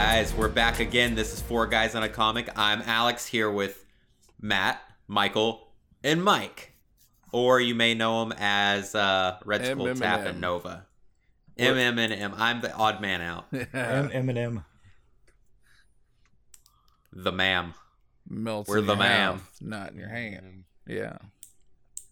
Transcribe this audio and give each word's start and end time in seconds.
guys, 0.00 0.32
we're 0.32 0.48
back 0.48 0.78
again. 0.78 1.16
This 1.16 1.32
is 1.32 1.40
Four 1.40 1.66
Guys 1.66 1.96
on 1.96 2.04
a 2.04 2.08
Comic. 2.08 2.48
I'm 2.54 2.82
Alex 2.82 3.26
here 3.26 3.50
with 3.50 3.84
Matt, 4.40 4.80
Michael, 5.08 5.72
and 6.04 6.22
Mike. 6.22 6.72
Or 7.32 7.60
you 7.60 7.74
may 7.74 7.94
know 7.94 8.22
him 8.22 8.32
as 8.38 8.94
uh, 8.94 9.38
Red 9.44 9.66
Skull 9.66 9.88
M, 9.88 9.88
M, 9.88 9.96
Tap 9.96 10.20
and 10.20 10.28
and 10.28 10.40
Nova. 10.40 10.86
M 11.56 11.76
M 11.76 11.98
and 11.98 12.12
M. 12.12 12.32
I'm 12.36 12.60
the 12.60 12.72
odd 12.72 13.00
man 13.00 13.20
out. 13.22 13.46
M 13.52 13.66
Eminem. 14.10 14.64
The 17.12 17.32
ma'am. 17.32 17.74
Melts 18.28 18.68
We're 18.68 18.78
in 18.78 18.86
the 18.86 18.92
your 18.94 19.02
man. 19.02 19.32
mouth, 19.32 19.58
not 19.60 19.90
in 19.90 19.98
your 19.98 20.10
hand. 20.10 20.62
Yeah. 20.86 21.18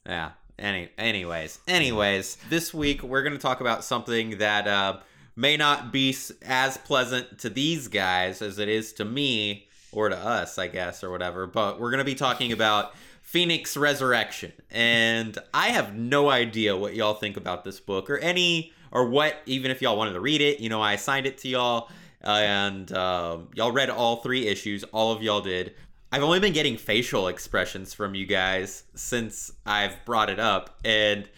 Yeah. 0.04 0.32
Any. 0.58 0.90
Anyways. 0.98 1.60
Anyways. 1.68 2.36
This 2.50 2.74
week 2.74 3.04
we're 3.04 3.22
gonna 3.22 3.38
talk 3.38 3.60
about 3.60 3.84
something 3.84 4.38
that 4.38 4.66
uh, 4.66 4.98
may 5.36 5.56
not 5.56 5.92
be 5.92 6.16
as 6.42 6.78
pleasant 6.78 7.38
to 7.40 7.50
these 7.50 7.88
guys 7.88 8.42
as 8.42 8.58
it 8.58 8.68
is 8.68 8.92
to 8.94 9.04
me 9.04 9.68
or 9.92 10.08
to 10.08 10.16
us, 10.16 10.58
I 10.58 10.66
guess, 10.66 11.04
or 11.04 11.10
whatever. 11.10 11.46
But 11.46 11.78
we're 11.78 11.90
gonna 11.90 12.04
be 12.04 12.14
talking 12.14 12.50
about 12.52 12.94
Phoenix 13.22 13.76
Resurrection, 13.76 14.52
and 14.70 15.38
I 15.54 15.68
have 15.68 15.94
no 15.94 16.30
idea 16.30 16.76
what 16.76 16.94
y'all 16.94 17.14
think 17.14 17.36
about 17.36 17.64
this 17.64 17.78
book 17.78 18.08
or 18.10 18.18
any 18.18 18.72
or 18.90 19.08
what. 19.08 19.36
Even 19.46 19.70
if 19.70 19.82
y'all 19.82 19.96
wanted 19.96 20.14
to 20.14 20.20
read 20.20 20.40
it, 20.40 20.58
you 20.60 20.68
know, 20.68 20.80
I 20.80 20.94
assigned 20.94 21.26
it 21.26 21.38
to 21.38 21.48
y'all. 21.48 21.90
And 22.22 22.90
um, 22.92 23.48
y'all 23.54 23.70
read 23.70 23.88
all 23.88 24.16
three 24.16 24.48
issues. 24.48 24.82
All 24.84 25.12
of 25.12 25.22
y'all 25.22 25.42
did. 25.42 25.74
I've 26.10 26.22
only 26.22 26.40
been 26.40 26.52
getting 26.52 26.76
facial 26.76 27.28
expressions 27.28 27.94
from 27.94 28.14
you 28.14 28.26
guys 28.26 28.84
since 28.94 29.52
I've 29.64 30.04
brought 30.04 30.30
it 30.30 30.40
up, 30.40 30.78
and 30.84 31.28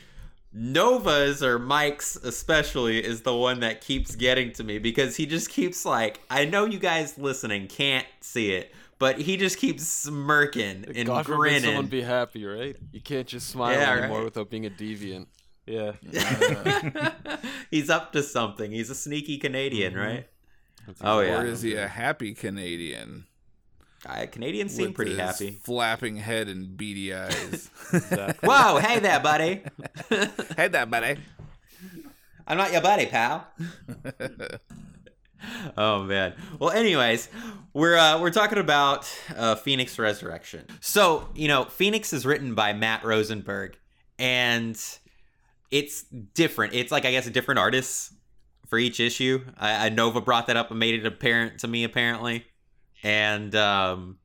Nova's 0.52 1.42
or 1.42 1.58
Mike's 1.58 2.16
especially 2.16 3.04
is 3.04 3.22
the 3.22 3.34
one 3.34 3.60
that 3.60 3.80
keeps 3.80 4.16
getting 4.16 4.52
to 4.54 4.64
me 4.64 4.78
because 4.78 5.16
he 5.16 5.27
just 5.27 5.50
keeps 5.50 5.84
like 5.84 6.20
I 6.30 6.44
know 6.46 6.64
you 6.64 6.78
guys 6.78 7.18
listening 7.18 7.66
can't 7.68 8.06
see 8.20 8.52
it, 8.52 8.72
but 8.98 9.20
he 9.20 9.36
just 9.36 9.58
keeps 9.58 9.86
smirking 9.86 10.86
and 10.94 11.06
God 11.06 11.26
forbid 11.26 11.62
someone 11.62 11.86
be 11.86 12.00
happy, 12.00 12.44
right? 12.46 12.76
You 12.92 13.00
can't 13.00 13.26
just 13.26 13.48
smile 13.48 13.72
Yeah, 13.78 13.92
anymore 13.92 14.19
right. 14.19 14.24
without 14.24 14.48
being 14.50 14.64
a 14.66 14.70
deviant. 14.70 15.26
Yeah. 15.66 15.92
He's 17.70 17.91
up 17.91 18.12
to 18.12 18.22
something. 18.22 18.72
He's 18.72 18.88
a 18.88 18.94
sneaky 18.94 19.36
Canadian, 19.36 19.92
Mhm. 19.94 19.98
right? 20.04 20.26
That's 20.86 21.00
Oh, 21.04 21.20
yeah. 21.20 21.41
Or 21.42 21.46
is 21.46 21.60
he 21.60 21.74
a 21.74 21.86
happy 21.86 22.32
Canadian? 22.32 23.26
Uh, 24.08 24.26
Canadians 24.26 24.74
seem 24.74 24.94
pretty 24.94 25.16
happy. 25.16 25.58
Flapping 25.62 26.16
head 26.16 26.48
and 26.48 26.76
beady 26.76 27.12
eyes. 27.12 27.70
Exactly. 27.92 28.48
Whoa, 28.48 28.78
hey 28.78 29.00
there, 29.00 29.20
buddy. 29.20 29.62
hey, 30.56 30.68
that 30.68 30.88
buddy. 30.90 31.20
I'm 32.46 32.56
not 32.56 32.72
your 32.72 32.80
buddy, 32.80 33.04
pal. 33.04 33.46
oh 35.76 36.04
man. 36.04 36.32
Well, 36.58 36.70
anyways, 36.70 37.28
we're 37.74 37.98
uh, 37.98 38.18
we're 38.18 38.30
talking 38.30 38.56
about 38.56 39.06
uh, 39.36 39.56
Phoenix 39.56 39.98
Resurrection. 39.98 40.64
So 40.80 41.28
you 41.34 41.48
know, 41.48 41.66
Phoenix 41.66 42.14
is 42.14 42.24
written 42.24 42.54
by 42.54 42.72
Matt 42.72 43.04
Rosenberg, 43.04 43.76
and 44.18 44.80
it's 45.70 46.04
different. 46.32 46.72
It's 46.72 46.90
like 46.90 47.04
I 47.04 47.10
guess 47.10 47.26
a 47.26 47.30
different 47.30 47.58
artist 47.58 48.14
for 48.68 48.78
each 48.78 49.00
issue. 49.00 49.44
I, 49.58 49.86
I 49.86 49.88
Nova 49.90 50.22
brought 50.22 50.46
that 50.46 50.56
up 50.56 50.70
and 50.70 50.80
made 50.80 50.94
it 50.94 51.04
apparent 51.04 51.60
to 51.60 51.68
me 51.68 51.84
apparently, 51.84 52.46
and 53.03 53.54
um, 53.54 54.19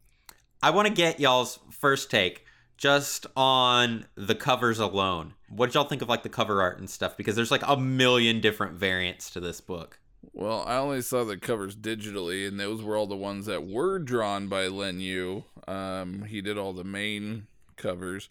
I 0.62 0.72
want 0.72 0.88
to 0.88 0.94
get 0.94 1.20
y'all's 1.20 1.60
first 1.72 2.10
take 2.10 2.46
just 2.78 3.28
on 3.36 4.06
the 4.16 4.36
covers 4.36 4.80
alone. 4.80 5.34
What 5.50 5.68
did 5.68 5.76
y'all 5.76 5.84
think 5.84 6.02
of 6.02 6.10
like 6.10 6.24
the 6.24 6.30
cover 6.30 6.62
art 6.62 6.80
and 6.80 6.90
stuff? 6.90 7.16
Because 7.16 7.36
there's 7.36 7.52
like 7.52 7.66
a 7.68 7.78
million 7.78 8.42
different 8.42 8.74
variants 8.74 9.30
to 9.32 9.40
this 9.40 9.62
book. 9.62 10.00
Well, 10.32 10.64
I 10.66 10.78
only 10.78 11.02
saw 11.02 11.24
the 11.24 11.38
covers 11.38 11.76
digitally, 11.76 12.48
and 12.48 12.60
those 12.60 12.82
were 12.82 12.96
all 12.96 13.08
the 13.08 13.16
ones 13.16 13.46
that 13.46 13.68
were 13.68 14.00
drawn 14.00 14.48
by 14.48 14.68
Len 14.68 15.00
Yu. 15.00 15.44
Um, 15.68 16.24
he 16.24 16.42
did 16.42 16.58
all 16.58 16.74
the 16.74 16.84
main 16.84 17.48
covers. 17.76 18.30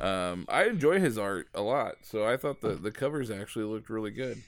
Um, 0.00 0.46
I 0.48 0.64
enjoy 0.64 1.00
his 1.00 1.18
art 1.18 1.48
a 1.54 1.60
lot, 1.60 1.96
so 2.02 2.26
I 2.26 2.36
thought 2.36 2.60
the, 2.60 2.74
the 2.74 2.90
covers 2.90 3.30
actually 3.30 3.66
looked 3.66 3.90
really 3.90 4.10
good. 4.10 4.42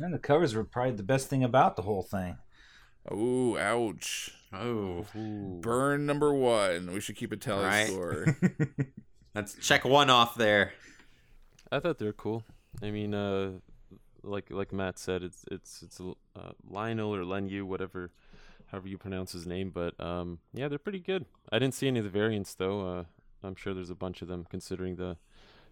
And 0.00 0.12
the 0.12 0.18
covers 0.18 0.54
were 0.54 0.64
probably 0.64 0.96
the 0.96 1.02
best 1.02 1.28
thing 1.28 1.44
about 1.44 1.76
the 1.76 1.82
whole 1.82 2.02
thing. 2.02 2.38
Ooh, 3.12 3.58
ouch. 3.58 4.32
Oh, 4.52 5.06
Burn 5.14 6.06
number 6.06 6.32
one. 6.34 6.92
We 6.92 7.00
should 7.00 7.16
keep 7.16 7.32
a 7.32 7.36
tally 7.36 7.64
Right. 7.64 7.86
score. 7.88 8.36
let's 9.34 9.54
check 9.54 9.84
one 9.84 10.10
off 10.10 10.34
there. 10.34 10.72
I 11.70 11.80
thought 11.80 11.98
they 11.98 12.04
were 12.04 12.12
cool. 12.12 12.44
I 12.82 12.90
mean, 12.90 13.14
uh, 13.14 13.52
like 14.22 14.50
like 14.50 14.72
Matt 14.72 14.98
said, 14.98 15.22
it's 15.22 15.44
it's 15.50 15.82
it's 15.82 16.00
uh, 16.00 16.52
Lionel 16.68 17.14
or 17.14 17.24
Len 17.24 17.48
Yu, 17.48 17.64
whatever, 17.64 18.10
however 18.70 18.88
you 18.88 18.98
pronounce 18.98 19.32
his 19.32 19.46
name. 19.46 19.70
But 19.70 19.98
um, 19.98 20.38
yeah, 20.52 20.68
they're 20.68 20.78
pretty 20.78 21.00
good. 21.00 21.24
I 21.50 21.58
didn't 21.58 21.74
see 21.74 21.88
any 21.88 21.98
of 22.00 22.04
the 22.04 22.10
variants 22.10 22.54
though. 22.54 22.86
Uh, 22.98 23.04
I'm 23.42 23.54
sure 23.54 23.72
there's 23.74 23.90
a 23.90 23.94
bunch 23.94 24.22
of 24.22 24.28
them 24.28 24.46
considering 24.50 24.96
the 24.96 25.16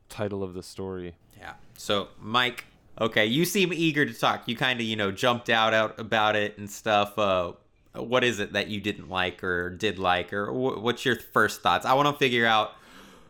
title 0.08 0.42
of 0.42 0.54
the 0.54 0.62
story. 0.62 1.14
Yeah. 1.38 1.52
So, 1.76 2.08
Mike, 2.18 2.64
okay, 3.00 3.26
you 3.26 3.44
seem 3.44 3.72
eager 3.72 4.04
to 4.04 4.12
talk. 4.12 4.48
You 4.48 4.56
kind 4.56 4.80
of, 4.80 4.86
you 4.86 4.96
know, 4.96 5.12
jumped 5.12 5.48
out 5.50 5.72
out 5.72 5.98
about 6.00 6.34
it 6.34 6.58
and 6.58 6.68
stuff. 6.70 7.16
Uh, 7.18 7.52
what 7.94 8.24
is 8.24 8.38
it 8.38 8.52
that 8.52 8.68
you 8.68 8.80
didn't 8.80 9.08
like 9.08 9.42
or 9.42 9.70
did 9.70 9.98
like, 9.98 10.32
or 10.32 10.46
wh- 10.46 10.82
what's 10.82 11.04
your 11.04 11.16
first 11.16 11.62
thoughts? 11.62 11.84
I 11.84 11.94
want 11.94 12.08
to 12.08 12.18
figure 12.18 12.46
out. 12.46 12.72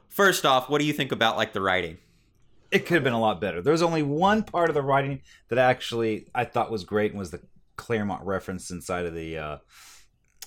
First 0.09 0.45
off, 0.45 0.69
what 0.69 0.81
do 0.81 0.87
you 0.87 0.93
think 0.93 1.13
about 1.13 1.37
like 1.37 1.53
the 1.53 1.61
writing? 1.61 1.99
It 2.71 2.81
could 2.87 2.95
have 2.95 3.05
been 3.05 3.13
a 3.13 3.21
lot 3.21 3.41
better. 3.41 3.63
There 3.63 3.73
was 3.73 3.83
only 3.83 4.03
one 4.03 4.43
part 4.43 4.69
of 4.69 4.75
the 4.75 4.83
writing 4.83 5.23
that 5.49 5.59
actually 5.59 6.27
I 6.35 6.45
thought 6.45 6.71
was 6.71 6.85
great 6.85 7.13
and 7.13 7.19
was 7.19 7.31
the 7.31 7.41
Claremont 7.77 8.25
reference 8.25 8.71
inside 8.71 9.07
of 9.07 9.15
the 9.15 9.39
uh, 9.39 9.59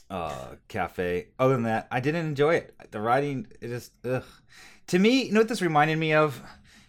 uh, 0.09 0.47
cafe. 0.68 1.30
Other 1.40 1.53
than 1.53 1.63
that, 1.63 1.88
I 1.91 2.00
didn't 2.00 2.25
enjoy 2.25 2.56
it. 2.56 2.75
The 2.91 3.01
writing, 3.01 3.47
it 3.62 3.69
just, 3.69 3.94
ugh. 4.06 4.24
To 4.88 5.00
me, 5.00 5.24
you 5.24 5.31
know 5.34 5.40
what 5.40 5.47
this 5.47 5.62
reminded 5.62 5.97
me 5.97 6.13
of? 6.13 6.41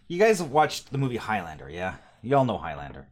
You 0.09 0.19
guys 0.19 0.43
watched 0.43 0.93
the 0.93 0.99
movie 0.99 1.17
Highlander, 1.17 1.71
yeah? 1.71 1.95
Y'all 2.23 2.45
know 2.45 2.59
Highlander. 2.59 3.09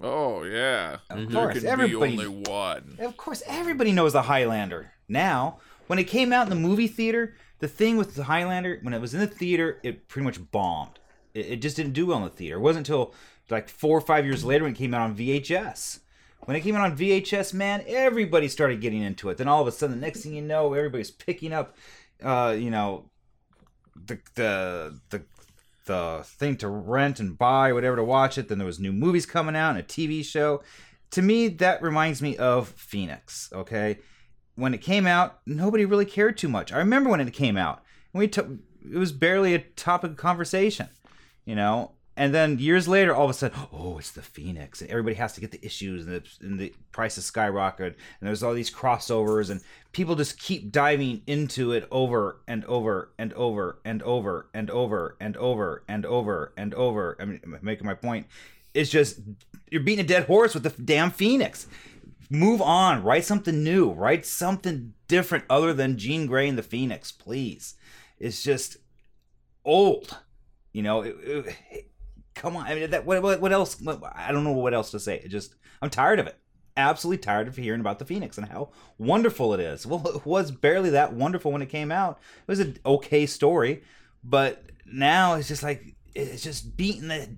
Oh, 0.00 0.42
yeah. 0.44 0.98
Of 1.10 1.30
There 1.30 1.42
course, 1.52 1.64
everybody- 1.64 2.26
one. 2.26 2.96
Of 3.00 3.16
course, 3.16 3.42
everybody 3.46 3.92
knows 3.92 4.12
the 4.12 4.22
Highlander. 4.22 4.92
Now, 5.08 5.58
when 5.86 5.98
it 5.98 6.04
came 6.04 6.32
out 6.32 6.44
in 6.44 6.50
the 6.50 6.68
movie 6.68 6.88
theater, 6.88 7.34
the 7.60 7.68
thing 7.68 7.96
with 7.96 8.14
the 8.14 8.24
Highlander, 8.24 8.78
when 8.82 8.92
it 8.94 9.00
was 9.00 9.14
in 9.14 9.20
the 9.20 9.26
theater, 9.26 9.78
it 9.82 10.08
pretty 10.08 10.24
much 10.24 10.50
bombed. 10.50 10.98
It, 11.34 11.46
it 11.46 11.56
just 11.62 11.76
didn't 11.76 11.92
do 11.92 12.06
well 12.06 12.18
in 12.18 12.24
the 12.24 12.30
theater. 12.30 12.56
It 12.56 12.60
wasn't 12.60 12.88
until 12.88 13.14
like 13.50 13.68
four 13.68 13.96
or 13.96 14.00
five 14.00 14.24
years 14.26 14.44
later 14.44 14.64
when 14.64 14.72
it 14.72 14.76
came 14.78 14.92
out 14.94 15.02
on 15.02 15.16
VHS. 15.16 16.00
When 16.40 16.56
it 16.56 16.60
came 16.60 16.76
out 16.76 16.82
on 16.90 16.96
VHS, 16.96 17.54
man, 17.54 17.82
everybody 17.86 18.48
started 18.48 18.80
getting 18.80 19.02
into 19.02 19.30
it. 19.30 19.38
Then 19.38 19.48
all 19.48 19.62
of 19.62 19.66
a 19.68 19.72
sudden, 19.72 19.98
the 19.98 20.04
next 20.06 20.22
thing 20.22 20.34
you 20.34 20.42
know, 20.42 20.74
everybody's 20.74 21.10
picking 21.10 21.52
up, 21.52 21.76
uh, 22.22 22.54
you 22.56 22.70
know, 22.70 23.10
the 23.94 24.18
the 24.34 25.00
the 25.10 25.22
the 25.86 26.20
thing 26.24 26.56
to 26.58 26.68
rent 26.68 27.18
and 27.18 27.38
buy, 27.38 27.72
whatever 27.72 27.96
to 27.96 28.04
watch 28.04 28.38
it. 28.38 28.48
Then 28.48 28.58
there 28.58 28.66
was 28.66 28.78
new 28.78 28.92
movies 28.92 29.26
coming 29.26 29.56
out 29.56 29.70
and 29.70 29.78
a 29.78 29.82
TV 29.82 30.24
show. 30.24 30.62
To 31.12 31.22
me, 31.22 31.48
that 31.48 31.82
reminds 31.82 32.20
me 32.20 32.36
of 32.36 32.68
Phoenix. 32.68 33.50
Okay, 33.52 33.98
when 34.56 34.74
it 34.74 34.82
came 34.82 35.06
out, 35.06 35.40
nobody 35.46 35.84
really 35.84 36.04
cared 36.04 36.36
too 36.36 36.48
much. 36.48 36.72
I 36.72 36.78
remember 36.78 37.10
when 37.10 37.20
it 37.20 37.32
came 37.32 37.56
out, 37.56 37.82
we 38.12 38.28
took 38.28 38.48
it 38.82 38.98
was 38.98 39.12
barely 39.12 39.54
a 39.54 39.58
topic 39.58 40.12
of 40.12 40.16
conversation, 40.16 40.88
you 41.44 41.54
know. 41.54 41.92
And 42.18 42.34
then 42.34 42.58
years 42.58 42.88
later, 42.88 43.14
all 43.14 43.24
of 43.24 43.30
a 43.30 43.34
sudden, 43.34 43.58
oh, 43.72 43.98
it's 43.98 44.12
the 44.12 44.22
Phoenix, 44.22 44.80
and 44.80 44.90
everybody 44.90 45.16
has 45.16 45.34
to 45.34 45.40
get 45.40 45.50
the 45.50 45.64
issues, 45.64 46.06
and 46.06 46.14
the, 46.16 46.22
and 46.40 46.58
the 46.58 46.72
prices 46.90 47.26
skyrocket, 47.26 47.94
and 48.20 48.26
there's 48.26 48.42
all 48.42 48.54
these 48.54 48.70
crossovers, 48.70 49.50
and 49.50 49.60
people 49.92 50.14
just 50.16 50.40
keep 50.40 50.72
diving 50.72 51.20
into 51.26 51.72
it 51.72 51.86
over 51.90 52.40
and 52.48 52.64
over 52.64 53.12
and 53.18 53.34
over 53.34 53.80
and 53.84 54.02
over 54.02 54.48
and 54.54 54.70
over 54.70 55.16
and 55.20 55.36
over 55.36 55.84
and 55.88 56.06
over 56.06 56.52
and 56.56 56.74
over. 56.74 57.16
I 57.20 57.24
mean, 57.26 57.40
I'm 57.44 57.58
making 57.60 57.86
my 57.86 57.94
point. 57.94 58.26
It's 58.72 58.90
just 58.90 59.20
you're 59.70 59.82
beating 59.82 60.04
a 60.04 60.08
dead 60.08 60.24
horse 60.24 60.54
with 60.54 60.62
the 60.62 60.70
damn 60.82 61.10
Phoenix. 61.10 61.66
Move 62.30 62.62
on. 62.62 63.02
Write 63.02 63.24
something 63.24 63.62
new. 63.62 63.90
Write 63.92 64.24
something 64.26 64.94
different 65.06 65.44
other 65.50 65.72
than 65.74 65.98
Jean 65.98 66.26
Grey 66.26 66.48
and 66.48 66.56
the 66.58 66.62
Phoenix, 66.62 67.12
please. 67.12 67.74
It's 68.18 68.42
just 68.42 68.78
old. 69.64 70.16
You 70.72 70.82
know, 70.82 71.02
it- 71.02 71.16
it- 71.22 71.90
come 72.36 72.56
on. 72.56 72.66
I 72.66 72.74
mean, 72.76 72.90
that 72.90 73.04
what, 73.04 73.20
what 73.22 73.40
what 73.40 73.52
else? 73.52 73.80
what- 73.80 74.00
I 74.14 74.30
don't 74.30 74.44
know 74.44 74.52
what 74.52 74.74
else 74.74 74.92
to 74.92 75.00
say. 75.00 75.16
It 75.24 75.28
just 75.28 75.56
I'm 75.82 75.90
tired 75.90 76.20
of 76.20 76.28
it. 76.28 76.38
Absolutely 76.76 77.22
tired 77.22 77.48
of 77.48 77.56
hearing 77.56 77.80
about 77.80 77.98
the 77.98 78.04
Phoenix 78.04 78.36
and 78.38 78.48
how 78.48 78.70
wonderful 78.98 79.54
it 79.54 79.60
is. 79.60 79.86
Well, 79.86 80.06
it 80.14 80.26
was 80.26 80.50
barely 80.50 80.90
that 80.90 81.14
wonderful 81.14 81.50
when 81.50 81.62
it 81.62 81.70
came 81.70 81.90
out. 81.90 82.20
It 82.42 82.48
was 82.48 82.60
an 82.60 82.76
okay 82.84 83.24
story, 83.26 83.82
but 84.22 84.62
now 84.84 85.34
it's 85.34 85.48
just 85.48 85.62
like 85.62 85.96
it's 86.14 86.42
just 86.42 86.76
beating 86.76 87.08
the 87.08 87.28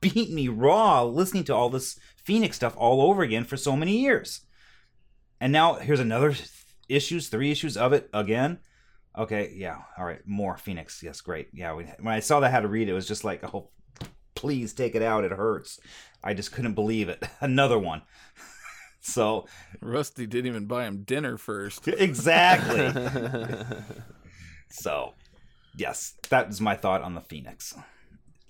beating 0.00 0.34
me 0.34 0.48
raw 0.48 1.02
listening 1.02 1.44
to 1.44 1.54
all 1.54 1.70
this 1.70 1.98
Phoenix 2.24 2.56
stuff 2.56 2.74
all 2.76 3.00
over 3.02 3.22
again 3.22 3.44
for 3.44 3.56
so 3.56 3.74
many 3.74 3.98
years. 3.98 4.42
And 5.40 5.52
now 5.52 5.74
here's 5.74 6.00
another 6.00 6.34
issues, 6.88 7.28
three 7.28 7.50
issues 7.50 7.76
of 7.76 7.92
it 7.92 8.08
again. 8.12 8.58
Okay, 9.16 9.52
yeah, 9.54 9.78
all 9.98 10.04
right, 10.04 10.20
more 10.26 10.56
Phoenix. 10.56 11.02
Yes, 11.02 11.20
great. 11.20 11.48
Yeah, 11.52 11.74
we, 11.74 11.84
when 12.00 12.14
I 12.14 12.20
saw 12.20 12.40
that 12.40 12.50
how 12.50 12.60
to 12.60 12.68
read 12.68 12.88
it, 12.88 12.92
it 12.92 12.94
was 12.94 13.08
just 13.08 13.24
like, 13.24 13.42
oh, 13.54 13.70
please 14.42 14.72
take 14.72 14.96
it 14.96 15.02
out. 15.02 15.22
It 15.24 15.30
hurts. 15.30 15.78
I 16.24 16.34
just 16.34 16.50
couldn't 16.50 16.74
believe 16.74 17.08
it. 17.08 17.22
Another 17.40 17.78
one. 17.78 18.02
So 19.04 19.48
Rusty 19.80 20.28
didn't 20.28 20.46
even 20.46 20.66
buy 20.66 20.84
him 20.84 21.02
dinner 21.02 21.36
first. 21.36 21.88
exactly. 21.88 22.88
so 24.70 25.14
yes, 25.76 26.14
that 26.28 26.48
is 26.50 26.60
my 26.60 26.76
thought 26.76 27.02
on 27.02 27.16
the 27.16 27.20
Phoenix. 27.20 27.74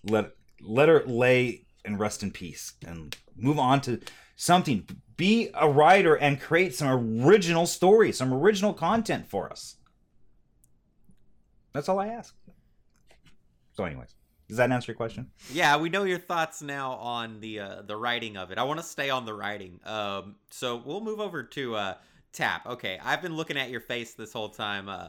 Let 0.04 0.32
let 0.60 0.90
her 0.90 1.04
lay 1.06 1.64
and 1.86 1.98
rest 1.98 2.22
in 2.22 2.32
peace, 2.32 2.74
and 2.86 3.16
move 3.34 3.58
on 3.58 3.80
to 3.80 4.02
something. 4.36 4.86
Be 5.16 5.48
a 5.54 5.70
writer 5.70 6.16
and 6.16 6.38
create 6.38 6.74
some 6.74 6.88
original 7.24 7.64
stories, 7.64 8.18
some 8.18 8.34
original 8.34 8.74
content 8.74 9.30
for 9.30 9.50
us. 9.50 9.76
That's 11.72 11.88
all 11.88 11.98
I 11.98 12.08
ask. 12.08 12.36
So, 13.72 13.84
anyways, 13.84 14.14
does 14.52 14.58
that 14.58 14.70
answer 14.70 14.92
your 14.92 14.96
question? 14.96 15.30
Yeah, 15.50 15.78
we 15.78 15.88
know 15.88 16.02
your 16.02 16.18
thoughts 16.18 16.60
now 16.60 16.92
on 16.92 17.40
the 17.40 17.60
uh, 17.60 17.82
the 17.86 17.96
writing 17.96 18.36
of 18.36 18.50
it. 18.50 18.58
I 18.58 18.64
want 18.64 18.80
to 18.80 18.84
stay 18.84 19.08
on 19.08 19.24
the 19.24 19.32
writing. 19.32 19.80
Um, 19.86 20.34
so 20.50 20.76
we'll 20.84 21.00
move 21.00 21.20
over 21.20 21.42
to 21.42 21.74
uh, 21.74 21.94
Tap. 22.34 22.66
Okay, 22.66 23.00
I've 23.02 23.22
been 23.22 23.34
looking 23.34 23.56
at 23.56 23.70
your 23.70 23.80
face 23.80 24.12
this 24.12 24.30
whole 24.30 24.50
time. 24.50 24.90
Uh, 24.90 25.08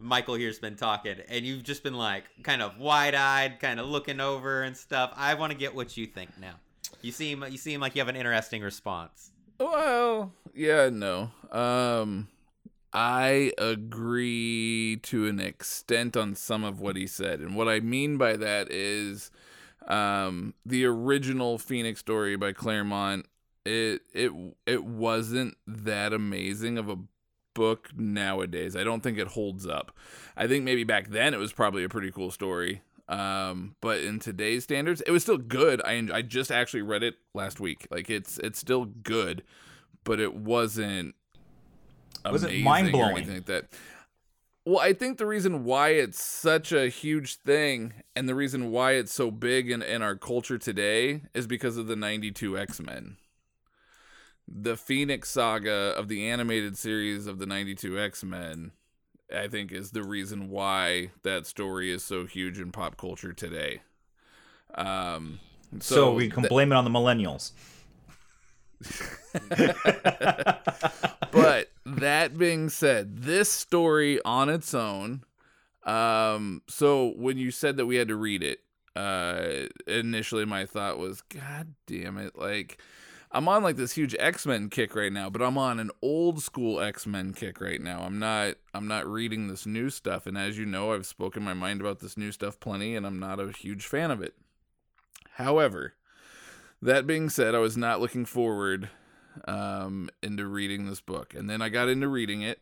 Michael 0.00 0.34
here's 0.34 0.58
been 0.58 0.74
talking, 0.74 1.18
and 1.28 1.46
you've 1.46 1.62
just 1.62 1.84
been 1.84 1.94
like 1.94 2.24
kind 2.42 2.62
of 2.62 2.78
wide 2.78 3.14
eyed, 3.14 3.60
kind 3.60 3.78
of 3.78 3.86
looking 3.86 4.18
over 4.18 4.64
and 4.64 4.76
stuff. 4.76 5.12
I 5.16 5.34
want 5.34 5.52
to 5.52 5.56
get 5.56 5.72
what 5.72 5.96
you 5.96 6.06
think 6.06 6.30
now. 6.40 6.54
You 7.00 7.12
seem 7.12 7.44
you 7.48 7.58
seem 7.58 7.80
like 7.80 7.94
you 7.94 8.00
have 8.00 8.08
an 8.08 8.16
interesting 8.16 8.60
response. 8.60 9.30
Well, 9.60 10.32
yeah, 10.52 10.88
no. 10.92 11.30
Um 11.52 12.26
I 12.92 13.52
agree 13.56 14.98
to 15.04 15.26
an 15.26 15.38
extent 15.38 16.16
on 16.16 16.34
some 16.34 16.64
of 16.64 16.80
what 16.80 16.96
he 16.96 17.06
said. 17.06 17.40
And 17.40 17.54
what 17.54 17.68
I 17.68 17.80
mean 17.80 18.16
by 18.16 18.36
that 18.36 18.70
is 18.70 19.30
um 19.86 20.54
the 20.66 20.84
original 20.84 21.58
Phoenix 21.58 22.00
story 22.00 22.36
by 22.36 22.52
Claremont 22.52 23.26
it 23.64 24.02
it 24.12 24.32
it 24.66 24.84
wasn't 24.84 25.56
that 25.66 26.12
amazing 26.12 26.78
of 26.78 26.88
a 26.88 26.98
book 27.54 27.90
nowadays. 27.96 28.74
I 28.76 28.84
don't 28.84 29.02
think 29.02 29.18
it 29.18 29.28
holds 29.28 29.66
up. 29.66 29.96
I 30.36 30.46
think 30.46 30.64
maybe 30.64 30.84
back 30.84 31.08
then 31.08 31.34
it 31.34 31.38
was 31.38 31.52
probably 31.52 31.84
a 31.84 31.88
pretty 31.88 32.10
cool 32.10 32.30
story. 32.30 32.82
Um, 33.08 33.74
but 33.80 33.98
in 34.00 34.20
today's 34.20 34.64
standards, 34.64 35.00
it 35.02 35.10
was 35.10 35.22
still 35.22 35.38
good. 35.38 35.80
I 35.84 36.08
I 36.12 36.22
just 36.22 36.50
actually 36.50 36.82
read 36.82 37.02
it 37.02 37.16
last 37.34 37.60
week. 37.60 37.86
Like 37.90 38.10
it's 38.10 38.38
it's 38.38 38.58
still 38.58 38.84
good, 38.86 39.42
but 40.04 40.20
it 40.20 40.34
wasn't 40.34 41.14
Was 42.30 42.44
it 42.44 42.62
mind-blowing? 42.62 43.16
anything 43.16 43.34
like 43.36 43.46
that. 43.46 43.64
Well, 44.66 44.78
I 44.78 44.92
think 44.92 45.16
the 45.18 45.26
reason 45.26 45.64
why 45.64 45.90
it's 45.90 46.22
such 46.22 46.70
a 46.70 46.88
huge 46.88 47.36
thing 47.36 47.94
and 48.14 48.28
the 48.28 48.34
reason 48.34 48.70
why 48.70 48.92
it's 48.92 49.12
so 49.12 49.30
big 49.30 49.70
in, 49.70 49.82
in 49.82 50.02
our 50.02 50.14
culture 50.16 50.58
today 50.58 51.22
is 51.32 51.46
because 51.46 51.76
of 51.78 51.86
the 51.86 51.96
92 51.96 52.58
X-Men. 52.58 53.16
The 54.46 54.76
Phoenix 54.76 55.30
saga 55.30 55.94
of 55.96 56.08
the 56.08 56.28
animated 56.28 56.76
series 56.76 57.26
of 57.26 57.38
the 57.38 57.46
92 57.46 57.98
X-Men, 57.98 58.72
I 59.34 59.48
think, 59.48 59.72
is 59.72 59.92
the 59.92 60.02
reason 60.02 60.50
why 60.50 61.10
that 61.22 61.46
story 61.46 61.90
is 61.90 62.04
so 62.04 62.26
huge 62.26 62.60
in 62.60 62.70
pop 62.70 62.96
culture 62.96 63.32
today. 63.32 63.80
Um, 64.74 65.40
So, 65.78 65.94
so, 65.94 66.14
we 66.14 66.28
can 66.28 66.42
th- 66.42 66.50
blame 66.50 66.72
it 66.72 66.74
on 66.74 66.84
the 66.84 66.90
millennials. 66.90 67.52
but 71.30 71.70
that 71.84 72.36
being 72.38 72.68
said, 72.68 73.22
this 73.22 73.50
story 73.50 74.20
on 74.24 74.48
its 74.48 74.74
own, 74.74 75.24
um, 75.84 76.62
so 76.68 77.12
when 77.16 77.38
you 77.38 77.50
said 77.50 77.76
that 77.76 77.86
we 77.86 77.96
had 77.96 78.08
to 78.08 78.16
read 78.16 78.42
it, 78.42 78.60
uh, 78.96 79.66
initially 79.86 80.44
my 80.44 80.66
thought 80.66 80.98
was, 80.98 81.22
God 81.22 81.74
damn 81.86 82.18
it, 82.18 82.36
like 82.36 82.80
I'm 83.32 83.48
on 83.48 83.62
like 83.62 83.76
this 83.76 83.92
huge 83.92 84.16
X 84.18 84.44
Men 84.46 84.68
kick 84.68 84.94
right 84.96 85.12
now, 85.12 85.30
but 85.30 85.40
I'm 85.42 85.56
on 85.56 85.78
an 85.78 85.90
old 86.02 86.42
school 86.42 86.80
X 86.80 87.06
Men 87.06 87.32
kick 87.32 87.60
right 87.60 87.80
now. 87.80 88.00
I'm 88.00 88.18
not, 88.18 88.56
I'm 88.74 88.88
not 88.88 89.06
reading 89.06 89.48
this 89.48 89.66
new 89.66 89.90
stuff, 89.90 90.26
and 90.26 90.36
as 90.36 90.58
you 90.58 90.66
know, 90.66 90.92
I've 90.92 91.06
spoken 91.06 91.44
my 91.44 91.54
mind 91.54 91.80
about 91.80 92.00
this 92.00 92.16
new 92.16 92.32
stuff 92.32 92.58
plenty, 92.58 92.96
and 92.96 93.06
I'm 93.06 93.20
not 93.20 93.38
a 93.38 93.52
huge 93.52 93.86
fan 93.86 94.10
of 94.10 94.20
it. 94.20 94.34
However, 95.34 95.94
that 96.82 97.06
being 97.06 97.28
said, 97.28 97.54
I 97.54 97.58
was 97.58 97.76
not 97.76 98.00
looking 98.00 98.24
forward 98.24 98.88
um, 99.46 100.10
into 100.22 100.46
reading 100.46 100.86
this 100.86 101.00
book. 101.00 101.34
And 101.34 101.48
then 101.48 101.62
I 101.62 101.68
got 101.68 101.88
into 101.88 102.08
reading 102.08 102.42
it. 102.42 102.60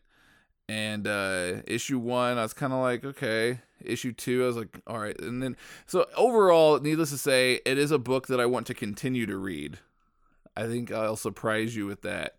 And 0.68 1.06
uh, 1.06 1.62
issue 1.66 1.98
one, 1.98 2.36
I 2.36 2.42
was 2.42 2.52
kind 2.52 2.72
of 2.72 2.80
like, 2.80 3.04
okay. 3.04 3.60
Issue 3.82 4.12
two, 4.12 4.44
I 4.44 4.46
was 4.46 4.56
like, 4.56 4.80
all 4.86 4.98
right. 4.98 5.18
And 5.18 5.42
then, 5.42 5.56
so 5.86 6.06
overall, 6.16 6.78
needless 6.80 7.10
to 7.10 7.18
say, 7.18 7.60
it 7.64 7.78
is 7.78 7.90
a 7.90 7.98
book 7.98 8.26
that 8.26 8.40
I 8.40 8.46
want 8.46 8.66
to 8.66 8.74
continue 8.74 9.24
to 9.26 9.36
read. 9.36 9.78
I 10.56 10.66
think 10.66 10.92
I'll 10.92 11.16
surprise 11.16 11.74
you 11.74 11.86
with 11.86 12.02
that. 12.02 12.36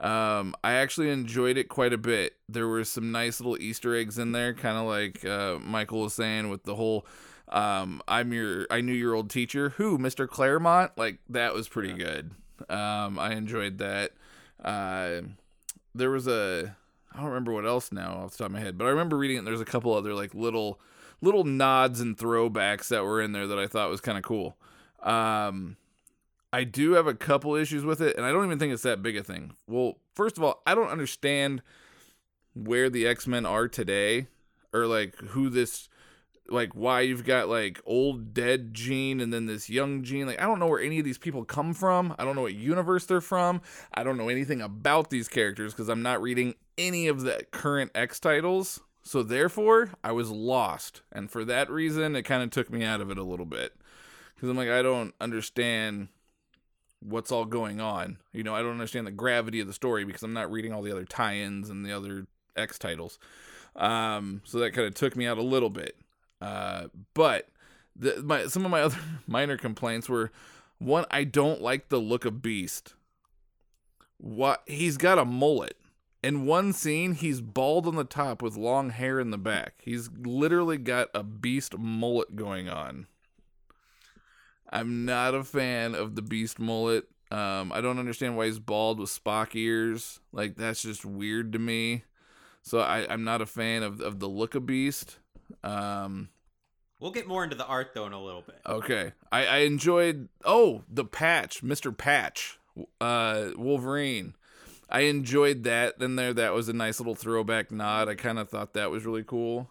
Um, 0.00 0.54
I 0.64 0.72
actually 0.72 1.10
enjoyed 1.10 1.56
it 1.56 1.68
quite 1.68 1.92
a 1.92 1.98
bit. 1.98 2.36
There 2.48 2.66
were 2.66 2.84
some 2.84 3.12
nice 3.12 3.40
little 3.40 3.60
Easter 3.60 3.94
eggs 3.94 4.18
in 4.18 4.32
there, 4.32 4.54
kind 4.54 4.78
of 4.78 4.86
like 4.86 5.24
uh, 5.24 5.58
Michael 5.58 6.02
was 6.02 6.14
saying 6.14 6.48
with 6.48 6.64
the 6.64 6.76
whole 6.76 7.04
um, 7.50 8.02
I'm 8.06 8.32
your 8.32 8.66
I 8.70 8.80
knew 8.80 8.92
your 8.92 9.14
old 9.14 9.30
teacher, 9.30 9.70
who 9.70 9.98
Mr. 9.98 10.28
Claremont. 10.28 10.92
Like 10.96 11.18
that 11.28 11.54
was 11.54 11.68
pretty 11.68 11.92
good. 11.92 12.30
Um, 12.68 13.18
I 13.18 13.32
enjoyed 13.32 13.78
that. 13.78 14.12
Uh, 14.62 15.22
there 15.94 16.10
was 16.10 16.26
a 16.26 16.76
I 17.12 17.16
don't 17.18 17.28
remember 17.28 17.52
what 17.52 17.66
else 17.66 17.90
now 17.90 18.22
off 18.24 18.32
the 18.32 18.38
top 18.38 18.46
of 18.46 18.52
my 18.52 18.60
head, 18.60 18.78
but 18.78 18.86
I 18.86 18.90
remember 18.90 19.16
reading 19.16 19.36
it. 19.36 19.40
And 19.40 19.46
there's 19.46 19.60
a 19.60 19.66
couple 19.66 19.94
other 19.94 20.14
like 20.14 20.34
little 20.34 20.80
little 21.20 21.44
nods 21.44 22.00
and 22.00 22.16
throwbacks 22.16 22.88
that 22.88 23.04
were 23.04 23.20
in 23.20 23.32
there 23.32 23.46
that 23.46 23.58
I 23.58 23.66
thought 23.66 23.90
was 23.90 24.00
kind 24.00 24.18
of 24.18 24.24
cool. 24.24 24.56
Um, 25.02 25.76
I 26.52 26.64
do 26.64 26.92
have 26.92 27.06
a 27.06 27.14
couple 27.14 27.54
issues 27.54 27.84
with 27.84 28.00
it, 28.00 28.16
and 28.16 28.24
I 28.24 28.32
don't 28.32 28.46
even 28.46 28.58
think 28.58 28.72
it's 28.72 28.82
that 28.82 29.02
big 29.02 29.16
a 29.16 29.22
thing. 29.22 29.54
Well, 29.66 29.98
first 30.14 30.38
of 30.38 30.44
all, 30.44 30.62
I 30.66 30.74
don't 30.74 30.88
understand 30.88 31.62
where 32.54 32.88
the 32.88 33.06
X 33.06 33.26
Men 33.26 33.44
are 33.44 33.68
today, 33.68 34.28
or 34.72 34.86
like 34.86 35.16
who 35.16 35.50
this, 35.50 35.88
like 36.50 36.72
why 36.74 37.00
you've 37.02 37.24
got 37.24 37.48
like 37.48 37.80
old 37.84 38.32
dead 38.34 38.74
Jean 38.74 39.20
and 39.20 39.32
then 39.32 39.46
this 39.46 39.68
young 39.68 40.02
Jean. 40.02 40.26
Like 40.26 40.40
I 40.40 40.46
don't 40.46 40.58
know 40.58 40.66
where 40.66 40.80
any 40.80 40.98
of 40.98 41.04
these 41.04 41.18
people 41.18 41.44
come 41.44 41.74
from. 41.74 42.14
I 42.18 42.24
don't 42.24 42.36
know 42.36 42.42
what 42.42 42.54
universe 42.54 43.06
they're 43.06 43.20
from. 43.20 43.60
I 43.94 44.02
don't 44.02 44.16
know 44.16 44.28
anything 44.28 44.60
about 44.60 45.10
these 45.10 45.28
characters 45.28 45.72
because 45.72 45.88
I'm 45.88 46.02
not 46.02 46.22
reading 46.22 46.54
any 46.76 47.08
of 47.08 47.22
the 47.22 47.44
current 47.50 47.90
X 47.94 48.20
titles. 48.20 48.80
So 49.02 49.22
therefore, 49.22 49.90
I 50.04 50.12
was 50.12 50.30
lost, 50.30 51.00
and 51.10 51.30
for 51.30 51.42
that 51.46 51.70
reason, 51.70 52.14
it 52.14 52.24
kind 52.24 52.42
of 52.42 52.50
took 52.50 52.70
me 52.70 52.84
out 52.84 53.00
of 53.00 53.10
it 53.10 53.16
a 53.16 53.22
little 53.22 53.46
bit 53.46 53.74
because 54.34 54.50
I'm 54.50 54.56
like 54.56 54.68
I 54.68 54.82
don't 54.82 55.14
understand 55.20 56.08
what's 57.00 57.32
all 57.32 57.44
going 57.44 57.80
on. 57.80 58.18
You 58.32 58.42
know, 58.42 58.54
I 58.54 58.62
don't 58.62 58.72
understand 58.72 59.06
the 59.06 59.12
gravity 59.12 59.60
of 59.60 59.66
the 59.66 59.72
story 59.72 60.04
because 60.04 60.22
I'm 60.22 60.32
not 60.32 60.50
reading 60.50 60.72
all 60.72 60.82
the 60.82 60.92
other 60.92 61.04
tie-ins 61.04 61.70
and 61.70 61.86
the 61.86 61.92
other 61.92 62.26
X 62.56 62.78
titles. 62.78 63.18
Um, 63.76 64.42
so 64.44 64.58
that 64.58 64.72
kind 64.72 64.86
of 64.86 64.94
took 64.94 65.16
me 65.16 65.26
out 65.26 65.38
a 65.38 65.42
little 65.42 65.70
bit. 65.70 65.96
Uh, 66.40 66.88
but 67.14 67.48
the, 67.96 68.22
my 68.22 68.46
some 68.46 68.64
of 68.64 68.70
my 68.70 68.80
other 68.82 68.98
minor 69.26 69.56
complaints 69.56 70.08
were 70.08 70.30
one, 70.78 71.04
I 71.10 71.24
don't 71.24 71.60
like 71.60 71.88
the 71.88 71.98
look 71.98 72.24
of 72.24 72.42
Beast. 72.42 72.94
What 74.18 74.62
he's 74.66 74.96
got 74.96 75.18
a 75.18 75.24
mullet. 75.24 75.76
In 76.22 76.46
one 76.46 76.72
scene, 76.72 77.14
he's 77.14 77.40
bald 77.40 77.86
on 77.86 77.94
the 77.94 78.02
top 78.02 78.42
with 78.42 78.56
long 78.56 78.90
hair 78.90 79.20
in 79.20 79.30
the 79.30 79.38
back. 79.38 79.74
He's 79.82 80.10
literally 80.10 80.76
got 80.76 81.08
a 81.14 81.22
beast 81.22 81.78
mullet 81.78 82.34
going 82.34 82.68
on. 82.68 83.06
I'm 84.68 85.04
not 85.04 85.34
a 85.34 85.44
fan 85.44 85.94
of 85.94 86.16
the 86.16 86.22
beast 86.22 86.58
mullet. 86.58 87.04
Um, 87.30 87.70
I 87.72 87.80
don't 87.80 88.00
understand 88.00 88.36
why 88.36 88.46
he's 88.46 88.58
bald 88.58 88.98
with 88.98 89.10
Spock 89.10 89.54
ears. 89.54 90.20
Like 90.32 90.56
that's 90.56 90.82
just 90.82 91.04
weird 91.04 91.52
to 91.52 91.58
me. 91.60 92.02
So 92.62 92.80
I, 92.80 93.06
I'm 93.08 93.22
not 93.24 93.40
a 93.40 93.46
fan 93.46 93.82
of 93.82 94.00
of 94.00 94.18
the 94.18 94.28
look 94.28 94.54
of 94.54 94.66
Beast. 94.66 95.18
Um, 95.64 96.28
We'll 97.00 97.12
get 97.12 97.28
more 97.28 97.44
into 97.44 97.54
the 97.56 97.66
art 97.66 97.90
though 97.94 98.06
in 98.06 98.12
a 98.12 98.20
little 98.22 98.42
bit. 98.42 98.60
okay, 98.66 99.12
I, 99.30 99.46
I 99.46 99.56
enjoyed. 99.58 100.28
Oh, 100.44 100.82
the 100.88 101.04
patch, 101.04 101.62
Mister 101.62 101.92
Patch, 101.92 102.58
uh, 103.00 103.50
Wolverine. 103.56 104.34
I 104.90 105.00
enjoyed 105.02 105.64
that 105.64 106.00
in 106.00 106.16
there. 106.16 106.32
That 106.32 106.54
was 106.54 106.68
a 106.68 106.72
nice 106.72 106.98
little 106.98 107.14
throwback 107.14 107.70
nod. 107.70 108.08
I 108.08 108.14
kind 108.14 108.38
of 108.38 108.48
thought 108.48 108.72
that 108.72 108.90
was 108.90 109.04
really 109.04 109.22
cool. 109.22 109.70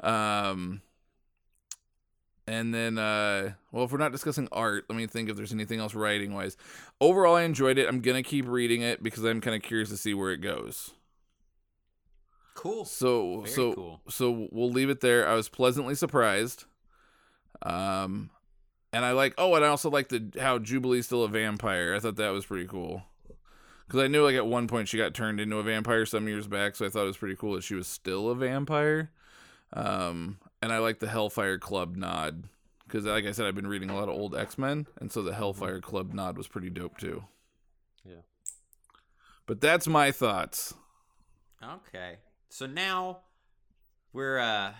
Um, 0.00 0.82
and 2.46 2.72
then, 2.72 2.96
uh, 2.96 3.54
well, 3.72 3.84
if 3.84 3.92
we're 3.92 3.98
not 3.98 4.12
discussing 4.12 4.48
art, 4.52 4.84
let 4.88 4.96
me 4.96 5.06
think 5.08 5.28
if 5.28 5.36
there's 5.36 5.52
anything 5.52 5.80
else 5.80 5.94
writing 5.94 6.32
wise. 6.32 6.56
Overall, 7.00 7.34
I 7.34 7.42
enjoyed 7.42 7.76
it. 7.76 7.88
I'm 7.88 8.00
gonna 8.00 8.22
keep 8.22 8.46
reading 8.46 8.82
it 8.82 9.02
because 9.02 9.24
I'm 9.24 9.40
kind 9.40 9.56
of 9.56 9.62
curious 9.62 9.88
to 9.90 9.96
see 9.96 10.14
where 10.14 10.30
it 10.32 10.38
goes. 10.40 10.92
Cool. 12.56 12.84
So, 12.86 13.42
Very 13.42 13.50
so, 13.50 13.72
cool. 13.74 14.00
so 14.08 14.48
we'll 14.50 14.70
leave 14.70 14.90
it 14.90 15.00
there. 15.00 15.28
I 15.28 15.34
was 15.34 15.48
pleasantly 15.48 15.94
surprised. 15.94 16.64
Um, 17.62 18.30
and 18.92 19.04
I 19.04 19.12
like. 19.12 19.34
Oh, 19.38 19.54
and 19.54 19.64
I 19.64 19.68
also 19.68 19.90
like 19.90 20.08
the 20.08 20.32
how 20.40 20.58
Jubilee's 20.58 21.06
still 21.06 21.22
a 21.22 21.28
vampire. 21.28 21.94
I 21.94 22.00
thought 22.00 22.16
that 22.16 22.30
was 22.30 22.46
pretty 22.46 22.66
cool. 22.66 23.04
Because 23.86 24.02
I 24.02 24.08
knew 24.08 24.24
like 24.24 24.34
at 24.34 24.46
one 24.46 24.66
point 24.66 24.88
she 24.88 24.96
got 24.96 25.14
turned 25.14 25.38
into 25.38 25.58
a 25.58 25.62
vampire 25.62 26.06
some 26.06 26.26
years 26.26 26.48
back, 26.48 26.74
so 26.74 26.86
I 26.86 26.88
thought 26.88 27.04
it 27.04 27.08
was 27.08 27.16
pretty 27.16 27.36
cool 27.36 27.54
that 27.54 27.62
she 27.62 27.74
was 27.74 27.86
still 27.86 28.30
a 28.30 28.34
vampire. 28.34 29.10
Um, 29.72 30.38
and 30.62 30.72
I 30.72 30.78
like 30.78 30.98
the 30.98 31.08
Hellfire 31.08 31.58
Club 31.58 31.94
nod 31.94 32.44
because, 32.86 33.04
like 33.04 33.26
I 33.26 33.32
said, 33.32 33.46
I've 33.46 33.54
been 33.54 33.66
reading 33.66 33.90
a 33.90 33.94
lot 33.94 34.08
of 34.08 34.14
old 34.14 34.34
X 34.34 34.58
Men, 34.58 34.86
and 34.98 35.12
so 35.12 35.22
the 35.22 35.34
Hellfire 35.34 35.80
Club 35.80 36.14
nod 36.14 36.36
was 36.36 36.48
pretty 36.48 36.70
dope 36.70 36.98
too. 36.98 37.24
Yeah. 38.04 38.22
But 39.46 39.60
that's 39.60 39.86
my 39.86 40.10
thoughts. 40.10 40.74
Okay. 41.62 42.16
So 42.48 42.66
now 42.66 43.18
we're 44.12 44.38
uh 44.38 44.72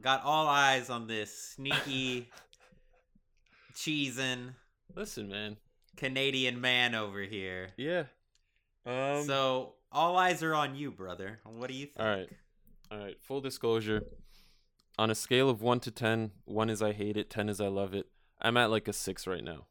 got 0.00 0.24
all 0.24 0.48
eyes 0.48 0.90
on 0.90 1.06
this 1.06 1.54
sneaky 1.54 2.30
cheesing 3.74 4.54
Listen, 4.94 5.28
man. 5.28 5.56
Canadian 5.96 6.60
man 6.60 6.94
over 6.94 7.20
here. 7.20 7.70
Yeah. 7.76 8.04
Um. 8.86 9.24
so 9.24 9.74
all 9.92 10.16
eyes 10.16 10.42
are 10.42 10.54
on 10.54 10.74
you, 10.74 10.90
brother. 10.90 11.40
What 11.44 11.68
do 11.68 11.74
you 11.74 11.86
think? 11.86 12.00
All 12.00 12.06
right. 12.06 12.28
All 12.90 12.98
right. 12.98 13.20
Full 13.20 13.40
disclosure. 13.40 14.04
On 14.98 15.10
a 15.10 15.14
scale 15.14 15.48
of 15.48 15.62
one 15.62 15.80
to 15.80 15.90
ten, 15.90 16.32
one 16.44 16.68
is 16.70 16.82
I 16.82 16.92
hate 16.92 17.16
it, 17.16 17.30
ten 17.30 17.48
is 17.48 17.60
I 17.60 17.68
love 17.68 17.94
it. 17.94 18.06
I'm 18.40 18.56
at 18.56 18.70
like 18.70 18.88
a 18.88 18.92
six 18.92 19.26
right 19.26 19.44
now. 19.44 19.66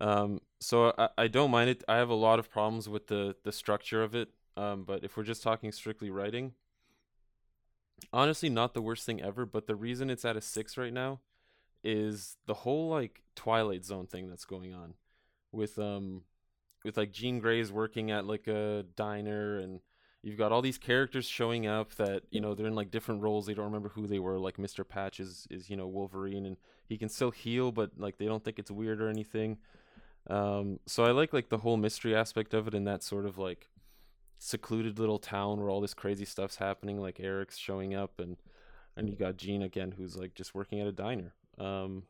Um. 0.00 0.40
So 0.60 0.92
I, 0.96 1.08
I 1.18 1.28
don't 1.28 1.50
mind 1.50 1.70
it. 1.70 1.84
I 1.88 1.96
have 1.96 2.10
a 2.10 2.14
lot 2.14 2.38
of 2.38 2.50
problems 2.50 2.88
with 2.88 3.08
the 3.08 3.36
the 3.44 3.52
structure 3.52 4.02
of 4.02 4.14
it. 4.14 4.28
Um. 4.56 4.84
But 4.84 5.04
if 5.04 5.16
we're 5.16 5.24
just 5.24 5.42
talking 5.42 5.72
strictly 5.72 6.10
writing, 6.10 6.52
honestly, 8.12 8.48
not 8.48 8.74
the 8.74 8.82
worst 8.82 9.04
thing 9.04 9.20
ever. 9.22 9.46
But 9.46 9.66
the 9.66 9.76
reason 9.76 10.10
it's 10.10 10.24
at 10.24 10.36
a 10.36 10.40
six 10.40 10.76
right 10.76 10.92
now 10.92 11.20
is 11.82 12.36
the 12.46 12.54
whole 12.54 12.88
like 12.88 13.22
Twilight 13.36 13.84
Zone 13.84 14.06
thing 14.06 14.28
that's 14.28 14.46
going 14.46 14.72
on 14.72 14.94
with 15.52 15.78
um 15.78 16.22
with 16.84 16.96
like 16.96 17.12
Jean 17.12 17.38
Grey's 17.40 17.70
working 17.70 18.10
at 18.10 18.26
like 18.26 18.46
a 18.48 18.84
diner 18.96 19.58
and 19.58 19.80
you've 20.22 20.38
got 20.38 20.52
all 20.52 20.62
these 20.62 20.78
characters 20.78 21.26
showing 21.26 21.66
up 21.66 21.94
that 21.96 22.22
you 22.30 22.40
know 22.40 22.54
they're 22.54 22.66
in 22.66 22.74
like 22.74 22.90
different 22.90 23.22
roles 23.22 23.46
they 23.46 23.54
don't 23.54 23.66
remember 23.66 23.90
who 23.90 24.06
they 24.06 24.18
were 24.18 24.38
like 24.38 24.56
Mr. 24.56 24.86
Patch 24.86 25.20
is 25.20 25.46
is 25.50 25.68
you 25.68 25.76
know 25.76 25.86
Wolverine 25.86 26.46
and 26.46 26.56
he 26.86 26.96
can 26.96 27.08
still 27.08 27.30
heal 27.30 27.70
but 27.70 27.90
like 27.98 28.18
they 28.18 28.26
don't 28.26 28.42
think 28.42 28.58
it's 28.58 28.70
weird 28.70 29.00
or 29.00 29.08
anything 29.08 29.58
um 30.28 30.80
so 30.86 31.04
I 31.04 31.10
like 31.10 31.32
like 31.32 31.50
the 31.50 31.58
whole 31.58 31.76
mystery 31.76 32.14
aspect 32.14 32.54
of 32.54 32.66
it 32.66 32.74
and 32.74 32.86
that 32.86 33.02
sort 33.02 33.26
of 33.26 33.36
like 33.36 33.68
secluded 34.44 34.98
little 34.98 35.18
town 35.18 35.58
where 35.58 35.70
all 35.70 35.80
this 35.80 35.94
crazy 35.94 36.26
stuff's 36.26 36.56
happening 36.56 37.00
like 37.00 37.18
Erik's 37.18 37.56
showing 37.56 37.94
up 37.94 38.20
and 38.20 38.36
and 38.94 39.08
you 39.08 39.16
got 39.16 39.38
Jean 39.38 39.62
again 39.62 39.94
who's 39.96 40.16
like 40.16 40.34
just 40.34 40.54
working 40.54 40.80
at 40.80 40.86
a 40.86 40.92
diner 40.92 41.32
um 41.58 42.02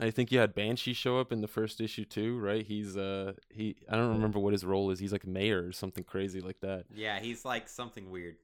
I 0.00 0.10
think 0.10 0.32
you 0.32 0.38
had 0.38 0.54
Banshee 0.54 0.94
show 0.94 1.20
up 1.20 1.32
in 1.32 1.40
the 1.40 1.46
first 1.46 1.80
issue 1.80 2.04
too, 2.04 2.38
right? 2.38 2.66
He's 2.66 2.96
uh 2.96 3.34
he 3.50 3.76
I 3.88 3.96
don't 3.96 4.14
remember 4.14 4.38
what 4.38 4.52
his 4.52 4.64
role 4.64 4.90
is. 4.90 4.98
He's 4.98 5.12
like 5.12 5.26
mayor 5.26 5.66
or 5.66 5.72
something 5.72 6.02
crazy 6.02 6.40
like 6.40 6.60
that. 6.60 6.86
Yeah, 6.92 7.20
he's 7.20 7.44
like 7.44 7.68
something 7.68 8.10
weird. 8.10 8.36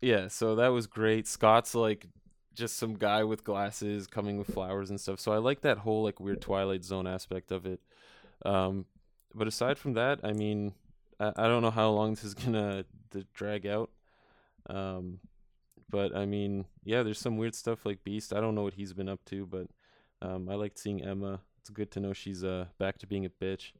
Yeah, 0.00 0.28
so 0.28 0.54
that 0.56 0.68
was 0.68 0.86
great. 0.86 1.26
Scott's 1.26 1.74
like 1.74 2.06
just 2.54 2.76
some 2.76 2.94
guy 2.94 3.24
with 3.24 3.42
glasses 3.42 4.06
coming 4.06 4.36
with 4.36 4.48
flowers 4.48 4.90
and 4.90 5.00
stuff. 5.00 5.18
So 5.18 5.32
I 5.32 5.38
like 5.38 5.62
that 5.62 5.78
whole 5.78 6.04
like 6.04 6.20
weird 6.20 6.40
Twilight 6.40 6.84
Zone 6.84 7.06
aspect 7.06 7.50
of 7.50 7.66
it. 7.66 7.80
Um 8.44 8.84
but 9.34 9.48
aside 9.48 9.78
from 9.78 9.94
that, 9.94 10.20
I 10.22 10.32
mean, 10.32 10.74
I, 11.36 11.48
don't 11.48 11.62
know 11.62 11.70
how 11.70 11.90
long 11.90 12.14
this 12.14 12.24
is 12.24 12.34
gonna 12.34 12.84
drag 13.34 13.66
out. 13.66 13.90
Um 14.68 15.20
but 15.92 16.16
I 16.16 16.24
mean, 16.24 16.64
yeah, 16.84 17.02
there's 17.02 17.18
some 17.18 17.36
weird 17.36 17.54
stuff 17.54 17.84
like 17.84 18.02
Beast. 18.02 18.32
I 18.32 18.40
don't 18.40 18.54
know 18.54 18.62
what 18.62 18.74
he's 18.74 18.94
been 18.94 19.10
up 19.10 19.24
to, 19.26 19.44
but 19.44 19.66
um, 20.22 20.48
I 20.48 20.54
liked 20.54 20.78
seeing 20.78 21.04
Emma. 21.04 21.40
It's 21.60 21.68
good 21.68 21.90
to 21.92 22.00
know 22.00 22.14
she's 22.14 22.42
uh 22.42 22.66
back 22.78 22.98
to 22.98 23.06
being 23.06 23.26
a 23.26 23.30
bitch. 23.30 23.72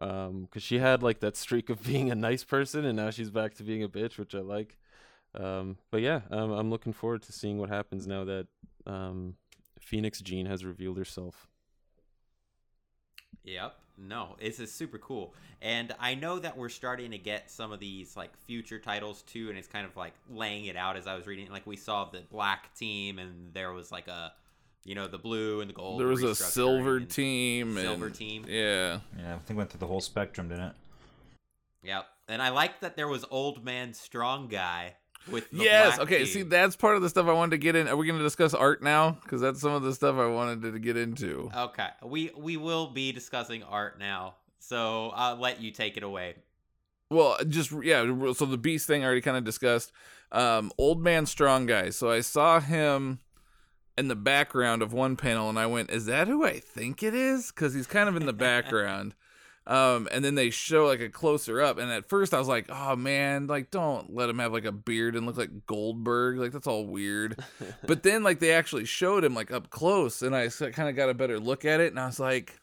Um, 0.00 0.48
cause 0.50 0.62
she 0.62 0.78
had 0.78 1.02
like 1.02 1.20
that 1.20 1.36
streak 1.36 1.70
of 1.70 1.82
being 1.86 2.10
a 2.10 2.14
nice 2.14 2.44
person, 2.44 2.84
and 2.84 2.96
now 2.96 3.10
she's 3.10 3.30
back 3.30 3.54
to 3.54 3.62
being 3.62 3.82
a 3.82 3.88
bitch, 3.88 4.18
which 4.18 4.34
I 4.34 4.40
like. 4.40 4.78
Um, 5.34 5.78
but 5.90 6.02
yeah, 6.02 6.20
um, 6.30 6.50
I'm 6.52 6.70
looking 6.70 6.92
forward 6.92 7.22
to 7.22 7.32
seeing 7.32 7.58
what 7.58 7.70
happens 7.70 8.06
now 8.06 8.24
that 8.24 8.46
um, 8.86 9.36
Phoenix 9.80 10.20
Jean 10.20 10.46
has 10.46 10.64
revealed 10.64 10.98
herself. 10.98 11.48
Yep. 13.44 13.74
No, 13.98 14.36
this 14.40 14.58
is 14.58 14.72
super 14.72 14.98
cool. 14.98 15.34
And 15.60 15.94
I 16.00 16.14
know 16.14 16.38
that 16.38 16.56
we're 16.56 16.68
starting 16.68 17.12
to 17.12 17.18
get 17.18 17.50
some 17.50 17.72
of 17.72 17.78
these 17.78 18.16
like 18.16 18.36
future 18.46 18.78
titles 18.78 19.22
too, 19.22 19.48
and 19.48 19.58
it's 19.58 19.68
kind 19.68 19.86
of 19.86 19.96
like 19.96 20.14
laying 20.30 20.64
it 20.66 20.76
out 20.76 20.96
as 20.96 21.06
I 21.06 21.14
was 21.14 21.26
reading. 21.26 21.48
Like 21.50 21.66
we 21.66 21.76
saw 21.76 22.04
the 22.06 22.22
black 22.30 22.74
team, 22.74 23.18
and 23.18 23.52
there 23.52 23.72
was 23.72 23.92
like 23.92 24.08
a, 24.08 24.32
you 24.84 24.94
know, 24.94 25.06
the 25.06 25.18
blue 25.18 25.60
and 25.60 25.70
the 25.70 25.74
gold. 25.74 26.00
There 26.00 26.08
was 26.08 26.22
a 26.22 26.34
silver 26.34 26.96
and- 26.96 27.08
team. 27.08 27.76
Silver 27.76 28.06
and, 28.06 28.14
team. 28.14 28.44
Yeah. 28.48 29.00
Yeah, 29.18 29.34
I 29.34 29.38
think 29.38 29.56
went 29.58 29.70
through 29.70 29.80
the 29.80 29.86
whole 29.86 30.00
spectrum, 30.00 30.48
didn't 30.48 30.64
it? 30.64 30.74
Yep. 31.84 32.06
And 32.28 32.40
I 32.40 32.48
like 32.48 32.80
that 32.80 32.96
there 32.96 33.08
was 33.08 33.24
old 33.30 33.64
man 33.64 33.92
strong 33.94 34.48
guy 34.48 34.94
with 35.30 35.48
yes. 35.52 35.98
Okay. 35.98 36.18
team. 36.18 36.26
See, 36.26 36.42
that's 36.42 36.76
part 36.76 36.96
of 36.96 37.02
the 37.02 37.08
stuff 37.08 37.26
I 37.26 37.32
wanted 37.32 37.52
to 37.52 37.58
get 37.58 37.76
in. 37.76 37.88
Are 37.88 37.96
we 37.96 38.06
going 38.06 38.18
to 38.18 38.24
discuss 38.24 38.54
art 38.54 38.82
now? 38.82 39.18
Because 39.22 39.40
that's 39.40 39.60
some 39.60 39.72
of 39.72 39.82
the 39.82 39.94
stuff 39.94 40.16
I 40.16 40.26
wanted 40.26 40.62
to 40.62 40.78
get 40.78 40.96
into. 40.96 41.50
Okay, 41.56 41.88
we 42.04 42.30
we 42.36 42.56
will 42.56 42.88
be 42.88 43.12
discussing 43.12 43.62
art 43.62 43.98
now, 43.98 44.34
so 44.58 45.12
I'll 45.14 45.36
let 45.36 45.60
you 45.60 45.70
take 45.70 45.96
it 45.96 46.02
away. 46.02 46.36
Well, 47.10 47.36
just 47.46 47.72
yeah. 47.82 48.04
So 48.32 48.46
the 48.46 48.58
beast 48.58 48.86
thing 48.86 49.02
I 49.02 49.06
already 49.06 49.20
kind 49.20 49.36
of 49.36 49.44
discussed. 49.44 49.92
Um, 50.32 50.72
old 50.78 51.02
man 51.02 51.26
strong 51.26 51.66
guy. 51.66 51.90
So 51.90 52.10
I 52.10 52.20
saw 52.20 52.58
him 52.58 53.20
in 53.98 54.08
the 54.08 54.16
background 54.16 54.80
of 54.80 54.92
one 54.92 55.16
panel, 55.16 55.48
and 55.48 55.58
I 55.58 55.66
went, 55.66 55.90
"Is 55.90 56.06
that 56.06 56.26
who 56.26 56.44
I 56.44 56.58
think 56.58 57.02
it 57.02 57.14
is?" 57.14 57.52
Because 57.52 57.74
he's 57.74 57.86
kind 57.86 58.08
of 58.08 58.16
in 58.16 58.26
the 58.26 58.32
background. 58.32 59.14
Um, 59.64 60.08
and 60.10 60.24
then 60.24 60.34
they 60.34 60.50
show 60.50 60.86
like 60.86 61.00
a 61.00 61.08
closer 61.08 61.60
up, 61.60 61.78
and 61.78 61.90
at 61.90 62.08
first 62.08 62.34
I 62.34 62.38
was 62.40 62.48
like, 62.48 62.66
"Oh 62.68 62.96
man, 62.96 63.46
like 63.46 63.70
don't 63.70 64.12
let 64.12 64.28
him 64.28 64.40
have 64.40 64.52
like 64.52 64.64
a 64.64 64.72
beard 64.72 65.14
and 65.14 65.24
look 65.24 65.36
like 65.36 65.66
Goldberg, 65.66 66.38
like 66.38 66.50
that's 66.50 66.66
all 66.66 66.84
weird." 66.86 67.38
but 67.86 68.02
then 68.02 68.24
like 68.24 68.40
they 68.40 68.52
actually 68.52 68.84
showed 68.86 69.22
him 69.22 69.34
like 69.34 69.52
up 69.52 69.70
close, 69.70 70.20
and 70.22 70.34
I 70.34 70.48
kind 70.48 70.88
of 70.88 70.96
got 70.96 71.10
a 71.10 71.14
better 71.14 71.38
look 71.38 71.64
at 71.64 71.78
it, 71.80 71.92
and 71.92 72.00
I 72.00 72.06
was 72.06 72.18
like, 72.18 72.58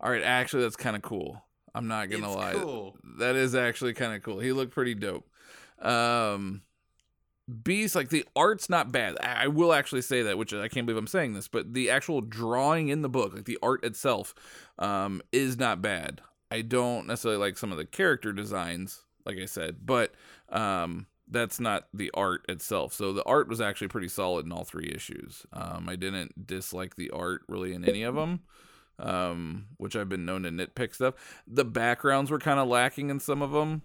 "All 0.00 0.10
right, 0.10 0.22
actually 0.22 0.62
that's 0.62 0.76
kind 0.76 0.96
of 0.96 1.02
cool." 1.02 1.44
I'm 1.74 1.88
not 1.88 2.08
gonna 2.08 2.26
It's 2.26 2.36
lie, 2.36 2.52
cool. 2.54 2.96
that 3.18 3.36
is 3.36 3.54
actually 3.54 3.92
kind 3.92 4.14
of 4.14 4.22
cool. 4.22 4.38
He 4.40 4.52
looked 4.52 4.72
pretty 4.72 4.94
dope. 4.94 5.28
Um, 5.80 6.62
Beast, 7.62 7.94
like 7.94 8.10
the 8.10 8.26
art's 8.36 8.68
not 8.68 8.92
bad. 8.92 9.16
I 9.22 9.44
I 9.44 9.46
will 9.46 9.72
actually 9.72 10.02
say 10.02 10.22
that, 10.22 10.36
which 10.36 10.52
I 10.52 10.68
can't 10.68 10.86
believe 10.86 10.98
I'm 10.98 11.06
saying 11.06 11.32
this, 11.34 11.48
but 11.48 11.72
the 11.72 11.88
actual 11.88 12.20
drawing 12.20 12.88
in 12.88 13.02
the 13.02 13.08
book, 13.08 13.32
like 13.34 13.46
the 13.46 13.58
art 13.62 13.84
itself, 13.84 14.34
um, 14.78 15.22
is 15.32 15.58
not 15.58 15.80
bad. 15.80 16.20
I 16.50 16.62
don't 16.62 17.06
necessarily 17.06 17.38
like 17.38 17.56
some 17.56 17.72
of 17.72 17.78
the 17.78 17.84
character 17.84 18.32
designs, 18.32 19.02
like 19.24 19.38
I 19.38 19.46
said, 19.46 19.78
but 19.84 20.14
um, 20.50 21.06
that's 21.30 21.60
not 21.60 21.88
the 21.92 22.10
art 22.14 22.44
itself. 22.48 22.92
So 22.92 23.12
the 23.12 23.24
art 23.24 23.48
was 23.48 23.60
actually 23.60 23.88
pretty 23.88 24.08
solid 24.08 24.46
in 24.46 24.52
all 24.52 24.64
three 24.64 24.90
issues. 24.94 25.46
Um, 25.52 25.88
I 25.88 25.96
didn't 25.96 26.46
dislike 26.46 26.96
the 26.96 27.10
art 27.10 27.42
really 27.48 27.72
in 27.72 27.84
any 27.84 28.02
of 28.02 28.14
them, 28.14 28.40
um, 28.98 29.66
which 29.76 29.96
I've 29.96 30.08
been 30.08 30.24
known 30.24 30.42
to 30.42 30.50
nitpick 30.50 30.94
stuff. 30.94 31.14
The 31.46 31.64
backgrounds 31.64 32.30
were 32.30 32.38
kind 32.38 32.58
of 32.58 32.68
lacking 32.68 33.10
in 33.10 33.20
some 33.20 33.42
of 33.42 33.52
them. 33.52 33.82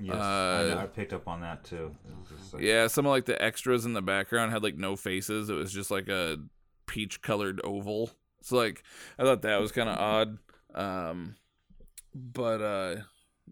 Yes, 0.00 0.16
I, 0.16 0.60
Uh, 0.70 0.74
know, 0.74 0.80
I 0.80 0.86
picked 0.86 1.12
up 1.12 1.28
on 1.28 1.40
that 1.42 1.64
too. 1.64 1.94
It 2.08 2.18
was 2.18 2.28
just 2.40 2.54
like- 2.54 2.62
Yeah, 2.62 2.86
some 2.88 3.06
of 3.06 3.10
like 3.10 3.26
the 3.26 3.40
extras 3.42 3.84
in 3.84 3.92
the 3.92 4.02
background 4.02 4.52
had 4.52 4.62
like 4.62 4.76
no 4.76 4.96
faces. 4.96 5.48
It 5.50 5.54
was 5.54 5.72
just 5.72 5.90
like 5.90 6.08
a 6.08 6.38
peach 6.86 7.22
colored 7.22 7.60
oval. 7.64 8.10
So 8.42 8.56
like 8.56 8.82
I 9.18 9.22
thought 9.22 9.42
that 9.42 9.60
was 9.60 9.72
kind 9.72 9.88
of 9.88 9.96
odd. 9.98 10.38
Um 10.74 11.36
but 12.14 12.60
uh 12.60 12.96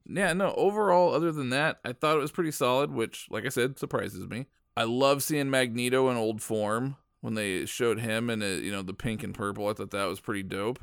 yeah, 0.06 0.32
no, 0.32 0.52
overall 0.54 1.14
other 1.14 1.30
than 1.32 1.50
that, 1.50 1.78
I 1.84 1.92
thought 1.92 2.16
it 2.16 2.20
was 2.20 2.32
pretty 2.32 2.50
solid, 2.50 2.90
which 2.90 3.26
like 3.30 3.46
I 3.46 3.48
said 3.48 3.78
surprises 3.78 4.26
me. 4.28 4.46
I 4.76 4.84
love 4.84 5.22
seeing 5.22 5.48
Magneto 5.50 6.10
in 6.10 6.16
old 6.16 6.42
form 6.42 6.96
when 7.20 7.34
they 7.34 7.66
showed 7.66 8.00
him 8.00 8.28
in 8.30 8.42
a, 8.42 8.56
you 8.58 8.72
know, 8.72 8.82
the 8.82 8.94
pink 8.94 9.22
and 9.22 9.34
purple. 9.34 9.68
I 9.68 9.74
thought 9.74 9.90
that 9.92 10.06
was 10.06 10.18
pretty 10.20 10.42
dope. 10.42 10.80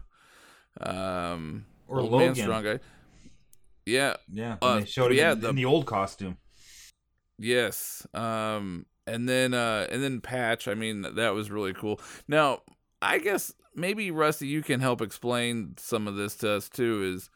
Um 0.81 1.65
Or 1.87 1.99
old 1.99 2.11
man 2.11 2.19
Logan. 2.29 2.35
strong 2.35 2.63
guy. 2.63 2.79
Yeah, 3.89 4.15
Yeah, 4.31 4.57
Uh, 4.61 4.79
they 4.79 4.85
showed 4.85 5.11
him 5.11 5.17
yeah, 5.17 5.31
in, 5.33 5.39
the- 5.41 5.49
in 5.49 5.55
the 5.55 5.65
old 5.65 5.85
costume. 5.85 6.37
Yes. 7.37 8.05
Um 8.13 8.85
and 9.07 9.27
then 9.27 9.53
uh 9.53 9.87
and 9.89 10.03
then 10.03 10.21
Patch, 10.21 10.67
I 10.67 10.73
mean 10.73 11.01
that 11.01 11.33
was 11.33 11.49
really 11.49 11.73
cool. 11.73 11.99
Now, 12.27 12.61
I 13.01 13.19
guess 13.19 13.53
maybe 13.75 14.11
Rusty 14.11 14.47
you 14.47 14.61
can 14.61 14.81
help 14.81 15.01
explain 15.01 15.75
some 15.77 16.07
of 16.07 16.15
this 16.15 16.35
to 16.37 16.51
us 16.51 16.69
too 16.69 17.13
is 17.15 17.29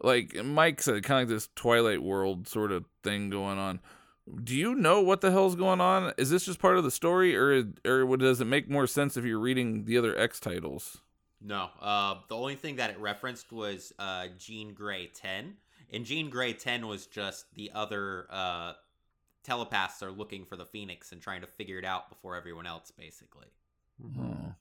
like 0.00 0.34
Mike 0.44 0.80
said 0.80 1.02
kind 1.02 1.22
of 1.24 1.28
like 1.28 1.36
this 1.36 1.48
Twilight 1.56 2.02
World 2.02 2.46
sort 2.48 2.70
of 2.72 2.84
thing 3.02 3.30
going 3.30 3.58
on. 3.58 3.80
Do 4.44 4.54
you 4.54 4.74
know 4.74 5.00
what 5.00 5.22
the 5.22 5.30
hell's 5.30 5.56
going 5.56 5.80
on? 5.80 6.12
Is 6.18 6.30
this 6.30 6.44
just 6.44 6.60
part 6.60 6.76
of 6.78 6.84
the 6.84 6.90
story 6.90 7.34
or 7.36 7.64
or 7.84 8.16
does 8.16 8.40
it 8.40 8.44
make 8.44 8.70
more 8.70 8.86
sense 8.86 9.16
if 9.16 9.24
you're 9.24 9.40
reading 9.40 9.86
the 9.86 9.98
other 9.98 10.16
X 10.16 10.38
titles? 10.38 10.98
No, 11.40 11.68
uh, 11.80 12.16
the 12.28 12.36
only 12.36 12.56
thing 12.56 12.76
that 12.76 12.90
it 12.90 12.98
referenced 12.98 13.52
was 13.52 13.92
uh, 13.98 14.26
Jean 14.38 14.74
Grey 14.74 15.08
10. 15.14 15.54
And 15.90 16.04
Jean 16.04 16.30
Grey 16.30 16.52
10 16.52 16.86
was 16.86 17.06
just 17.06 17.54
the 17.54 17.70
other 17.74 18.26
uh, 18.30 18.72
telepaths 19.42 20.02
are 20.02 20.10
looking 20.10 20.44
for 20.44 20.56
the 20.56 20.66
Phoenix 20.66 21.12
and 21.12 21.20
trying 21.20 21.40
to 21.40 21.46
figure 21.46 21.78
it 21.78 21.84
out 21.84 22.10
before 22.10 22.36
everyone 22.36 22.66
else, 22.66 22.90
basically. 22.90 23.46
Oh. 24.18 24.54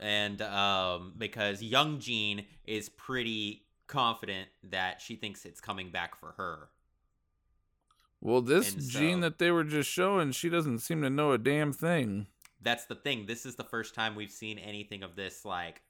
And 0.00 0.42
um, 0.42 1.14
because 1.16 1.62
young 1.62 2.00
Jean 2.00 2.46
is 2.64 2.88
pretty 2.88 3.64
confident 3.86 4.48
that 4.70 5.00
she 5.00 5.16
thinks 5.16 5.44
it's 5.44 5.60
coming 5.60 5.90
back 5.90 6.16
for 6.16 6.32
her. 6.36 6.68
Well, 8.20 8.40
this 8.42 8.74
And 8.74 8.82
Jean 8.82 9.16
so- 9.16 9.20
that 9.22 9.38
they 9.38 9.50
were 9.50 9.64
just 9.64 9.90
showing, 9.90 10.32
she 10.32 10.48
doesn't 10.48 10.80
seem 10.80 11.02
to 11.02 11.10
know 11.10 11.32
a 11.32 11.38
damn 11.38 11.72
thing. 11.72 12.26
That's 12.62 12.84
the 12.84 12.94
thing. 12.94 13.26
This 13.26 13.46
is 13.46 13.56
the 13.56 13.64
first 13.64 13.94
time 13.94 14.14
we've 14.14 14.30
seen 14.30 14.58
anything 14.58 15.02
of 15.02 15.16
this, 15.16 15.44
like, 15.46 15.80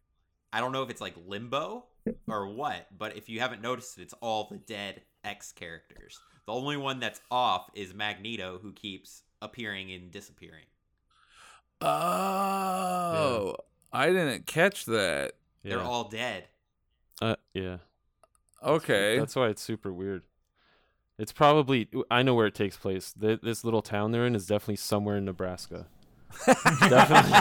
I 0.52 0.61
don't 0.61 0.73
know 0.73 0.83
if 0.83 0.90
it's 0.90 1.00
like 1.00 1.14
limbo 1.26 1.85
or 2.28 2.49
what, 2.49 2.87
but 2.97 3.16
if 3.16 3.28
you 3.28 3.40
haven't 3.40 3.62
noticed 3.62 3.99
it, 3.99 4.02
it's 4.02 4.14
all 4.21 4.49
the 4.50 4.59
dead 4.59 5.02
X 5.25 5.52
characters. 5.52 6.19
The 6.47 6.52
only 6.52 6.76
one 6.76 7.00
that's 7.00 7.21
off 7.30 7.71
is 7.75 7.95
Magneto, 7.95 8.59
who 8.61 8.73
keeps 8.73 9.23
appearing 9.42 9.92
and 9.92 10.11
disappearing. 10.11 10.64
Oh, 11.80 13.54
I 13.92 14.07
didn't 14.09 14.47
catch 14.47 14.85
that. 14.87 15.33
Yeah. 15.62 15.76
They're 15.76 15.85
all 15.85 16.09
dead. 16.09 16.45
Uh, 17.21 17.37
yeah. 17.54 17.78
Okay. 18.62 19.19
That's 19.19 19.37
why 19.37 19.49
it's 19.49 19.62
super 19.62 19.92
weird. 19.92 20.23
It's 21.19 21.33
probably 21.33 21.88
I 22.11 22.23
know 22.23 22.35
where 22.35 22.47
it 22.47 22.54
takes 22.54 22.76
place. 22.78 23.12
Th 23.12 23.40
this 23.42 23.62
little 23.62 23.83
town 23.83 24.11
they're 24.12 24.26
in 24.26 24.35
is 24.35 24.47
definitely 24.47 24.76
somewhere 24.76 25.19
in 25.19 25.26
Nebraska. 25.26 25.87
definitely. 26.47 27.37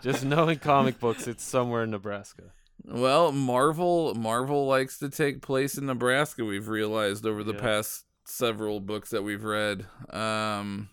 Just 0.02 0.24
knowing 0.24 0.58
comic 0.58 0.98
books, 1.00 1.26
it's 1.26 1.44
somewhere 1.44 1.82
in 1.82 1.90
Nebraska. 1.90 2.44
Well, 2.84 3.32
Marvel 3.32 4.14
Marvel 4.14 4.66
likes 4.66 4.98
to 5.00 5.08
take 5.10 5.42
place 5.42 5.76
in 5.76 5.86
Nebraska. 5.86 6.44
We've 6.44 6.68
realized 6.68 7.26
over 7.26 7.44
the 7.44 7.52
Yeah. 7.54 7.60
past 7.60 8.04
several 8.24 8.80
books 8.80 9.10
that 9.10 9.22
we've 9.22 9.44
read. 9.44 9.86
Um, 10.10 10.90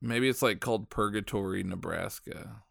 maybe 0.00 0.28
it's 0.28 0.42
like 0.42 0.60
called 0.60 0.90
Purgatory, 0.90 1.62
Nebraska. 1.62 2.62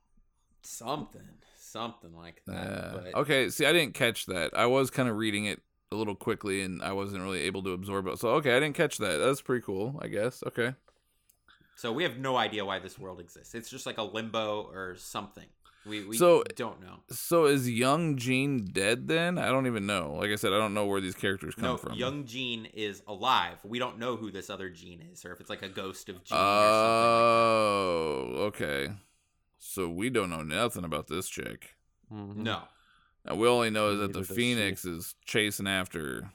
something, 0.65 1.21
something 1.57 2.15
like 2.15 2.41
that. 2.45 2.53
Uh, 2.53 2.91
but 2.93 3.15
okay, 3.15 3.49
see, 3.49 3.65
I 3.65 3.73
didn't 3.73 3.93
catch 3.93 4.25
that. 4.27 4.57
I 4.57 4.65
was 4.65 4.89
kind 4.89 5.09
of 5.09 5.17
reading 5.17 5.45
it 5.45 5.61
a 5.91 5.95
little 5.95 6.15
quickly, 6.15 6.61
and 6.61 6.81
I 6.81 6.93
wasn't 6.93 7.21
really 7.21 7.41
able 7.41 7.61
to 7.63 7.71
absorb 7.71 8.07
it. 8.07 8.17
So, 8.17 8.29
okay, 8.35 8.55
I 8.55 8.59
didn't 8.61 8.75
catch 8.77 8.97
that. 8.99 9.17
That's 9.17 9.41
pretty 9.41 9.61
cool, 9.65 9.99
I 10.01 10.07
guess. 10.07 10.41
Okay. 10.47 10.73
So 11.75 11.91
we 11.91 12.03
have 12.03 12.17
no 12.17 12.37
idea 12.37 12.63
why 12.63 12.79
this 12.79 12.97
world 12.97 13.19
exists. 13.19 13.53
It's 13.55 13.69
just 13.69 13.85
like 13.85 13.97
a 13.97 14.03
limbo 14.03 14.61
or 14.63 14.95
something. 14.95 15.47
We 15.85 16.05
we 16.05 16.17
So- 16.17 16.43
don't 16.55 16.79
know. 16.81 17.01
So, 17.09 17.45
is 17.45 17.69
young 17.69 18.15
Jean 18.17 18.65
dead 18.65 19.07
then? 19.07 19.37
I 19.37 19.47
don't 19.49 19.67
even 19.67 19.85
know. 19.85 20.13
Like 20.13 20.29
I 20.31 20.35
said, 20.35 20.53
I 20.53 20.57
don't 20.57 20.73
know 20.73 20.85
where 20.85 21.01
these 21.01 21.15
characters 21.15 21.55
come 21.55 21.63
No, 21.63 21.77
from. 21.77 21.93
young 21.93 22.25
Jean 22.25 22.65
is 22.67 23.03
alive. 23.07 23.57
We 23.65 23.79
don't 23.79 23.99
know 23.99 24.15
who 24.15 24.31
this 24.31 24.49
other 24.49 24.69
Jean 24.69 25.01
is, 25.01 25.25
or 25.25 25.33
if 25.33 25.41
it's 25.41 25.49
like 25.49 25.61
a 25.61 25.67
ghost 25.69 26.07
of 26.09 26.23
Jean 26.23 26.37
or 26.37 26.39
something 26.39 26.43
Oh, 26.47 28.33
okay. 28.47 28.93
So 29.59 29.89
we 29.89 30.09
don't 30.09 30.29
know 30.29 30.43
nothing 30.43 30.83
about 30.85 31.07
this 31.07 31.27
chick. 31.27 31.75
Mhm. 32.11 32.37
No. 32.37 32.61
And 33.25 33.39
we 33.39 33.47
only 33.47 33.69
know 33.69 33.91
is 33.91 33.99
that 33.99 34.13
the 34.13 34.19
Neither 34.19 34.27
does 34.27 34.35
Phoenix 34.35 34.85
is 34.85 35.15
chasing 35.25 35.67
after. 35.67 36.31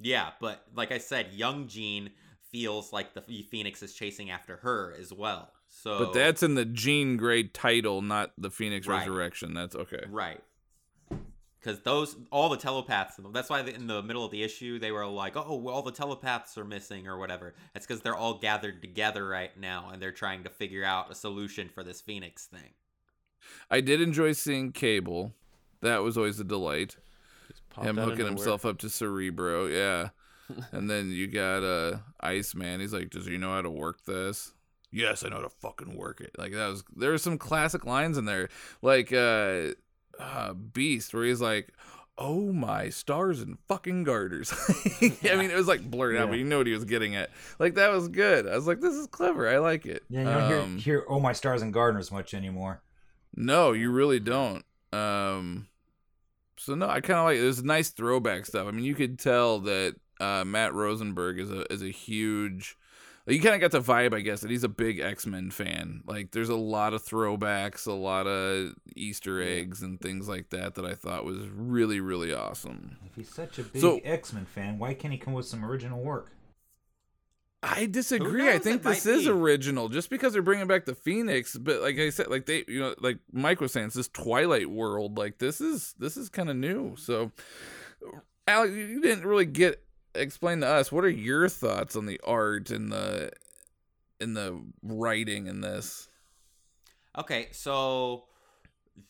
Yeah, 0.00 0.32
but 0.40 0.64
like 0.74 0.92
I 0.92 0.98
said, 0.98 1.32
young 1.32 1.66
Jean 1.68 2.10
feels 2.50 2.92
like 2.92 3.14
the 3.14 3.22
Phoenix 3.50 3.82
is 3.82 3.94
chasing 3.94 4.30
after 4.30 4.56
her 4.58 4.94
as 4.98 5.12
well. 5.12 5.52
So 5.82 5.98
But 5.98 6.14
that's 6.14 6.42
in 6.42 6.54
the 6.54 6.64
Jean 6.64 7.16
Grey 7.16 7.44
title, 7.44 8.02
not 8.02 8.32
the 8.36 8.50
Phoenix 8.50 8.86
Right. 8.86 8.98
Resurrection. 8.98 9.54
That's 9.54 9.76
okay. 9.76 10.04
right. 10.08 10.42
Because 11.60 11.80
those, 11.82 12.16
all 12.30 12.48
the 12.48 12.56
telepaths, 12.56 13.18
that's 13.32 13.50
why 13.50 13.60
in 13.60 13.88
the 13.88 14.02
middle 14.02 14.24
of 14.24 14.30
the 14.30 14.42
issue 14.42 14.78
they 14.78 14.92
were 14.92 15.06
like, 15.06 15.36
"Oh, 15.36 15.56
well, 15.56 15.74
all 15.74 15.82
the 15.82 15.92
telepaths 15.92 16.56
are 16.56 16.64
missing" 16.64 17.08
or 17.08 17.18
whatever. 17.18 17.54
That's 17.74 17.84
because 17.84 18.00
they're 18.00 18.16
all 18.16 18.38
gathered 18.38 18.80
together 18.80 19.26
right 19.26 19.56
now, 19.58 19.90
and 19.92 20.00
they're 20.00 20.12
trying 20.12 20.44
to 20.44 20.50
figure 20.50 20.84
out 20.84 21.10
a 21.10 21.14
solution 21.16 21.68
for 21.68 21.82
this 21.82 22.00
Phoenix 22.00 22.46
thing. 22.46 22.74
I 23.70 23.80
did 23.80 24.00
enjoy 24.00 24.32
seeing 24.32 24.70
Cable. 24.70 25.34
That 25.80 26.02
was 26.02 26.16
always 26.16 26.38
a 26.38 26.44
delight. 26.44 26.96
Him 27.80 27.96
hooking 27.96 28.26
himself 28.26 28.64
up 28.64 28.78
to 28.78 28.88
Cerebro, 28.88 29.66
yeah. 29.66 30.10
and 30.72 30.88
then 30.88 31.10
you 31.10 31.26
got 31.26 31.62
uh 31.64 31.98
Iceman. 32.20 32.80
He's 32.80 32.92
like, 32.92 33.10
"Does 33.10 33.26
he 33.26 33.36
know 33.36 33.52
how 33.52 33.62
to 33.62 33.70
work 33.70 34.04
this?" 34.04 34.52
Yes, 34.90 35.24
I 35.24 35.28
know 35.28 35.36
how 35.36 35.42
to 35.42 35.48
fucking 35.48 35.96
work 35.96 36.20
it. 36.20 36.32
Like 36.38 36.52
that 36.52 36.68
was 36.68 36.84
there 36.96 37.10
were 37.10 37.18
some 37.18 37.38
classic 37.38 37.84
lines 37.84 38.16
in 38.18 38.24
there, 38.24 38.48
like 38.82 39.12
uh, 39.12 39.72
uh 40.18 40.52
Beast, 40.54 41.12
where 41.14 41.24
he's 41.24 41.40
like. 41.40 41.72
Oh 42.20 42.52
my 42.52 42.88
stars 42.88 43.42
and 43.42 43.58
fucking 43.68 44.02
garters! 44.02 44.52
I 45.00 45.36
mean, 45.36 45.52
it 45.52 45.56
was 45.56 45.68
like 45.68 45.88
blurred 45.88 46.16
out, 46.16 46.24
Yeah. 46.24 46.30
but 46.30 46.38
you 46.40 46.44
know 46.44 46.58
what 46.58 46.66
he 46.66 46.72
was 46.72 46.84
getting 46.84 47.14
at. 47.14 47.30
Like 47.60 47.76
that 47.76 47.92
was 47.92 48.08
good. 48.08 48.44
I 48.48 48.56
was 48.56 48.66
like, 48.66 48.80
"This 48.80 48.94
is 48.94 49.06
clever. 49.06 49.48
I 49.48 49.58
like 49.58 49.86
it." 49.86 50.02
Yeah, 50.10 50.18
you 50.22 50.24
don't 50.24 50.62
Um, 50.64 50.78
hear, 50.78 50.96
hear 50.96 51.04
"Oh 51.08 51.20
My 51.20 51.32
Stars 51.32 51.62
and 51.62 51.72
Garters" 51.72 52.10
much 52.10 52.34
anymore. 52.34 52.82
No, 53.36 53.70
you 53.70 53.92
really 53.92 54.18
don't. 54.18 54.64
Um, 54.92 55.68
so 56.56 56.74
no, 56.74 56.88
I 56.88 57.00
kind 57.00 57.20
of 57.20 57.24
like. 57.26 57.38
There's 57.38 57.62
nice 57.62 57.90
throwback 57.90 58.46
stuff. 58.46 58.66
I 58.66 58.72
mean, 58.72 58.84
you 58.84 58.96
could 58.96 59.20
tell 59.20 59.60
that 59.60 59.94
uh, 60.18 60.42
Matt 60.44 60.74
Rosenberg 60.74 61.38
is 61.38 61.52
a 61.52 61.72
is 61.72 61.82
a 61.82 61.88
huge. 61.92 62.76
You 63.28 63.40
kind 63.40 63.54
of 63.54 63.60
got 63.60 63.72
the 63.72 63.80
vibe, 63.80 64.14
I 64.14 64.20
guess, 64.20 64.40
that 64.40 64.50
he's 64.50 64.64
a 64.64 64.68
big 64.68 65.00
X 65.00 65.26
Men 65.26 65.50
fan. 65.50 66.02
Like, 66.06 66.30
there's 66.30 66.48
a 66.48 66.56
lot 66.56 66.94
of 66.94 67.04
throwbacks, 67.04 67.86
a 67.86 67.92
lot 67.92 68.26
of 68.26 68.74
Easter 68.96 69.42
eggs, 69.42 69.82
and 69.82 70.00
things 70.00 70.28
like 70.28 70.50
that 70.50 70.74
that 70.76 70.84
I 70.84 70.94
thought 70.94 71.24
was 71.24 71.38
really, 71.48 72.00
really 72.00 72.32
awesome. 72.32 72.96
If 73.06 73.16
he's 73.16 73.28
such 73.34 73.58
a 73.58 73.62
big 73.64 73.82
So- 73.82 74.00
X 74.04 74.32
Men 74.32 74.46
fan, 74.46 74.78
why 74.78 74.94
can't 74.94 75.12
he 75.12 75.18
come 75.18 75.34
with 75.34 75.46
some 75.46 75.64
original 75.64 76.00
work? 76.00 76.32
I 77.60 77.86
disagree. 77.86 78.48
I 78.48 78.58
think 78.58 78.84
this 78.84 79.04
is 79.04 79.24
be. 79.24 79.30
original, 79.30 79.88
just 79.88 80.10
because 80.10 80.32
they're 80.32 80.42
bringing 80.42 80.68
back 80.68 80.84
the 80.84 80.94
Phoenix. 80.94 81.56
But 81.56 81.80
like 81.82 81.98
I 81.98 82.10
said, 82.10 82.28
like 82.28 82.46
they, 82.46 82.64
you 82.68 82.78
know, 82.78 82.94
like 83.00 83.18
Mike 83.32 83.60
was 83.60 83.72
saying, 83.72 83.86
it's 83.86 83.96
this 83.96 84.08
Twilight 84.08 84.70
world. 84.70 85.18
Like 85.18 85.38
this 85.38 85.60
is 85.60 85.94
this 85.98 86.16
is 86.16 86.28
kind 86.28 86.48
of 86.50 86.56
new. 86.56 86.94
So, 86.96 87.32
Alex, 88.46 88.72
you 88.74 89.00
didn't 89.00 89.24
really 89.26 89.44
get 89.44 89.82
explain 90.20 90.60
to 90.60 90.66
us 90.66 90.92
what 90.92 91.04
are 91.04 91.10
your 91.10 91.48
thoughts 91.48 91.96
on 91.96 92.06
the 92.06 92.20
art 92.24 92.70
and 92.70 92.92
the 92.92 93.30
and 94.20 94.36
the 94.36 94.60
writing 94.82 95.46
in 95.46 95.60
this. 95.60 96.08
Okay, 97.16 97.48
so 97.52 98.24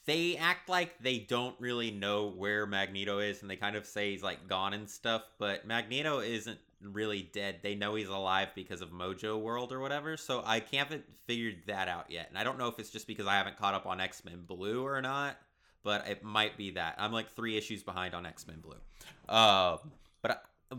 they 0.07 0.37
act 0.37 0.69
like 0.69 0.99
they 1.01 1.19
don't 1.19 1.55
really 1.59 1.91
know 1.91 2.31
where 2.31 2.67
Magneto 2.67 3.19
is, 3.19 3.43
and 3.43 3.51
they 3.51 3.57
kind 3.57 3.77
of 3.77 3.87
say 3.87 4.13
he's 4.13 4.23
like 4.23 4.49
gone 4.49 4.73
and 4.73 4.89
stuff. 4.89 5.23
But 5.39 5.67
Magneto 5.67 6.21
isn't 6.21 6.59
really 6.81 7.29
dead. 7.33 7.57
They 7.63 7.75
know 7.75 7.95
he's 7.95 8.09
alive 8.09 8.49
because 8.55 8.81
of 8.81 8.91
Mojo 8.91 9.41
World 9.41 9.73
or 9.73 9.81
whatever. 9.81 10.17
So 10.17 10.43
I 10.45 10.63
haven't 10.73 11.05
figured 11.27 11.57
that 11.67 11.89
out 11.89 12.11
yet, 12.11 12.29
and 12.29 12.39
I 12.39 12.45
don't 12.45 12.59
know 12.59 12.69
if 12.69 12.79
it's 12.79 12.91
just 12.91 13.07
because 13.07 13.27
I 13.27 13.35
haven't 13.35 13.57
caught 13.59 13.75
up 13.75 13.87
on 13.87 14.01
X 14.01 14.25
Men 14.25 14.43
Blue 14.47 14.87
or 14.87 15.01
not. 15.03 15.37
But 15.85 16.09
it 16.09 16.25
might 16.25 16.57
be 16.57 16.73
that 16.73 16.97
I'm 16.99 17.13
like 17.13 17.31
three 17.31 17.57
issues 17.57 17.83
behind 17.83 18.15
on 18.15 18.27
X 18.27 18.47
Men 18.47 18.61
Blue. 18.61 18.77
Uh, 19.29 19.79
but 20.23 20.31
I, 20.33 20.37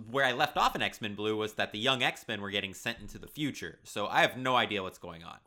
where 0.09 0.25
I 0.25 0.33
left 0.33 0.57
off 0.57 0.75
in 0.75 0.81
X 0.81 1.01
Men 1.01 1.15
Blue 1.15 1.35
was 1.35 1.53
that 1.53 1.71
the 1.71 1.79
young 1.79 2.03
X 2.03 2.25
Men 2.27 2.41
were 2.41 2.51
getting 2.51 2.73
sent 2.73 2.99
into 2.99 3.17
the 3.17 3.27
future. 3.27 3.79
So 3.83 4.07
I 4.07 4.21
have 4.21 4.37
no 4.37 4.55
idea 4.55 4.83
what's 4.83 4.97
going 4.99 5.23
on. 5.23 5.37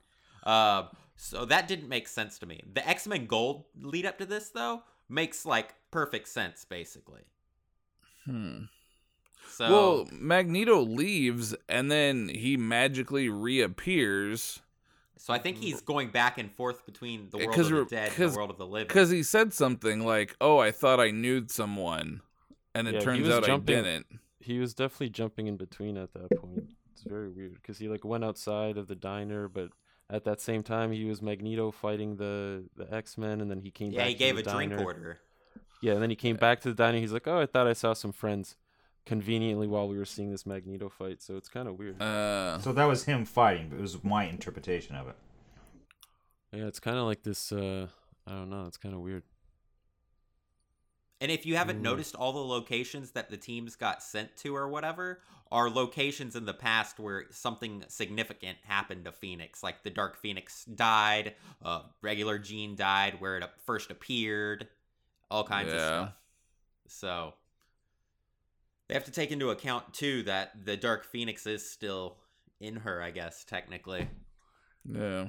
Uh, 0.42 0.88
so 1.16 1.44
that 1.44 1.68
didn't 1.68 1.88
make 1.88 2.08
sense 2.08 2.38
to 2.38 2.46
me. 2.46 2.60
The 2.72 2.86
X 2.88 3.06
Men 3.06 3.26
Gold 3.26 3.64
lead 3.80 4.06
up 4.06 4.18
to 4.18 4.26
this, 4.26 4.48
though, 4.48 4.82
makes 5.08 5.46
like 5.46 5.74
perfect 5.90 6.28
sense, 6.28 6.64
basically. 6.64 7.22
Hmm. 8.24 8.64
So 9.48 9.70
well, 9.70 10.08
Magneto 10.12 10.80
leaves 10.80 11.54
and 11.68 11.90
then 11.90 12.28
he 12.28 12.56
magically 12.56 13.28
reappears 13.28 14.60
so 15.22 15.32
I 15.32 15.38
think 15.38 15.58
he's 15.58 15.80
going 15.80 16.10
back 16.10 16.38
and 16.38 16.50
forth 16.50 16.84
between 16.84 17.28
the 17.30 17.38
world 17.38 17.56
of 17.56 17.68
the 17.68 17.84
dead 17.84 18.12
and 18.18 18.32
the 18.32 18.36
world 18.36 18.50
of 18.50 18.58
the 18.58 18.66
living. 18.66 18.88
because 18.88 19.08
he 19.10 19.22
said 19.22 19.52
something 19.52 20.04
like, 20.04 20.34
"Oh, 20.40 20.58
I 20.58 20.72
thought 20.72 20.98
I 20.98 21.12
knew 21.12 21.44
someone," 21.46 22.22
and 22.74 22.88
it 22.88 22.94
Yeah, 22.94 23.00
turns 23.02 23.28
out 23.28 23.44
jumping- 23.44 23.78
I 23.78 23.82
didn't. 23.82 24.06
He 24.42 24.58
was 24.58 24.74
definitely 24.74 25.10
jumping 25.10 25.46
in 25.46 25.56
between 25.56 25.96
at 25.96 26.12
that 26.14 26.30
point. 26.40 26.64
It's 26.92 27.02
very 27.04 27.28
weird 27.28 27.54
because 27.54 27.78
he 27.78 27.88
like 27.88 28.04
went 28.04 28.24
outside 28.24 28.76
of 28.76 28.86
the 28.88 28.94
diner, 28.94 29.48
but 29.48 29.70
at 30.10 30.24
that 30.24 30.40
same 30.40 30.62
time 30.62 30.92
he 30.92 31.04
was 31.04 31.22
Magneto 31.22 31.70
fighting 31.70 32.16
the 32.16 32.64
the 32.76 32.92
X 32.94 33.16
Men, 33.16 33.40
and 33.40 33.50
then 33.50 33.60
he 33.60 33.70
came 33.70 33.88
back. 33.90 33.96
yeah, 33.96 34.00
back. 34.02 34.08
he 34.08 34.14
to 34.14 34.18
gave 34.18 34.36
the 34.44 34.50
a 34.50 34.54
drink 34.54 34.80
order. 34.80 35.18
Yeah, 35.80 35.94
and 35.94 36.02
then 36.02 36.10
he 36.10 36.16
came 36.16 36.36
back 36.36 36.60
to 36.60 36.68
the 36.68 36.74
diner. 36.74 36.98
He's 36.98 37.12
like, 37.12 37.26
"Oh, 37.26 37.40
I 37.40 37.46
thought 37.46 37.66
I 37.66 37.72
saw 37.72 37.92
some 37.92 38.12
friends." 38.12 38.56
Conveniently, 39.04 39.66
while 39.66 39.88
we 39.88 39.98
were 39.98 40.04
seeing 40.04 40.30
this 40.30 40.46
Magneto 40.46 40.88
fight, 40.88 41.20
so 41.20 41.36
it's 41.36 41.48
kind 41.48 41.66
of 41.66 41.76
weird. 41.76 42.00
Uh, 42.00 42.60
So 42.60 42.72
that 42.72 42.84
was 42.84 43.02
him 43.04 43.24
fighting, 43.24 43.68
but 43.68 43.78
it 43.78 43.82
was 43.82 44.04
my 44.04 44.26
interpretation 44.26 44.94
of 44.94 45.08
it. 45.08 45.16
yeah, 46.52 46.66
it's 46.66 46.78
kind 46.78 46.98
of 46.98 47.06
like 47.06 47.24
this. 47.24 47.50
uh 47.50 47.88
I 48.28 48.30
don't 48.32 48.50
know. 48.50 48.66
It's 48.66 48.76
kind 48.76 48.94
of 48.94 49.00
weird. 49.00 49.24
And 51.22 51.30
if 51.30 51.46
you 51.46 51.54
haven't 51.54 51.78
Mm. 51.78 51.82
noticed, 51.82 52.16
all 52.16 52.32
the 52.32 52.40
locations 52.40 53.12
that 53.12 53.30
the 53.30 53.36
teams 53.36 53.76
got 53.76 54.02
sent 54.02 54.34
to 54.38 54.56
or 54.56 54.68
whatever 54.68 55.22
are 55.52 55.70
locations 55.70 56.34
in 56.34 56.46
the 56.46 56.52
past 56.52 56.98
where 56.98 57.26
something 57.30 57.84
significant 57.86 58.58
happened 58.64 59.04
to 59.04 59.12
Phoenix. 59.12 59.62
Like 59.62 59.84
the 59.84 59.90
Dark 59.90 60.16
Phoenix 60.16 60.64
died, 60.64 61.36
uh, 61.64 61.82
regular 62.00 62.40
Jean 62.40 62.74
died 62.74 63.20
where 63.20 63.36
it 63.38 63.48
first 63.64 63.92
appeared, 63.92 64.66
all 65.30 65.44
kinds 65.44 65.72
of 65.72 65.78
Yeah. 65.78 65.86
stuff. 65.86 66.14
So 66.88 67.34
they 68.88 68.94
have 68.94 69.04
to 69.04 69.12
take 69.12 69.30
into 69.30 69.50
account 69.50 69.94
too 69.94 70.24
that 70.24 70.64
the 70.64 70.76
Dark 70.76 71.04
Phoenix 71.04 71.46
is 71.46 71.70
still 71.70 72.18
in 72.58 72.74
her, 72.78 73.00
I 73.00 73.12
guess, 73.12 73.44
technically. 73.44 74.08
yeah. 74.84 75.28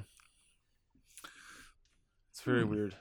It's 2.32 2.40
very 2.40 2.64
Hmm. 2.64 2.70
weird. 2.70 2.96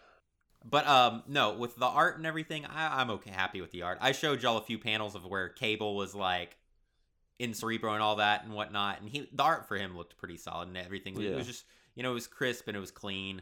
But 0.63 0.87
um, 0.87 1.23
no, 1.27 1.53
with 1.53 1.75
the 1.75 1.85
art 1.85 2.17
and 2.17 2.25
everything, 2.25 2.65
I, 2.65 3.01
I'm 3.01 3.09
okay, 3.11 3.31
happy 3.31 3.59
with 3.61 3.71
the 3.71 3.81
art. 3.81 3.97
I 4.01 4.11
showed 4.13 4.41
y'all 4.41 4.57
a 4.57 4.61
few 4.61 4.77
panels 4.79 5.13
of 5.15 5.25
where 5.25 5.49
Cable 5.49 5.95
was 5.95 6.15
like 6.15 6.55
in 7.39 7.53
Cerebro 7.53 7.93
and 7.93 8.01
all 8.01 8.17
that 8.17 8.43
and 8.45 8.53
whatnot, 8.53 9.01
and 9.01 9.09
he 9.09 9.27
the 9.33 9.43
art 9.43 9.67
for 9.67 9.75
him 9.75 9.97
looked 9.97 10.17
pretty 10.17 10.37
solid 10.37 10.67
and 10.69 10.77
everything. 10.77 11.19
It 11.21 11.35
was 11.35 11.47
just 11.47 11.65
you 11.95 12.03
know 12.03 12.11
it 12.11 12.15
was 12.15 12.27
crisp 12.27 12.67
and 12.67 12.77
it 12.77 12.79
was 12.79 12.91
clean. 12.91 13.41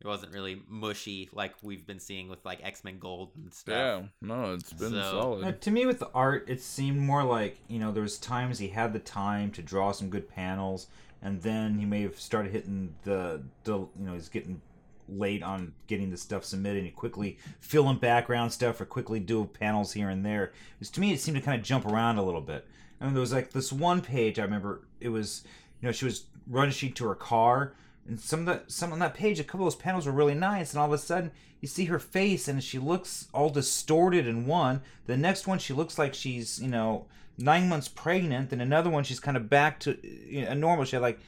It 0.00 0.06
wasn't 0.06 0.32
really 0.34 0.60
mushy 0.68 1.28
like 1.32 1.54
we've 1.62 1.86
been 1.86 2.00
seeing 2.00 2.28
with 2.28 2.44
like 2.44 2.60
X 2.64 2.84
Men 2.84 2.98
Gold 2.98 3.30
and 3.36 3.52
stuff. 3.54 3.74
Yeah, 3.74 4.02
no, 4.20 4.54
it's 4.54 4.72
been 4.72 4.90
So- 4.90 4.98
Uh, 4.98 5.10
solid. 5.10 5.60
to 5.62 5.70
me, 5.70 5.86
with 5.86 5.98
the 6.00 6.10
art, 6.14 6.44
it 6.48 6.60
seemed 6.60 6.98
more 7.00 7.22
like 7.24 7.58
you 7.68 7.78
know 7.78 7.90
there 7.92 8.02
was 8.02 8.18
times 8.18 8.58
he 8.58 8.68
had 8.68 8.92
the 8.92 8.98
time 9.00 9.50
to 9.52 9.62
draw 9.62 9.90
some 9.92 10.10
good 10.10 10.28
panels, 10.28 10.86
and 11.20 11.42
then 11.42 11.78
he 11.78 11.86
may 11.86 12.02
have 12.02 12.20
started 12.20 12.52
hitting 12.52 12.94
the, 13.04 13.42
the 13.64 13.78
you 13.78 13.88
know 13.98 14.14
he's 14.14 14.28
getting 14.28 14.60
late 15.08 15.42
on 15.42 15.74
getting 15.86 16.10
the 16.10 16.16
stuff 16.16 16.44
submitted, 16.44 16.84
and 16.84 16.94
quickly 16.94 17.38
fill 17.60 17.88
in 17.90 17.98
background 17.98 18.52
stuff 18.52 18.80
or 18.80 18.84
quickly 18.84 19.20
do 19.20 19.44
panels 19.44 19.92
here 19.92 20.08
and 20.08 20.24
there. 20.24 20.52
Because 20.78 20.90
to 20.90 21.00
me, 21.00 21.12
it 21.12 21.20
seemed 21.20 21.36
to 21.36 21.42
kind 21.42 21.58
of 21.58 21.66
jump 21.66 21.86
around 21.86 22.18
a 22.18 22.22
little 22.22 22.40
bit. 22.40 22.66
I 23.00 23.04
mean, 23.04 23.14
there 23.14 23.20
was 23.20 23.32
like 23.32 23.52
this 23.52 23.72
one 23.72 24.00
page 24.00 24.38
I 24.38 24.42
remember. 24.42 24.82
It 25.00 25.08
was 25.08 25.44
you 25.80 25.88
know 25.88 25.92
she 25.92 26.04
was 26.04 26.24
rushing 26.46 26.92
to 26.94 27.06
her 27.06 27.14
car. 27.14 27.74
And 28.06 28.18
some 28.18 28.40
of 28.40 28.46
the 28.46 28.72
some 28.72 28.92
on 28.92 28.98
that 28.98 29.14
page, 29.14 29.38
a 29.38 29.44
couple 29.44 29.66
of 29.66 29.72
those 29.72 29.80
panels 29.80 30.06
were 30.06 30.12
really 30.12 30.34
nice, 30.34 30.72
and 30.72 30.80
all 30.80 30.86
of 30.86 30.92
a 30.92 30.98
sudden 30.98 31.30
you 31.60 31.68
see 31.68 31.84
her 31.84 32.00
face, 32.00 32.48
and 32.48 32.62
she 32.62 32.78
looks 32.78 33.28
all 33.32 33.48
distorted 33.48 34.26
in 34.26 34.46
one. 34.46 34.82
The 35.06 35.16
next 35.16 35.46
one, 35.46 35.58
she 35.58 35.72
looks 35.72 35.98
like 35.98 36.12
she's 36.12 36.60
you 36.60 36.68
know 36.68 37.06
nine 37.38 37.68
months 37.68 37.88
pregnant, 37.88 38.50
Then 38.50 38.60
another 38.60 38.90
one, 38.90 39.04
she's 39.04 39.20
kind 39.20 39.36
of 39.36 39.48
back 39.48 39.80
to 39.80 39.98
you 40.26 40.44
know, 40.44 40.54
normal. 40.54 40.84
She 40.84 40.96
had 40.96 41.02
like 41.02 41.20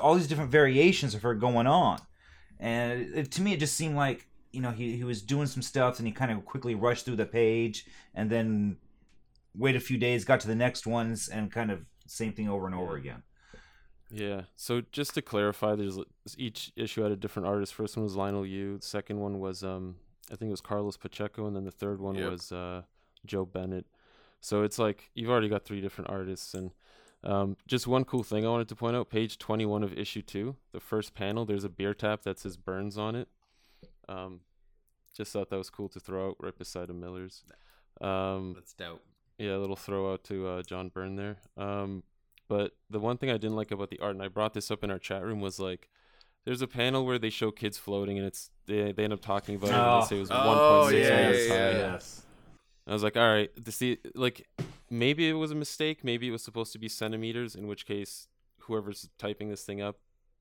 all 0.00 0.14
these 0.14 0.26
different 0.26 0.50
variations 0.50 1.14
of 1.14 1.22
her 1.22 1.34
going 1.34 1.66
on, 1.66 2.00
and 2.60 3.00
it, 3.00 3.18
it- 3.18 3.30
to 3.32 3.42
me, 3.42 3.52
it 3.54 3.60
just 3.60 3.74
seemed 3.76 3.96
like 3.96 4.26
you 4.52 4.60
know 4.60 4.70
he 4.70 4.96
he 4.96 5.04
was 5.04 5.22
doing 5.22 5.46
some 5.46 5.62
stuff, 5.62 5.98
and 5.98 6.06
he 6.06 6.12
kind 6.12 6.30
of 6.32 6.44
quickly 6.44 6.74
rushed 6.74 7.04
through 7.04 7.16
the 7.16 7.26
page, 7.26 7.86
and 8.14 8.30
then 8.30 8.76
wait 9.54 9.76
a 9.76 9.80
few 9.80 9.98
days, 9.98 10.24
got 10.24 10.40
to 10.40 10.46
the 10.48 10.54
next 10.54 10.86
ones, 10.86 11.28
and 11.28 11.50
kind 11.50 11.70
of 11.70 11.80
same 12.06 12.32
thing 12.32 12.48
over 12.48 12.66
and 12.66 12.74
over 12.74 12.96
again. 12.96 13.22
Yeah. 14.10 14.42
So 14.56 14.82
just 14.92 15.14
to 15.14 15.22
clarify, 15.22 15.74
there's 15.74 15.98
each 16.38 16.72
issue 16.76 17.02
had 17.02 17.12
a 17.12 17.16
different 17.16 17.46
artist. 17.48 17.74
First 17.74 17.96
one 17.96 18.04
was 18.04 18.16
Lionel 18.16 18.46
Yu. 18.46 18.78
The 18.78 18.86
second 18.86 19.20
one 19.20 19.38
was 19.38 19.62
um 19.62 19.96
I 20.32 20.36
think 20.36 20.48
it 20.48 20.52
was 20.52 20.60
Carlos 20.62 20.96
Pacheco, 20.96 21.46
and 21.46 21.54
then 21.56 21.64
the 21.64 21.70
third 21.70 22.00
one 22.00 22.14
Yep. 22.14 22.30
was 22.30 22.52
uh 22.52 22.82
Joe 23.26 23.44
Bennett. 23.44 23.86
So 24.40 24.62
it's 24.62 24.78
like 24.78 25.10
you've 25.14 25.30
already 25.30 25.48
got 25.48 25.64
three 25.64 25.80
different 25.82 26.08
artists, 26.10 26.54
and 26.54 26.70
um, 27.24 27.56
just 27.66 27.86
one 27.86 28.04
cool 28.04 28.22
thing 28.22 28.46
I 28.46 28.48
wanted 28.48 28.68
to 28.68 28.76
point 28.76 28.96
out: 28.96 29.10
page 29.10 29.38
twenty-one 29.38 29.82
of 29.82 29.92
issue 29.92 30.22
two, 30.22 30.56
the 30.72 30.80
first 30.80 31.14
panel. 31.14 31.44
There's 31.44 31.64
a 31.64 31.68
beer 31.68 31.94
tap 31.94 32.22
that 32.22 32.38
says 32.38 32.56
Burns 32.56 32.96
on 32.98 33.14
it. 33.16 33.28
Um, 34.08 34.40
just 35.16 35.32
thought 35.32 35.50
that 35.50 35.56
was 35.58 35.70
cool 35.70 35.88
to 35.90 36.00
throw 36.00 36.28
out 36.28 36.36
right 36.40 36.56
beside 36.56 36.90
a 36.90 36.92
Miller's. 36.92 37.42
Um, 38.00 38.52
That's 38.54 38.72
dope. 38.72 39.02
yeah, 39.38 39.56
a 39.56 39.58
little 39.58 39.74
throw 39.76 40.12
out 40.12 40.22
to 40.24 40.46
uh, 40.46 40.62
John 40.62 40.88
Byrne 40.88 41.16
there. 41.16 41.36
Um, 41.56 42.04
but 42.48 42.76
the 42.88 43.00
one 43.00 43.18
thing 43.18 43.28
I 43.30 43.34
didn't 43.36 43.56
like 43.56 43.70
about 43.72 43.90
the 43.90 43.98
art, 43.98 44.14
and 44.14 44.22
I 44.22 44.28
brought 44.28 44.54
this 44.54 44.70
up 44.70 44.84
in 44.84 44.90
our 44.90 44.98
chat 44.98 45.22
room, 45.24 45.40
was 45.40 45.58
like, 45.58 45.88
there's 46.46 46.62
a 46.62 46.66
panel 46.68 47.04
where 47.04 47.18
they 47.18 47.28
show 47.30 47.50
kids 47.50 47.76
floating, 47.76 48.16
and 48.16 48.26
it's 48.26 48.50
they, 48.66 48.92
they 48.92 49.04
end 49.04 49.12
up 49.12 49.20
talking 49.20 49.56
about 49.56 49.68
it. 49.70 49.74
And 49.74 50.02
they 50.02 50.06
say 50.06 50.16
it 50.16 50.20
was 50.20 50.30
Oh, 50.30 50.88
1.6 50.88 50.92
yeah, 50.92 51.16
meters 51.26 51.46
yeah, 51.48 51.52
high. 51.52 51.56
yeah. 51.78 51.92
Yes. 51.92 52.22
I 52.86 52.92
was 52.94 53.02
like, 53.02 53.16
all 53.18 53.28
right, 53.28 53.50
to 53.64 53.72
see, 53.72 53.98
like, 54.14 54.46
maybe 54.90 55.28
it 55.28 55.34
was 55.34 55.50
a 55.50 55.54
mistake. 55.54 56.04
Maybe 56.04 56.28
it 56.28 56.30
was 56.32 56.42
supposed 56.42 56.72
to 56.72 56.78
be 56.78 56.88
centimeters, 56.88 57.54
in 57.54 57.66
which 57.66 57.86
case, 57.86 58.28
whoever's 58.62 59.08
typing 59.18 59.48
this 59.50 59.62
thing 59.64 59.80
up, 59.80 59.96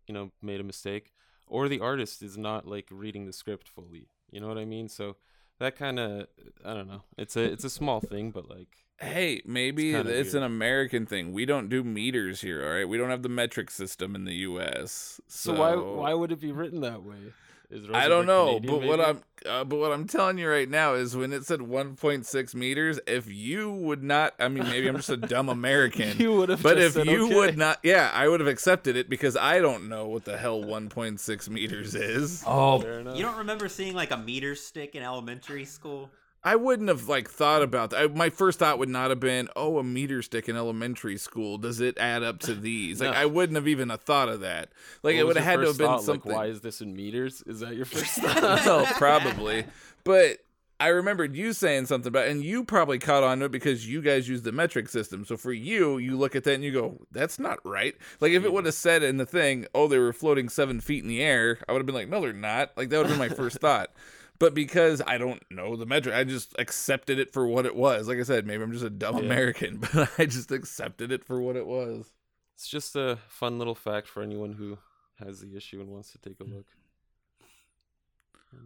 you 0.07 0.13
know, 0.13 0.31
made 0.41 0.59
a 0.59 0.63
mistake, 0.63 1.13
or 1.47 1.67
the 1.69 1.79
artist 1.79 2.21
is 2.21 2.37
not 2.37 2.67
like 2.67 2.87
reading 2.91 3.25
the 3.25 3.33
script 3.33 3.67
fully. 3.69 4.07
You 4.31 4.41
know 4.41 4.47
what 4.47 4.57
I 4.57 4.65
mean? 4.65 4.89
So 4.89 5.15
that 5.59 5.75
kind 5.75 5.99
of, 5.99 6.27
I 6.65 6.73
don't 6.73 6.87
know. 6.87 7.03
It's 7.17 7.35
a 7.35 7.43
it's 7.43 7.63
a 7.63 7.69
small 7.69 7.99
thing, 8.01 8.31
but 8.31 8.49
like, 8.49 8.69
Hey, 8.99 9.41
maybe 9.45 9.93
It's 9.93 10.09
it's, 10.09 10.33
an. 10.33 10.41
American 10.43 11.05
thing. 11.05 11.31
We 11.31 11.45
don't 11.45 11.69
do 11.69 11.83
meters 11.83 12.41
here, 12.41 12.63
all 12.65 12.73
right? 12.73 12.89
We 12.89 12.97
don't 12.97 13.11
have 13.11 13.21
the 13.21 13.29
metric 13.29 13.69
system 13.69 14.15
in 14.15 14.25
the 14.25 14.33
U.S. 14.49 15.21
So, 15.27 15.53
So, 15.53 15.59
why 15.59 15.75
why 15.75 16.13
would 16.13 16.31
it 16.31 16.41
be 16.41 16.51
written 16.51 16.81
that 16.81 17.03
way? 17.03 17.33
Is 17.69 17.85
I 17.93 18.07
don't 18.07 18.25
know, 18.25 18.59
Canadian, 18.59 18.79
but 18.79 18.87
what? 18.87 19.01
I'm 19.01 19.21
uh, 19.45 19.63
but 19.63 19.77
what 19.77 19.91
I'm 19.91 20.07
telling 20.07 20.37
you 20.37 20.49
right 20.49 20.69
now 20.69 20.93
is 20.93 21.15
when 21.15 21.33
it 21.33 21.45
said 21.45 21.59
1.6 21.59 22.55
meters, 22.55 22.99
if 23.07 23.27
you 23.29 23.71
would 23.71 24.03
not, 24.03 24.33
I 24.39 24.47
mean, 24.47 24.63
maybe 24.65 24.87
I'm 24.87 24.95
just 24.95 25.09
a 25.09 25.17
dumb 25.17 25.49
American. 25.49 26.17
you 26.19 26.33
would 26.33 26.49
have. 26.49 26.63
But 26.63 26.77
just 26.77 26.97
if 26.97 27.05
said, 27.05 27.13
you 27.13 27.25
okay. 27.25 27.35
would 27.35 27.57
not, 27.57 27.79
yeah, 27.83 28.11
I 28.13 28.27
would 28.27 28.39
have 28.39 28.47
accepted 28.47 28.95
it 28.95 29.09
because 29.09 29.37
I 29.37 29.59
don't 29.59 29.89
know 29.89 30.07
what 30.07 30.25
the 30.25 30.37
hell 30.37 30.61
1.6 30.61 31.49
meters 31.49 31.95
is. 31.95 32.43
Oh, 32.45 32.79
Fair 32.79 32.99
enough. 32.99 33.17
You 33.17 33.23
don't 33.23 33.37
remember 33.37 33.69
seeing 33.69 33.93
like 33.93 34.11
a 34.11 34.17
meter 34.17 34.55
stick 34.55 34.95
in 34.95 35.03
elementary 35.03 35.65
school? 35.65 36.09
I 36.47 36.55
wouldn't 36.55 36.87
have 36.87 37.07
like 37.09 37.29
thought 37.29 37.61
about 37.61 37.89
that. 37.89 37.99
I, 38.01 38.07
my 38.07 38.29
first 38.29 38.59
thought 38.59 38.79
would 38.79 38.89
not 38.89 39.09
have 39.09 39.19
been, 39.19 39.49
"Oh, 39.55 39.77
a 39.79 39.83
meter 39.83 40.21
stick 40.21 40.47
in 40.47 40.55
elementary 40.55 41.17
school. 41.17 41.57
Does 41.57 41.79
it 41.81 41.97
add 41.97 42.23
up 42.23 42.39
to 42.41 42.55
these?" 42.69 43.01
Like 43.01 43.11
No. 43.11 43.17
I 43.19 43.25
wouldn't 43.25 43.55
have 43.57 43.67
even 43.67 43.89
have 43.89 44.01
thought 44.01 44.29
of 44.29 44.39
that. 44.41 44.69
Like 45.03 45.15
What 45.15 45.19
it 45.19 45.23
would 45.27 45.35
have 45.37 45.45
had 45.45 45.59
to 45.61 45.67
have 45.67 45.77
been 45.77 45.87
thought? 45.87 46.03
something. 46.03 46.31
Like, 46.31 46.37
why 46.39 46.45
is 46.47 46.61
this 46.61 46.79
in 46.81 46.95
meters? 46.95 47.43
Is 47.45 47.59
that 47.59 47.75
your 47.75 47.85
first 47.85 48.13
thought? 48.21 48.65
well, 48.65 48.85
probably. 48.93 49.65
But 50.03 50.37
I 50.79 50.89
remembered 50.89 51.35
you 51.35 51.53
saying 51.53 51.87
something 51.87 52.07
about, 52.09 52.27
and 52.27 52.43
you 52.43 52.63
probably 52.63 52.99
caught 52.99 53.23
on 53.23 53.39
to 53.39 53.45
it 53.45 53.51
because 53.51 53.89
you 53.89 53.99
guys 54.01 54.29
use 54.29 54.43
the 54.43 54.51
metric 54.51 54.89
system. 54.89 55.25
So 55.25 55.35
for 55.35 55.51
you, 55.51 55.97
you 55.97 56.15
look 56.17 56.35
at 56.35 56.43
that 56.43 56.53
and 56.53 56.63
you 56.63 56.71
go, 56.71 56.99
"That's 57.11 57.39
not 57.39 57.59
right." 57.65 57.95
Like 58.21 58.31
if 58.31 58.45
it 58.45 58.53
would 58.53 58.65
have 58.65 58.73
said 58.75 59.03
in 59.03 59.17
the 59.17 59.25
thing, 59.25 59.65
"Oh, 59.75 59.87
they 59.87 59.97
were 59.97 60.13
floating 60.13 60.49
seven 60.49 60.79
feet 60.79 61.01
in 61.03 61.09
the 61.09 61.21
air," 61.21 61.57
I 61.67 61.71
would 61.73 61.79
have 61.79 61.87
been 61.87 61.95
like, 61.95 62.09
"No, 62.09 62.21
they're 62.21 62.31
not." 62.31 62.71
Like 62.77 62.89
that 62.89 62.97
would 62.99 63.07
have 63.07 63.17
been 63.19 63.29
my 63.29 63.35
first 63.35 63.59
thought. 63.59 63.91
But 64.39 64.53
because 64.53 65.01
I 65.05 65.17
don't 65.17 65.43
know 65.49 65.75
the 65.75 65.85
metric, 65.85 66.13
I 66.13 66.23
just 66.23 66.53
accepted 66.59 67.17
it 67.19 67.33
for 67.33 67.47
what 67.47 67.65
it 67.65 67.75
was. 67.75 68.07
Like 68.07 68.19
I 68.19 68.23
said, 68.23 68.45
maybe 68.45 68.63
I'm 68.63 68.71
just 68.71 68.85
a 68.85 68.89
dumb 68.89 69.17
Yeah. 69.17 69.23
American, 69.23 69.77
but 69.93 70.11
I 70.17 70.25
just 70.25 70.51
accepted 70.51 71.11
it 71.11 71.23
for 71.23 71.41
what 71.41 71.55
it 71.55 71.65
was. 71.65 72.11
It's 72.55 72.67
just 72.67 72.95
a 72.95 73.17
fun 73.27 73.57
little 73.57 73.75
fact 73.75 74.07
for 74.07 74.21
anyone 74.21 74.53
who 74.53 74.77
has 75.23 75.41
the 75.41 75.55
issue 75.55 75.79
and 75.81 75.89
wants 75.89 76.11
to 76.11 76.17
take 76.19 76.39
a 76.39 76.43
hmm. 76.43 76.55
look. 76.55 76.65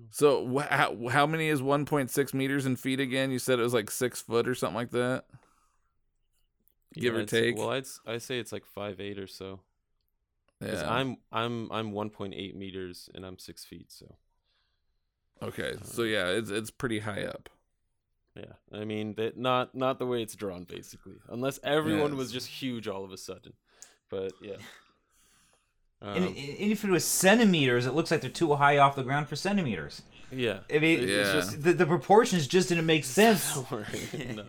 So 0.10 0.48
wh- 0.48 0.68
how, 0.68 0.96
how 1.10 1.26
many 1.26 1.48
is 1.48 1.62
1.6 1.62 2.34
meters 2.34 2.66
in 2.66 2.76
feet 2.76 3.00
again? 3.00 3.32
You 3.32 3.40
said 3.40 3.60
it 3.60 3.64
was 3.64 3.74
like 3.74 3.90
six 3.90 4.22
foot 4.22 4.48
or 4.48 4.56
something 4.56 4.76
like 4.76 4.92
that. 4.92 5.26
Give 6.94 7.16
or 7.16 7.22
I'd 7.22 7.28
take. 7.28 7.58
Say, 7.58 7.62
well, 7.62 7.72
I'd 7.72 7.86
I 8.06 8.18
say 8.18 8.40
it's 8.40 8.52
like 8.52 8.66
five 8.66 9.00
eight 9.00 9.18
or 9.18 9.28
so. 9.28 9.62
Yeah. 10.60 10.84
I'm 10.88 11.18
I'm 11.32 11.72
I'm 11.72 11.92
1.8 11.94 12.56
meters 12.56 13.10
and 13.16 13.26
I'm 13.26 13.38
six 13.40 13.66
feet. 13.66 13.92
So 13.92 14.16
Okay, 15.44 15.74
so 15.84 16.04
yeah, 16.04 16.28
it's 16.28 16.50
it's 16.50 16.70
pretty 16.72 17.00
high 17.00 17.24
up. 17.24 17.50
yeah, 18.36 18.54
I 18.72 18.86
mean 18.86 19.16
that 19.16 19.38
not 19.38 19.74
not 19.76 19.98
the 20.00 20.06
way 20.06 20.22
it's 20.22 20.36
drawn 20.36 20.64
basically. 20.66 21.16
Unless 21.30 21.60
everyone 21.64 22.16
was 22.16 22.32
just 22.32 22.48
huge 22.48 22.88
all 22.88 23.04
of 23.04 23.12
a 23.12 23.18
sudden. 23.18 23.54
But 24.10 24.34
yeah. 24.42 24.58
and, 26.02 26.18
Um, 26.26 26.28
and 26.28 26.36
if 26.38 26.84
it 26.84 26.90
was 26.90 27.06
centimeters, 27.06 27.86
it 27.86 27.94
looks 27.94 28.12
like 28.12 28.22
they're 28.22 28.30
too 28.30 28.54
high 28.56 28.78
off 28.78 28.96
the 28.96 29.04
ground 29.04 29.28
for 29.30 29.36
centimeters. 29.36 30.02
yeah. 30.32 30.60
I 30.74 30.80
mean, 30.80 31.00
it's 31.08 31.32
just 31.34 31.64
the, 31.64 31.74
the 31.74 31.86
proportions 31.86 32.48
just 32.48 32.70
didn't 32.70 32.86
make 32.86 33.04
sense. 33.20 33.56
no. 33.72 34.46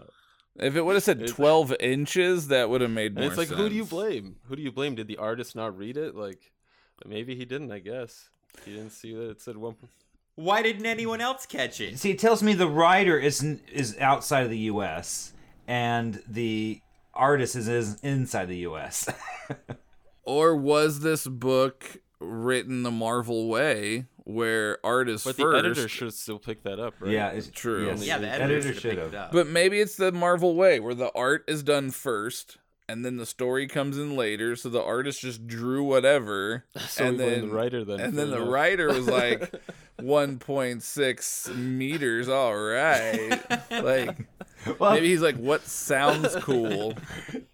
If 0.57 0.77
it 0.77 0.83
would 0.85 0.95
have 0.97 1.03
said 1.03 1.23
It- 1.23 1.29
12 1.29 1.75
inches, 1.81 2.49
that 2.49 2.69
would 2.69 2.81
have 2.83 2.91
made 2.91 3.15
more 3.15 3.25
it's 3.25 3.37
like, 3.39 3.49
who 3.49 3.69
do 3.71 3.75
you 3.75 3.85
blame? 3.87 4.37
Who 4.49 4.57
do 4.57 4.63
you 4.63 4.71
blame? 4.73 4.95
Did 4.95 5.09
the 5.09 5.17
artist 5.17 5.57
not 5.57 5.77
read 5.79 5.97
it? 5.97 6.15
Like, 6.15 6.53
maybe 7.07 7.35
he 7.35 7.45
didn't. 7.47 7.73
I 7.73 7.79
guess 7.79 8.29
he 8.65 8.73
didn't 8.73 8.91
see 8.91 9.15
that 9.15 9.31
it 9.31 9.41
said 9.41 9.57
one. 9.57 9.77
Why 10.35 10.63
didn't 10.63 10.87
anyone 10.87 11.21
else 11.21 11.47
catch 11.47 11.81
it? 11.81 11.99
See, 11.99 12.11
it 12.11 12.19
tells 12.19 12.43
me 12.43 12.55
the 12.55 12.69
writer 12.69 13.19
is 13.19 13.43
is 13.73 13.99
outside 13.99 14.45
of 14.45 14.51
the 14.51 14.59
U.S. 14.59 15.33
and 15.67 16.23
the 16.27 16.81
artist 17.15 17.55
is, 17.57 17.69
is 17.69 18.01
inside 18.01 18.47
the 18.47 18.59
U.S. 18.59 19.09
Or 20.25 20.57
was 20.57 21.01
this 21.01 21.27
book 21.27 21.97
written 22.21 22.85
the 22.85 22.91
Marvel 22.91 23.49
way, 23.49 24.07
where 24.19 24.79
artists 24.87 25.27
But 25.27 25.37
the 25.37 25.49
editor 25.49 25.89
should 25.89 26.15
still 26.15 26.39
pick 26.39 26.63
that 26.63 26.79
up, 26.79 26.95
right? 27.01 27.11
Yeah, 27.11 27.29
it's 27.31 27.51
True. 27.51 27.87
yes. 27.87 28.07
Yeah, 28.07 28.19
the 28.19 28.29
editor 28.29 28.45
editor, 28.45 28.73
should 28.73 28.83
should 28.83 28.99
have 28.99 29.15
it 29.15 29.17
up. 29.17 29.33
But 29.33 29.49
maybe 29.49 29.81
it's 29.81 29.97
the 29.97 30.13
Marvel 30.13 30.55
way, 30.55 30.79
where 30.79 30.95
the 30.95 31.11
art 31.15 31.45
is 31.49 31.63
done 31.63 31.91
first, 31.91 32.59
and 32.93 33.05
then 33.05 33.17
the 33.17 33.27
story 33.27 33.67
comes 33.67 33.97
in 33.99 34.17
later. 34.17 34.55
So 34.57 34.69
the 34.69 34.83
artist 34.83 35.21
just 35.21 35.47
drew 35.47 35.83
whatever, 35.83 36.65
So 36.89 37.07
and 37.07 37.19
then 37.19 37.49
the 37.49 37.55
writer 37.55 37.85
then. 37.85 38.01
and 38.01 38.19
then 38.19 38.31
the 38.31 38.37
enough. 38.37 38.49
writer 38.49 38.89
was 38.89 39.09
like 39.09 39.53
1.6 40.01 41.57
meters. 41.57 42.29
All 42.29 42.57
right, 42.57 43.41
like 43.71 44.17
Well, 44.79 44.93
maybe 44.93 45.09
he's 45.09 45.23
like, 45.23 45.37
what 45.37 45.63
sounds 45.63 46.35
cool? 46.41 46.95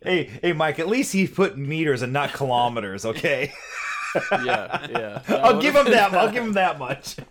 hey, 0.03 0.25
hey, 0.43 0.53
Mike. 0.53 0.79
At 0.79 0.89
least 0.89 1.13
he 1.13 1.27
put 1.27 1.57
meters 1.57 2.03
and 2.03 2.13
not 2.13 2.33
kilometers. 2.33 3.05
Okay, 3.07 3.53
yeah, 4.15 4.87
yeah. 4.91 5.23
I'll 5.43 5.61
give 5.61 5.75
him 5.75 5.85
would've- 5.85 5.91
that. 5.93 6.15
I'll 6.15 6.31
give 6.31 6.45
him 6.45 6.53
that 6.55 6.79
much. 6.79 7.17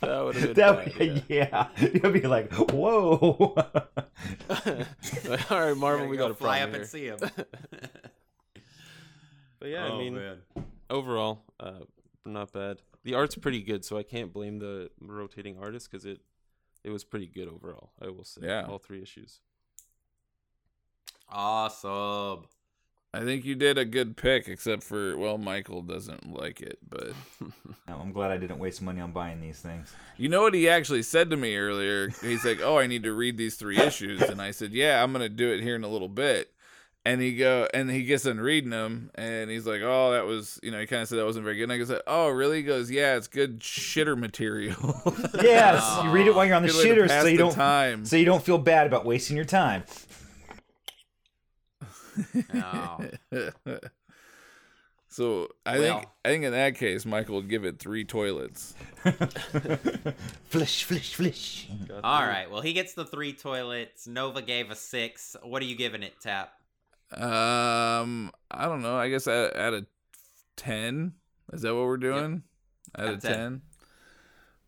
That 0.00 0.22
would 0.22 0.34
have 0.36 0.54
been 0.54 0.54
That 0.54 0.98
bad, 0.98 1.22
yeah. 1.28 1.68
You'll 1.94 2.12
be 2.12 2.20
like, 2.20 2.52
whoa. 2.52 3.54
yeah. 4.66 4.84
All 5.48 5.60
right, 5.60 5.74
Marvel, 5.74 6.00
Gotta 6.00 6.08
we 6.08 6.16
go 6.18 6.24
got 6.28 6.30
a 6.32 6.34
fly 6.34 6.60
up 6.60 6.70
here. 6.72 6.80
and 6.80 6.88
see 6.88 7.06
him. 7.06 7.18
But 9.58 9.68
yeah, 9.70 9.88
oh, 9.90 9.94
I 9.94 9.98
mean, 9.98 10.14
man. 10.14 10.36
overall, 10.90 11.42
uh, 11.58 11.80
not 12.26 12.52
bad. 12.52 12.78
The 13.04 13.14
art's 13.14 13.34
pretty 13.36 13.62
good, 13.62 13.82
so 13.82 13.96
I 13.96 14.02
can't 14.02 14.30
blame 14.30 14.58
the 14.58 14.90
rotating 15.00 15.58
artist 15.58 15.90
because 15.90 16.04
it 16.04 16.20
it 16.84 16.90
was 16.90 17.02
pretty 17.02 17.26
good 17.26 17.48
overall. 17.48 17.90
I 18.00 18.08
will 18.10 18.24
say, 18.24 18.42
Yeah. 18.44 18.66
all 18.68 18.76
three 18.78 19.00
issues. 19.02 19.40
awesome. 21.30 22.44
I 23.14 23.20
think 23.24 23.44
you 23.44 23.54
did 23.54 23.78
a 23.78 23.84
good 23.84 24.16
pick, 24.16 24.48
except 24.48 24.82
for 24.82 25.16
well, 25.16 25.38
Michael 25.38 25.82
doesn't 25.82 26.32
like 26.32 26.60
it, 26.60 26.78
but 26.88 27.12
No, 27.88 27.96
I'm 28.00 28.12
glad 28.12 28.30
I 28.30 28.36
didn't 28.38 28.58
waste 28.58 28.82
money 28.82 29.00
on 29.00 29.12
buying 29.12 29.40
these 29.40 29.60
things. 29.60 29.94
you 30.16 30.28
know 30.28 30.42
what 30.42 30.54
he 30.54 30.68
actually 30.68 31.02
said 31.02 31.30
to 31.30 31.36
me 31.36 31.56
earlier? 31.56 32.08
He's 32.22 32.44
like, 32.44 32.60
"Oh, 32.62 32.78
I 32.78 32.86
need 32.86 33.04
to 33.04 33.12
read 33.12 33.36
these 33.38 33.54
three 33.56 33.78
issues," 33.78 34.20
and 34.22 34.42
I 34.42 34.50
said, 34.50 34.72
"Yeah, 34.72 35.02
I'm 35.02 35.12
gonna 35.12 35.28
do 35.28 35.52
it 35.52 35.60
here 35.62 35.76
in 35.76 35.84
a 35.84 35.88
little 35.88 36.08
bit." 36.08 36.50
And 37.06 37.20
he 37.20 37.36
go 37.36 37.68
and 37.74 37.90
he 37.90 38.02
gets 38.04 38.24
done 38.24 38.40
reading 38.40 38.70
them, 38.70 39.10
and 39.14 39.50
he's 39.50 39.66
like, 39.66 39.82
"Oh, 39.84 40.12
that 40.12 40.24
was 40.24 40.58
you 40.62 40.70
know," 40.70 40.80
he 40.80 40.86
kind 40.86 41.02
of 41.02 41.08
said 41.08 41.18
that 41.18 41.26
wasn't 41.26 41.44
very 41.44 41.56
good. 41.56 41.64
And 41.64 41.72
I 41.72 41.76
go, 41.84 42.00
"Oh, 42.06 42.30
really?" 42.30 42.56
He 42.56 42.62
goes, 42.62 42.90
"Yeah, 42.90 43.16
it's 43.16 43.26
good 43.28 43.60
shitter 43.60 44.16
material." 44.16 45.02
Yes, 45.42 46.00
you 46.02 46.10
read 46.10 46.26
it 46.26 46.34
while 46.34 46.46
you're 46.46 46.56
on 46.56 46.62
the 46.62 46.68
shitter, 46.68 47.06
so 47.08 47.26
you 47.26 47.36
don't 47.36 47.52
time. 47.52 48.06
so 48.06 48.16
you 48.16 48.24
don't 48.24 48.42
feel 48.42 48.56
bad 48.58 48.86
about 48.86 49.04
wasting 49.04 49.36
your 49.36 49.44
time. 49.44 49.84
Oh. 52.54 52.98
so 55.08 55.48
I 55.66 55.78
Well. 55.78 55.98
think 55.98 56.08
I 56.24 56.28
think 56.28 56.44
in 56.44 56.52
that 56.52 56.76
case, 56.76 57.04
Michael 57.06 57.36
would 57.36 57.48
give 57.48 57.64
it 57.64 57.78
three 57.78 58.04
toilets. 58.04 58.74
Flish, 60.44 60.84
flish, 60.84 61.14
flish. 61.14 61.68
All 62.02 62.22
right. 62.26 62.50
Well, 62.50 62.60
he 62.60 62.72
gets 62.72 62.94
the 62.94 63.04
three 63.04 63.32
toilets. 63.32 64.06
Nova 64.06 64.40
gave 64.42 64.70
a 64.70 64.76
six. 64.76 65.36
What 65.42 65.62
are 65.62 65.66
you 65.66 65.76
giving 65.76 66.02
it, 66.02 66.14
Tap? 66.20 66.52
Um, 67.12 68.30
I 68.50 68.64
don't 68.66 68.82
know. 68.82 68.96
I 68.96 69.08
guess 69.08 69.26
at, 69.26 69.52
at 69.54 69.74
a 69.74 69.86
ten. 70.56 71.14
Is 71.52 71.62
that 71.62 71.74
what 71.74 71.84
we're 71.86 71.96
doing? 71.96 72.42
At 72.94 73.00
Out 73.04 73.08
a 73.10 73.12
of 73.14 73.22
10. 73.22 73.32
ten. 73.32 73.62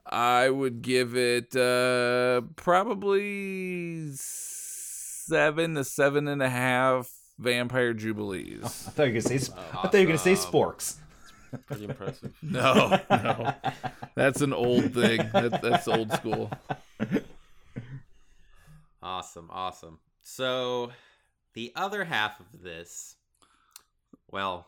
I 0.08 0.50
would 0.50 0.82
give 0.82 1.16
it 1.16 1.56
uh 1.56 2.42
probably 2.56 4.10
seven 4.14 5.74
to 5.74 5.82
seven 5.84 6.28
and 6.28 6.40
a 6.42 6.48
half 6.50 7.10
vampire 7.38 7.92
jubilees. 7.94 8.60
Oh, 8.62 8.66
I 8.66 8.68
thought 8.68 8.96
you 8.98 9.02
were 9.04 9.20
gonna 9.20 9.20
say. 9.22 9.38
sp- 9.38 9.54
oh, 9.56 9.62
I 9.72 9.82
thought 9.82 9.94
you 9.94 10.00
were 10.00 10.06
gonna 10.06 10.18
say 10.18 10.32
Awesome. 10.32 10.52
sporks. 10.52 10.94
Pretty 11.66 11.84
impressive. 11.84 12.34
No, 12.42 13.00
no, 13.10 13.54
that's 14.14 14.40
an 14.42 14.52
old 14.52 14.92
thing. 14.92 15.18
That, 15.32 15.60
that's 15.62 15.86
old 15.88 16.12
school. 16.12 16.50
Awesome, 19.02 19.48
awesome. 19.52 19.98
So, 20.22 20.90
the 21.54 21.72
other 21.76 22.04
half 22.04 22.40
of 22.40 22.46
this, 22.62 23.14
well, 24.30 24.66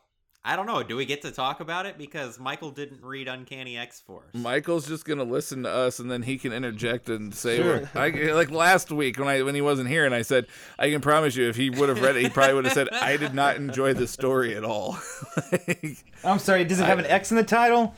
I 0.49 0.57
don't 0.57 0.65
know. 0.65 0.83
Do 0.83 0.97
we 0.97 1.05
get 1.05 1.21
to 1.23 1.31
talk 1.31 1.61
about 1.61 1.85
it 1.85 1.99
because 1.99 2.39
Michael 2.39 2.71
didn't 2.71 3.03
read 3.03 3.29
Uncanny 3.29 3.77
X 3.77 4.01
Force? 4.01 4.33
Michael's 4.33 4.89
just 4.89 5.05
gonna 5.05 5.23
listen 5.23 5.65
to 5.65 5.69
us, 5.69 5.99
and 5.99 6.11
then 6.11 6.23
he 6.23 6.39
can 6.39 6.55
interject 6.55 7.11
and 7.11 7.35
say, 7.35 7.59
Sure. 7.59 7.91
I, 7.95 8.09
like 8.33 8.51
last 8.51 8.91
week 8.91 9.19
when 9.19 9.29
I 9.29 9.43
when 9.43 9.55
he 9.55 9.61
wasn't 9.61 9.91
here, 9.91 10.07
and 10.07 10.15
I 10.15 10.23
said, 10.23 10.47
I 10.79 10.89
can 10.89 11.03
promise 11.03 11.37
you, 11.37 11.51
if 11.51 11.57
he 11.57 11.69
would 11.69 11.91
have 11.91 12.01
read 12.01 12.17
it, 12.17 12.23
he 12.23 12.31
probably 12.31 12.55
would 12.55 12.65
have 12.65 12.73
said, 12.73 12.89
I 12.91 13.19
did 13.19 13.35
not 13.35 13.57
enjoy 13.57 13.93
the 13.93 14.07
story 14.07 14.57
at 14.57 14.65
all. 14.65 14.99
Like, 15.53 16.05
I'm 16.25 16.39
sorry. 16.39 16.65
Does 16.65 16.81
it 16.81 16.85
have 16.85 16.99
an 16.99 17.05
X 17.07 17.31
in 17.31 17.37
the 17.37 17.45
title? 17.45 17.95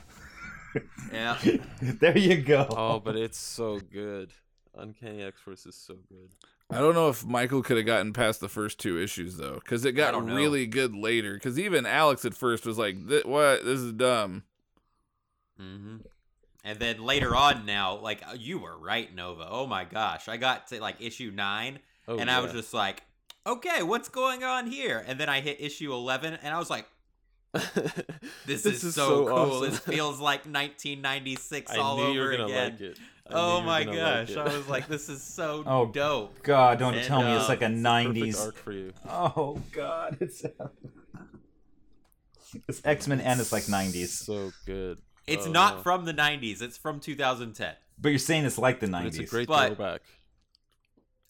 Yeah. 1.13 1.39
There 1.81 2.19
you 2.19 2.43
go. 2.43 2.67
Oh, 2.69 2.99
but 2.99 3.15
it's 3.15 3.39
so 3.39 3.79
good. 3.79 4.33
Uncanny 4.77 5.23
X 5.23 5.41
Force 5.41 5.67
is 5.67 5.77
so 5.77 5.95
good. 6.09 6.31
I 6.73 6.79
don't 6.79 6.95
know 6.95 7.09
if 7.09 7.27
Michael 7.27 7.63
could 7.63 7.77
have 7.77 7.87
gotten 7.87 8.13
past 8.13 8.41
the 8.41 8.49
first 8.49 8.79
two 8.79 8.99
issues 9.01 9.37
though, 9.37 9.55
because 9.55 9.85
it 9.85 9.93
got 9.93 10.15
really 10.25 10.67
good 10.67 10.95
later. 10.95 11.35
Because 11.35 11.59
even 11.59 11.85
Alex 11.87 12.25
at 12.25 12.35
first 12.35 12.65
was 12.65 12.79
like, 12.79 13.09
"Th- 13.09 13.25
"What? 13.25 13.65
This 13.65 13.81
is 13.81 13.93
dumb." 13.93 14.45
hmm 15.59 15.97
And 16.65 16.79
then 16.79 17.03
later 17.03 17.35
on, 17.35 17.67
now, 17.67 17.97
like 17.97 18.23
uh, 18.27 18.35
you 18.39 18.59
were 18.59 18.79
right, 18.79 19.13
Nova. 19.15 19.47
Oh 19.51 19.67
my 19.67 19.85
gosh, 19.85 20.29
I 20.29 20.37
got 20.37 20.69
to 20.69 20.81
like 20.81 21.01
issue 21.01 21.33
nine, 21.35 21.81
Oh, 22.07 22.19
and 22.19 22.31
I 22.31 22.41
was 22.41 22.53
just 22.53 22.73
like, 22.73 23.03
okay, 23.47 23.83
what's 23.83 24.09
going 24.09 24.45
on 24.45 24.67
here? 24.67 25.05
And 25.07 25.19
then 25.19 25.29
I 25.29 25.41
hit 25.41 25.61
issue 25.61 25.93
eleven, 25.93 26.35
and 26.43 26.55
I 26.55 26.59
was 26.59 26.71
like, 26.71 26.87
this, 28.47 28.65
is, 28.65 28.95
so, 28.95 29.27
cool. 29.27 29.33
awesome. 29.33 29.71
This 29.71 29.79
feels 29.81 30.21
like 30.21 30.43
1996 30.47 31.73
I 31.73 31.79
all 31.79 31.99
over 32.01 32.31
again. 32.31 32.77
like 32.81 32.97
Oh 33.33 33.49
knew 33.49 33.55
you 33.57 33.61
were 33.61 33.67
my 33.67 33.85
gosh, 33.85 34.31
like 34.37 34.47
I 34.49 34.57
was 34.57 34.69
like, 34.69 34.89
this 34.89 35.09
is 35.09 35.23
so 35.23 35.63
Oh, 35.67 35.87
dope. 35.87 36.43
God, 36.43 36.79
don't 36.79 36.95
And, 36.95 37.07
tell 37.07 37.23
me 37.23 37.33
it's 37.33 37.47
uh, 37.47 37.49
like 37.49 37.63
a 37.63 37.69
Perfect 37.69 37.83
'90s. 37.83 38.45
arc 38.45 38.57
for 38.57 38.73
you. 38.73 38.93
Oh 39.09 39.59
God, 39.73 40.19
it's 40.21 40.45
it's 42.69 42.81
X 42.85 43.07
Men 43.07 43.21
and 43.21 43.41
it's 43.41 43.53
like 43.53 43.65
'90s. 43.65 44.09
So 44.09 44.51
good. 44.67 44.99
It's 45.27 45.47
Oh, 45.47 45.51
not 45.53 45.77
no. 45.77 45.83
from 45.83 46.05
the 46.07 46.15
90s. 46.15 46.61
It's 46.63 46.77
from 46.77 46.99
2010. 46.99 47.75
But 48.01 48.09
you're 48.09 48.19
saying 48.19 48.45
it's 48.45 48.59
like 48.59 48.81
the 48.81 48.87
'90s. 48.89 49.07
It's 49.07 49.19
a 49.19 49.25
great 49.25 49.49
But- 49.49 49.77
throwback. 49.77 50.03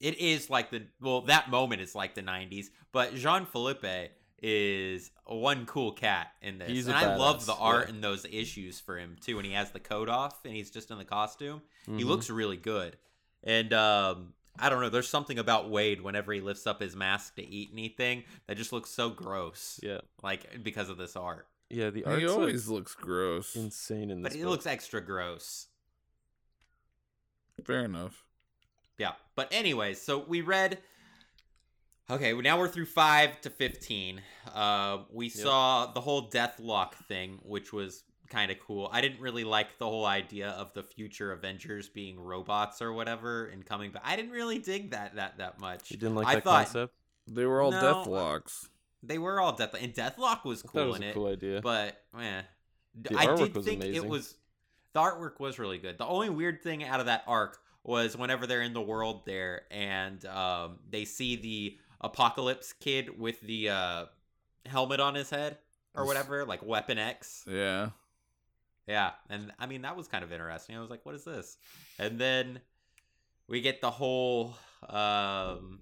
It 0.00 0.18
is 0.18 0.48
like 0.48 0.70
the 0.70 0.86
well, 1.02 1.20
that 1.22 1.50
moment 1.50 1.82
is 1.82 1.94
like 1.94 2.14
the 2.14 2.22
90s. 2.22 2.66
But 2.90 3.14
Jean 3.16 3.44
Philippe 3.44 4.08
is 4.42 5.10
one 5.26 5.66
cool 5.66 5.92
cat 5.92 6.28
in 6.42 6.58
this, 6.58 6.68
He's 6.68 6.86
and 6.86 6.96
I 6.96 7.16
love 7.16 7.44
the 7.46 7.54
art 7.54 7.88
yeah. 7.88 7.94
in 7.94 8.00
those 8.00 8.24
issues 8.30 8.80
for 8.80 8.98
him 8.98 9.16
too. 9.20 9.36
When 9.36 9.44
he 9.44 9.52
has 9.52 9.70
the 9.70 9.80
coat 9.80 10.08
off 10.08 10.44
and 10.44 10.54
he's 10.54 10.70
just 10.70 10.90
in 10.90 10.98
the 10.98 11.04
costume, 11.04 11.62
he 11.86 11.92
Mhm. 11.92 12.06
looks 12.06 12.30
really 12.30 12.56
good. 12.56 12.96
And 13.44 13.72
um, 13.72 14.34
I 14.58 14.68
don't 14.70 14.80
know, 14.80 14.88
there's 14.88 15.08
something 15.08 15.38
about 15.38 15.70
Wade 15.70 16.00
whenever 16.02 16.32
he 16.32 16.40
lifts 16.40 16.66
up 16.66 16.80
his 16.80 16.94
mask 16.96 17.36
to 17.36 17.42
eat 17.46 17.70
anything 17.72 18.24
that 18.46 18.56
just 18.56 18.72
looks 18.72 18.90
so 18.90 19.10
gross. 19.10 19.78
Yeah, 19.82 20.00
Like 20.22 20.62
because 20.62 20.88
of 20.88 20.96
this 20.96 21.16
art, 21.16 21.46
yeah. 21.68 21.90
The 21.90 22.00
He 22.00 22.04
art's 22.04 22.32
always 22.32 22.68
like, 22.68 22.74
looks 22.78 22.94
gross. 22.94 23.54
insane 23.56 24.10
in 24.10 24.22
this. 24.22 24.32
but 24.32 24.38
it 24.38 24.42
book. 24.42 24.50
looks 24.50 24.66
extra 24.66 25.00
gross. 25.00 25.68
Fair 27.64 27.84
enough. 27.84 28.24
Yeah. 28.98 29.12
But 29.34 29.48
anyways, 29.52 30.00
so 30.00 30.18
we 30.18 30.40
read. 30.40 30.78
Okay, 32.10 32.32
well, 32.32 32.42
now 32.42 32.58
we're 32.58 32.68
through 32.68 32.86
five 32.86 33.40
to 33.42 33.50
fifteen. 33.50 34.20
Uh, 34.52 34.98
we 35.12 35.28
saw 35.28 35.86
the 35.86 36.00
whole 36.00 36.28
Deathlok 36.28 36.94
thing, 37.06 37.38
which 37.44 37.72
was 37.72 38.02
kind 38.28 38.50
of 38.50 38.58
cool. 38.60 38.88
I 38.92 39.00
didn't 39.00 39.20
really 39.20 39.44
like 39.44 39.78
the 39.78 39.86
whole 39.86 40.06
idea 40.06 40.50
of 40.50 40.72
the 40.72 40.82
future 40.82 41.32
Avengers 41.32 41.88
being 41.88 42.18
robots 42.18 42.82
or 42.82 42.92
whatever 42.92 43.46
and 43.46 43.64
coming 43.64 43.90
back. 43.92 44.02
I 44.04 44.16
didn't 44.16 44.32
really 44.32 44.58
dig 44.58 44.90
that 44.90 45.16
that 45.16 45.38
that 45.38 45.60
much. 45.60 45.90
You 45.90 45.98
didn't 45.98 46.16
like 46.16 46.26
I 46.26 46.34
that 46.36 46.44
thought 46.44 46.64
concept? 46.64 46.94
They 47.28 47.44
were 47.44 47.60
all 47.60 47.70
No. 47.70 47.80
Deathloks. 47.80 48.68
they 49.02 49.18
were 49.18 49.40
all 49.40 49.52
Death 49.52 49.74
and 49.80 49.94
Deathlok 49.94 50.44
was 50.44 50.64
I 50.64 50.68
thought 50.68 50.80
it 50.80 50.82
cool 50.82 50.86
was 50.88 50.96
in 50.96 51.02
a 51.02 51.06
it, 51.06 51.14
cool 51.14 51.26
idea. 51.28 51.60
but 51.60 52.02
eh. 52.18 52.42
The 52.94 53.16
I 53.16 53.26
artwork 53.26 53.38
did 53.38 53.54
was 53.56 53.66
think 53.66 53.84
it 53.84 54.04
was 54.04 54.34
the 54.94 55.00
artwork 55.00 55.38
was 55.38 55.60
really 55.60 55.78
good. 55.78 55.98
The 55.98 56.06
only 56.06 56.30
weird 56.30 56.62
thing 56.62 56.82
out 56.82 56.98
of 56.98 57.06
that 57.06 57.22
arc 57.28 57.58
was 57.84 58.16
whenever 58.16 58.46
they're 58.46 58.62
in 58.62 58.72
the 58.74 58.80
world 58.80 59.22
there 59.26 59.62
and 59.70 60.24
um, 60.26 60.80
they 60.88 61.04
see 61.04 61.36
the 61.36 61.78
apocalypse 62.00 62.72
kid 62.72 63.18
with 63.18 63.40
the 63.40 63.70
uh, 63.70 64.04
helmet 64.66 65.00
on 65.00 65.14
his 65.14 65.30
head 65.30 65.58
or 65.94 66.06
whatever, 66.06 66.44
like 66.44 66.64
Weapon 66.64 66.98
X. 66.98 67.44
Yeah. 67.46 67.90
Yeah, 68.86 69.12
and 69.28 69.52
I 69.58 69.66
mean 69.66 69.82
that 69.82 69.96
was 69.96 70.08
kind 70.08 70.24
of 70.24 70.32
interesting. 70.32 70.76
I 70.76 70.80
was 70.80 70.90
like, 70.90 71.06
"What 71.06 71.14
is 71.14 71.24
this?" 71.24 71.58
And 71.98 72.18
then 72.18 72.60
we 73.46 73.60
get 73.60 73.80
the 73.80 73.90
whole. 73.90 74.56
Um, 74.88 75.80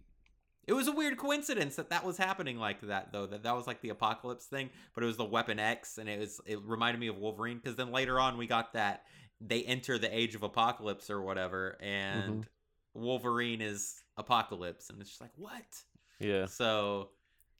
it 0.66 0.74
was 0.74 0.88
a 0.88 0.92
weird 0.92 1.16
coincidence 1.16 1.76
that 1.76 1.88
that 1.88 2.04
was 2.04 2.18
happening 2.18 2.58
like 2.58 2.82
that, 2.82 3.10
though. 3.12 3.24
That 3.24 3.44
that 3.44 3.56
was 3.56 3.66
like 3.66 3.80
the 3.80 3.88
apocalypse 3.88 4.44
thing, 4.44 4.68
but 4.94 5.02
it 5.02 5.06
was 5.06 5.16
the 5.16 5.24
Weapon 5.24 5.58
X, 5.58 5.96
and 5.96 6.06
it 6.06 6.18
was 6.18 6.40
it 6.44 6.60
reminded 6.62 7.00
me 7.00 7.06
of 7.06 7.16
Wolverine 7.16 7.56
because 7.56 7.76
then 7.76 7.92
later 7.92 8.20
on 8.20 8.36
we 8.36 8.46
got 8.46 8.74
that 8.74 9.04
they 9.40 9.62
enter 9.62 9.98
the 9.98 10.14
Age 10.14 10.34
of 10.34 10.42
Apocalypse 10.42 11.08
or 11.08 11.22
whatever, 11.22 11.78
and 11.80 12.46
Wolverine 12.92 13.62
is 13.62 14.02
Apocalypse, 14.16 14.90
and 14.90 15.00
it's 15.00 15.08
just 15.08 15.22
like 15.22 15.30
what? 15.36 15.82
Yeah, 16.20 16.46
So 16.46 17.10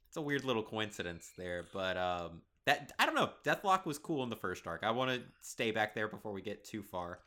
it's 0.08 0.16
a 0.16 0.20
weird 0.22 0.44
little 0.44 0.62
coincidence 0.62 1.30
there, 1.36 1.66
but 1.72 1.96
um, 1.96 2.42
that 2.66 2.92
I 2.98 3.06
don't 3.06 3.14
know. 3.14 3.30
Deathlok 3.44 3.86
was 3.86 3.98
cool 3.98 4.22
in 4.24 4.30
the 4.30 4.36
first 4.36 4.66
arc. 4.66 4.82
I 4.84 4.90
want 4.90 5.10
to 5.12 5.22
stay 5.42 5.70
back 5.70 5.94
there 5.94 6.08
before 6.08 6.32
we 6.32 6.42
get 6.42 6.64
too 6.64 6.82
far. 6.82 7.20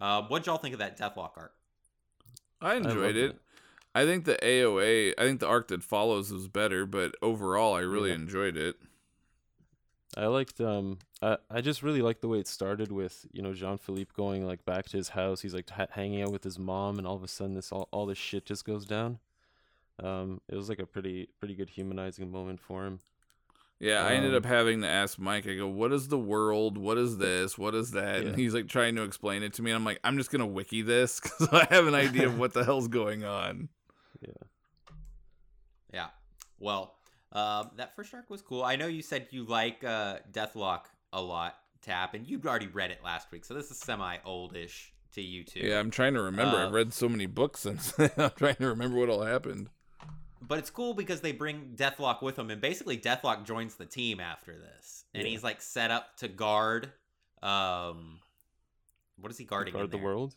Um, 0.00 0.24
what'd 0.26 0.46
y'all 0.46 0.56
think 0.58 0.72
of 0.74 0.78
that 0.80 0.98
Deathlok 0.98 1.32
arc? 1.36 1.52
I 2.60 2.74
enjoyed 2.76 2.96
loved 2.96 3.16
it. 3.16 3.30
it. 3.30 3.40
I 3.94 4.04
think 4.04 4.24
the 4.24 4.36
AOA, 4.42 5.14
I 5.18 5.22
think 5.22 5.40
the 5.40 5.46
arc 5.48 5.68
that 5.68 5.82
follows 5.82 6.32
was 6.32 6.48
better, 6.48 6.86
but 6.86 7.14
overall, 7.22 7.74
I 7.74 7.80
really 7.80 8.10
Yeah. 8.10 8.16
enjoyed 8.16 8.56
it. 8.56 8.76
I 10.16 10.26
liked. 10.26 10.60
Um, 10.60 10.98
I 11.20 11.36
I 11.50 11.60
just 11.60 11.82
really 11.82 12.00
liked 12.02 12.22
the 12.22 12.28
way 12.28 12.38
it 12.38 12.48
started 12.48 12.90
with 12.90 13.26
you 13.32 13.42
know 13.42 13.52
Jean 13.52 13.76
Philippe 13.78 14.12
going 14.16 14.46
like 14.46 14.64
back 14.64 14.86
to 14.86 14.96
his 14.96 15.10
house. 15.10 15.42
He's 15.42 15.54
like 15.54 15.68
ha- 15.70 15.86
hanging 15.90 16.22
out 16.22 16.32
with 16.32 16.44
his 16.44 16.58
mom, 16.58 16.98
and 16.98 17.06
all 17.06 17.14
of 17.16 17.22
a 17.22 17.28
sudden 17.28 17.54
this 17.54 17.70
all 17.72 17.88
all 17.92 18.06
this 18.06 18.18
shit 18.18 18.46
just 18.46 18.64
goes 18.64 18.84
down. 18.86 19.18
Um, 20.02 20.40
it 20.48 20.54
was 20.54 20.68
like 20.68 20.78
a 20.78 20.86
pretty 20.86 21.28
pretty 21.38 21.54
good 21.54 21.70
humanizing 21.70 22.30
moment 22.30 22.60
for 22.60 22.86
him. 22.86 23.00
Yeah, 23.80 24.04
I 24.04 24.14
ended 24.14 24.32
Um, 24.32 24.38
up 24.38 24.44
having 24.44 24.80
to 24.82 24.88
ask 24.88 25.18
Mike. 25.20 25.46
I 25.46 25.54
go, 25.54 25.68
"What 25.68 25.92
is 25.92 26.08
the 26.08 26.18
world? 26.18 26.76
What 26.78 26.98
is 26.98 27.18
this? 27.18 27.56
What 27.56 27.74
is 27.76 27.92
that?" 27.92 28.22
Yeah. 28.22 28.28
And 28.30 28.36
he's 28.36 28.52
like 28.52 28.68
trying 28.68 28.96
to 28.96 29.02
explain 29.02 29.42
it 29.44 29.52
to 29.54 29.62
me. 29.62 29.70
And 29.70 29.76
I'm 29.76 29.84
like, 29.84 30.00
"I'm 30.02 30.18
just 30.18 30.30
gonna 30.32 30.46
wiki 30.46 30.82
this 30.82 31.20
because 31.22 31.48
I 31.52 31.66
have 31.70 31.86
an 31.86 31.94
idea 31.94 32.26
of 32.26 32.38
what 32.38 32.54
the 32.54 32.64
hell's 32.64 32.88
going 32.88 33.24
on." 33.24 33.68
Yeah. 34.20 34.32
Yeah. 35.92 36.08
Well, 36.58 36.96
um, 37.32 37.70
that 37.76 37.94
first 37.94 38.12
arc 38.12 38.28
was 38.30 38.42
cool. 38.42 38.64
I 38.64 38.74
know 38.74 38.86
you 38.88 39.00
said 39.02 39.28
you 39.30 39.44
like 39.44 39.84
uh, 39.84 40.18
Deathlok 40.32 40.86
a 41.12 41.22
lot, 41.22 41.54
Tap, 41.82 42.14
and 42.14 42.26
you'd 42.28 42.44
already 42.46 42.66
read 42.66 42.90
it 42.90 42.98
last 43.04 43.30
week, 43.30 43.44
so 43.44 43.54
this 43.54 43.70
is 43.70 43.78
semi 43.78 44.16
oldish 44.24 44.92
to 45.14 45.22
you 45.22 45.44
too. 45.44 45.60
Yeah, 45.60 45.78
I'm 45.78 45.90
trying 45.92 46.14
to 46.14 46.22
remember. 46.22 46.56
Uh, 46.56 46.66
I've 46.66 46.72
read 46.72 46.92
so 46.92 47.08
many 47.08 47.26
books 47.26 47.60
since. 47.60 47.94
I'm 48.16 48.30
trying 48.36 48.56
to 48.56 48.66
remember 48.66 48.98
what 48.98 49.08
all 49.08 49.22
happened. 49.22 49.70
But 50.48 50.58
it's 50.58 50.70
cool 50.70 50.94
because 50.94 51.20
they 51.20 51.32
bring 51.32 51.74
Deathlok 51.76 52.22
with 52.22 52.36
them, 52.36 52.50
and 52.50 52.60
basically 52.60 52.96
Deathlok 52.96 53.44
joins 53.44 53.74
the 53.74 53.84
team 53.86 54.18
after 54.18 54.58
this, 54.58 55.04
and 55.14 55.22
Yeah. 55.24 55.28
he's 55.28 55.44
like 55.44 55.60
set 55.60 55.90
up 55.90 56.16
to 56.18 56.28
guard. 56.28 56.90
Um, 57.42 58.20
what 59.20 59.30
is 59.30 59.38
he 59.38 59.44
guarding? 59.44 59.74
in 59.74 59.80
Guard 59.80 59.90
the 59.90 59.98
world. 59.98 60.34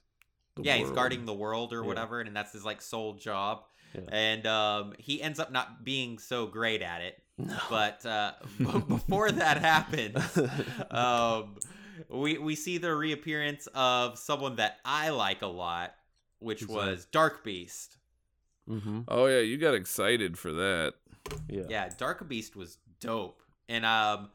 The 0.56 0.63
yeah, 0.63 0.76
he's 0.76 0.91
guarding 0.91 1.26
the 1.26 1.34
world 1.34 1.71
or 1.71 1.82
Yeah. 1.82 1.88
whatever, 1.88 2.19
and 2.19 2.36
that's 2.36 2.52
his 2.52 2.65
like 2.65 2.82
sole 2.82 3.13
job. 3.13 3.63
Yeah. 3.93 4.02
And 4.12 4.47
um, 4.47 4.93
he 5.00 5.21
ends 5.21 5.39
up 5.39 5.52
not 5.52 5.84
being 5.84 6.17
so 6.19 6.45
great 6.45 6.82
at 6.82 7.02
it. 7.02 7.21
No. 7.38 7.58
But 7.69 8.06
uh, 8.06 8.34
before 8.88 9.32
that 9.32 9.58
happens, 9.60 10.38
um, 10.91 11.58
we 12.10 12.38
we 12.38 12.56
see 12.56 12.78
the 12.78 12.93
reappearance 12.93 13.67
of 13.74 14.17
someone 14.19 14.58
that 14.58 14.80
I 14.86 15.10
like 15.10 15.41
a 15.41 15.47
lot, 15.47 15.93
which 16.39 16.67
was 16.67 17.06
Dark 17.06 17.43
Beast. 17.43 17.97
Mm-hmm. 18.69 19.02
Oh 19.08 19.26
yeah, 19.28 19.39
you 19.39 19.58
got 19.58 19.74
excited 19.74 20.38
for 20.38 20.52
that. 20.52 20.93
Yeah. 21.47 21.63
Yeah, 21.69 21.89
Dark 21.97 22.28
Beast 22.28 22.56
was 22.56 22.78
dope, 23.00 23.41
and 23.69 23.86
um, 23.86 24.30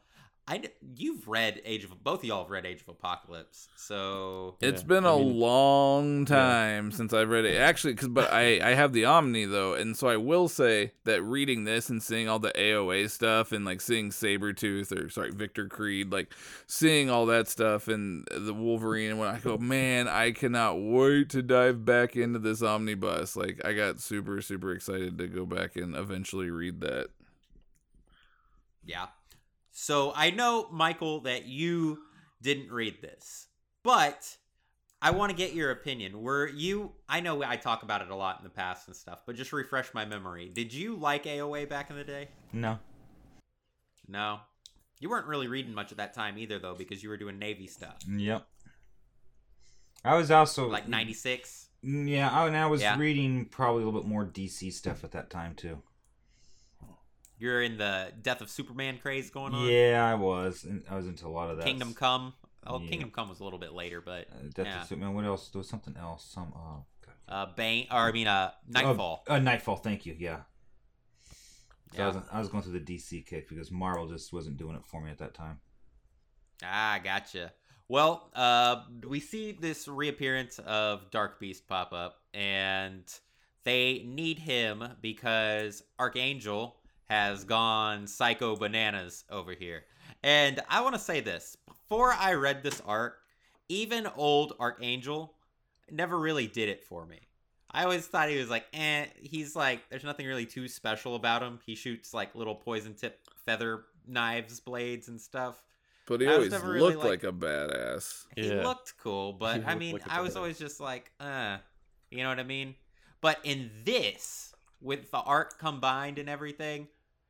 I 0.49 0.61
you've 0.95 1.27
read 1.27 1.61
Age 1.65 1.83
of 1.83 2.01
both 2.05 2.19
of 2.19 2.23
y'all 2.23 2.43
have 2.43 2.49
read 2.49 2.65
Age 2.65 2.79
of 2.81 2.87
Apocalypse, 2.87 3.67
so 3.75 4.55
It's 4.61 4.81
Yeah, 4.81 4.87
been 4.87 5.05
I 5.05 5.11
a 5.11 5.17
mean- 5.17 5.39
long 5.41 6.23
time 6.23 6.93
since 6.93 7.11
I've 7.11 7.27
read 7.27 7.43
it. 7.43 7.57
Actually, 7.57 7.95
cause 7.95 8.07
but 8.07 8.31
I 8.31 8.61
I 8.65 8.73
have 8.73 8.93
the 8.93 9.03
Omni 9.03 9.43
though, 9.43 9.73
and 9.73 9.97
so 9.97 10.07
I 10.07 10.15
will 10.15 10.47
say 10.47 10.93
that 11.03 11.21
reading 11.21 11.65
this 11.65 11.89
and 11.89 12.01
seeing 12.01 12.29
all 12.29 12.39
the 12.39 12.53
AOA 12.57 13.09
stuff 13.09 13.51
and 13.51 13.65
like 13.65 13.81
seeing 13.81 14.09
Sabretooth 14.09 14.97
or 14.97 15.09
sorry 15.09 15.31
Victor 15.31 15.67
Creed, 15.67 16.13
like 16.13 16.33
seeing 16.65 17.09
all 17.09 17.25
that 17.25 17.49
stuff 17.49 17.89
and 17.89 18.25
the 18.31 18.53
Wolverine, 18.53 19.09
and 19.11 19.19
when 19.19 19.27
I 19.27 19.39
go, 19.39 19.57
man, 19.57 20.07
I 20.07 20.31
cannot 20.31 20.75
wait 20.79 21.29
to 21.31 21.41
dive 21.41 21.83
back 21.83 22.15
into 22.15 22.39
this 22.39 22.63
omnibus. 22.63 23.35
Like 23.35 23.59
I 23.65 23.73
got 23.73 23.99
super 23.99 24.41
super 24.41 24.71
excited 24.71 25.17
to 25.17 25.27
go 25.27 25.45
back 25.45 25.75
and 25.75 25.93
eventually 25.93 26.49
read 26.51 26.79
that. 26.79 27.07
Yeah. 28.85 29.07
So 29.79 30.11
I 30.15 30.31
know, 30.31 30.67
Michael, 30.71 31.19
that 31.21 31.45
you 31.45 31.99
didn't 32.41 32.71
read 32.71 32.99
this, 32.99 33.45
but 33.83 34.35
I 35.03 35.11
want 35.11 35.29
to 35.29 35.35
get 35.37 35.53
your 35.53 35.69
opinion. 35.69 36.23
Were 36.23 36.47
you, 36.47 36.93
I 37.07 37.19
know 37.19 37.43
I 37.43 37.57
talk 37.57 37.83
about 37.83 38.01
it 38.01 38.09
a 38.09 38.15
lot 38.15 38.39
in 38.39 38.43
the 38.43 38.49
past 38.49 38.87
and 38.87 38.95
stuff, 38.95 39.19
but 39.27 39.35
just 39.35 39.53
refresh 39.53 39.93
my 39.93 40.03
memory. 40.03 40.49
Did 40.49 40.73
you 40.73 40.95
like 40.95 41.25
AOA 41.25 41.69
back 41.69 41.91
in 41.91 41.95
the 41.95 42.03
day? 42.03 42.29
No. 42.51 42.79
No. 44.07 44.39
You 44.99 45.09
weren't 45.11 45.27
really 45.27 45.47
reading 45.47 45.75
much 45.75 45.91
at 45.91 45.99
that 45.99 46.15
time 46.15 46.39
either, 46.39 46.57
though, 46.57 46.73
because 46.73 47.03
you 47.03 47.09
were 47.09 47.17
doing 47.17 47.37
Navy 47.37 47.67
stuff. 47.67 47.97
Yep. 48.09 48.47
I 50.03 50.15
was 50.15 50.31
also 50.31 50.69
Like 50.69 50.87
96? 50.87 51.67
Mm, 51.85 52.09
yeah, 52.09 52.31
I, 52.31 52.47
and 52.47 52.57
I 52.57 52.65
was 52.65 52.81
Yeah. 52.81 52.97
reading 52.97 53.45
probably 53.45 53.83
a 53.83 53.85
little 53.85 54.01
bit 54.01 54.09
more 54.09 54.25
DC 54.25 54.73
stuff 54.73 55.03
at 55.03 55.11
that 55.11 55.29
time 55.29 55.53
too. 55.53 55.83
You're 57.39 57.61
in 57.61 57.77
the 57.77 58.11
Death 58.21 58.41
of 58.41 58.49
Superman 58.49 58.97
craze 58.97 59.29
going 59.29 59.53
on? 59.53 59.67
Yeah, 59.67 60.03
I 60.09 60.15
was. 60.15 60.65
I 60.89 60.95
was 60.95 61.07
into 61.07 61.27
a 61.27 61.29
lot 61.29 61.49
of 61.51 61.57
that. 61.57 61.65
Kingdom 61.65 61.93
Come. 61.93 62.33
Oh, 62.65 62.79
Yeah. 62.79 62.89
Kingdom 62.89 63.11
Come 63.11 63.29
was 63.29 63.39
a 63.39 63.43
little 63.43 63.59
bit 63.59 63.73
later, 63.73 64.01
but 64.01 64.27
Uh, 64.31 64.35
Death 64.53 64.65
yeah. 64.65 64.81
of 64.81 64.87
Superman. 64.87 65.13
What 65.13 65.25
else? 65.25 65.49
There 65.49 65.59
was 65.59 65.69
something 65.69 65.95
else. 65.97 66.25
Some. 66.25 66.51
Oh, 66.55 66.85
God. 67.05 67.13
uh, 67.27 67.45
Bane, 67.55 67.87
or 67.91 67.97
I 68.07 68.11
mean, 68.11 68.27
uh, 68.27 68.51
Knightfall. 68.67 69.23
Uh, 69.29 69.33
uh, 69.33 69.39
Knightfall. 69.39 69.77
Thank 69.77 70.05
you. 70.05 70.15
Yeah. 70.17 70.41
So 71.93 72.03
I, 72.03 72.07
Yeah. 72.07 72.13
was, 72.15 72.23
I 72.31 72.39
was 72.39 72.49
going 72.49 72.63
through 72.63 72.79
the 72.79 72.79
DC 72.97 73.21
kick 73.25 73.47
because 73.47 73.71
Marvel 73.71 74.07
just 74.07 74.33
wasn't 74.33 74.57
doing 74.57 74.75
it 74.75 74.85
for 74.85 75.01
me 75.01 75.11
at 75.11 75.19
that 75.19 75.33
time. 75.33 75.59
Ah, 76.63 76.99
gotcha. 77.03 77.53
Well, 77.87 78.29
uh, 78.35 78.83
we 79.07 79.19
see 79.21 79.53
this 79.53 79.87
reappearance 79.87 80.59
of 80.59 81.09
Dark 81.11 81.39
Beast 81.39 81.67
pop 81.67 81.93
up, 81.93 82.17
and 82.33 83.03
they 83.63 84.03
need 84.05 84.39
him 84.39 84.83
because 85.01 85.83
Archangel 85.97 86.81
has 87.09 87.43
gone 87.43 88.07
psycho 88.07 88.55
bananas 88.55 89.23
over 89.29 89.53
here. 89.53 89.83
And 90.23 90.59
I 90.69 90.81
want 90.81 90.95
to 90.95 90.99
say 90.99 91.21
this 91.21 91.57
before 91.67 92.13
I 92.13 92.33
read 92.33 92.63
this 92.63 92.81
arc, 92.85 93.17
even 93.69 94.07
old 94.15 94.53
Archangel 94.59 95.33
never 95.89 96.17
really 96.19 96.47
did 96.47 96.69
it 96.69 96.83
for 96.83 97.05
me. 97.05 97.19
I 97.71 97.83
always 97.83 98.07
thought 98.07 98.29
he 98.29 98.37
was 98.37 98.49
like, 98.49 98.65
eh, 98.73 99.05
he's 99.21 99.55
like, 99.55 99.89
there's 99.89 100.03
nothing 100.03 100.25
really 100.25 100.45
too 100.45 100.67
special 100.67 101.15
about 101.15 101.43
him. 101.43 101.59
He 101.65 101.75
shoots 101.75 102.13
like 102.13 102.33
little 102.35 102.55
poison 102.55 102.93
tip 102.93 103.19
feather 103.45 103.83
knives, 104.07 104.59
blades, 104.59 105.07
and 105.09 105.19
stuff. 105.19 105.61
But 106.07 106.21
he 106.21 106.27
always 106.27 106.51
never 106.51 106.71
really 106.71 106.95
looked 106.95 107.05
like- 107.05 107.23
like 107.23 107.33
a 107.33 107.33
badass. 107.33 108.25
He 108.35 108.47
Yeah. 108.47 108.63
looked 108.65 108.97
cool, 108.97 109.33
but 109.33 109.57
He 109.57 109.65
I 109.65 109.75
mean, 109.75 109.93
like 109.93 110.05
a 110.07 110.13
I 110.13 110.21
was 110.21 110.33
badass. 110.33 110.37
always 110.37 110.59
just 110.59 110.79
like, 110.79 111.11
uh, 111.19 111.57
you 112.09 112.23
know 112.23 112.29
what 112.29 112.39
I 112.39 112.43
mean? 112.43 112.75
But 113.19 113.39
in 113.43 113.69
this, 113.83 114.55
with 114.79 115.11
the 115.11 115.17
art 115.19 115.57
combined 115.59 116.17
and 116.19 116.29
everything, 116.29 116.87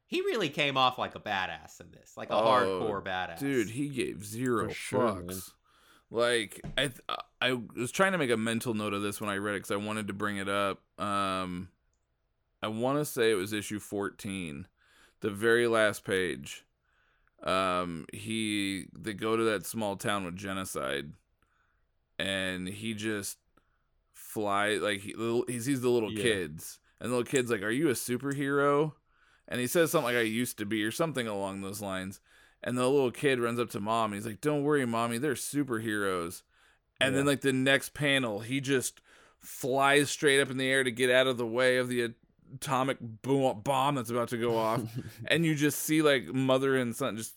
he 0.08 0.22
really 0.22 0.50
came 0.50 0.76
off 0.78 0.98
like 0.98 1.14
a 1.16 1.20
badass 1.20 1.80
in 1.80 1.92
this, 1.92 2.16
like 2.18 2.30
a 2.30 2.34
Oh, 2.34 2.42
hardcore 2.44 3.04
badass. 3.04 3.40
Dude, 3.40 3.70
he 3.70 3.90
gave 3.90 4.26
zero 4.26 4.70
For 4.70 4.74
sure, 4.74 5.02
fucks. 5.02 5.28
man. 5.28 5.42
Like 6.10 6.62
I, 6.78 6.82
th- 6.88 7.02
I 7.42 7.52
was 7.76 7.92
trying 7.92 8.14
to 8.14 8.18
make 8.18 8.30
a 8.32 8.38
mental 8.38 8.74
note 8.74 8.94
of 8.94 9.02
this 9.02 9.20
when 9.20 9.30
I 9.30 9.36
read 9.36 9.56
it 9.56 9.58
because 9.64 9.72
I 9.72 9.76
wanted 9.76 10.08
to 10.08 10.14
bring 10.14 10.38
it 10.38 10.48
up. 10.48 10.80
Um, 10.98 11.68
I 12.64 12.70
want 12.70 12.98
to 13.00 13.06
say 13.06 13.30
it 13.32 13.36
was 13.36 13.52
issue 13.54 13.80
fourteen, 13.80 14.68
the 15.20 15.30
very 15.30 15.68
last 15.68 16.06
page. 16.06 16.64
Um, 17.44 18.06
he 18.14 18.86
they 18.98 19.14
go 19.14 19.36
to 19.36 19.44
that 19.44 19.66
small 19.66 19.96
town 19.98 20.24
with 20.24 20.38
genocide, 20.38 21.12
and 22.18 22.68
he 22.68 22.94
just 22.94 23.38
fly 24.14 24.76
like 24.76 25.02
he, 25.02 25.14
he 25.48 25.60
sees 25.60 25.82
the 25.82 25.90
little 25.90 26.12
Yeah. 26.12 26.24
kids, 26.24 26.80
and 27.00 27.12
the 27.12 27.16
little 27.18 27.30
kids 27.30 27.52
like, 27.52 27.62
"Are 27.64 27.70
you 27.70 27.90
a 27.90 27.94
superhero?" 27.94 28.94
And 29.48 29.60
he 29.62 29.68
says 29.68 29.92
something 29.92 30.14
like, 30.14 30.18
"I 30.18 30.22
used 30.26 30.58
to 30.58 30.66
be," 30.66 30.84
or 30.84 30.92
something 30.92 31.28
along 31.28 31.62
those 31.62 31.82
lines. 31.82 32.20
And 32.64 32.78
the 32.78 32.88
little 32.88 33.12
kid 33.12 33.40
runs 33.40 33.60
up 33.60 33.70
to 33.72 33.80
mom. 33.80 34.12
And 34.12 34.16
he's 34.22 34.26
like, 34.26 34.42
"Don't 34.42 34.64
worry, 34.64 34.86
mommy. 34.86 35.18
They're 35.18 35.34
superheroes." 35.36 36.42
And 37.00 37.16
then 37.16 37.26
like 37.26 37.42
the 37.42 37.54
next 37.54 37.94
panel, 37.94 38.40
he 38.40 38.60
just 38.60 39.00
flies 39.40 40.10
straight 40.10 40.42
up 40.42 40.50
in 40.50 40.58
the 40.58 40.68
air 40.68 40.84
to 40.84 40.92
get 40.92 41.10
out 41.12 41.28
of 41.28 41.38
the 41.38 41.46
way 41.46 41.78
of 41.78 41.88
the 41.90 42.14
atomic 42.56 42.98
boom 43.00 43.62
bomb 43.62 43.96
that's 43.96 44.10
about 44.10 44.30
to 44.30 44.38
go 44.38 44.58
off. 44.58 44.82
and 45.28 45.46
you 45.46 45.54
just 45.56 45.80
see 45.80 46.02
like 46.02 46.26
mother 46.34 46.76
and 46.76 46.96
son 46.96 47.16
just 47.16 47.36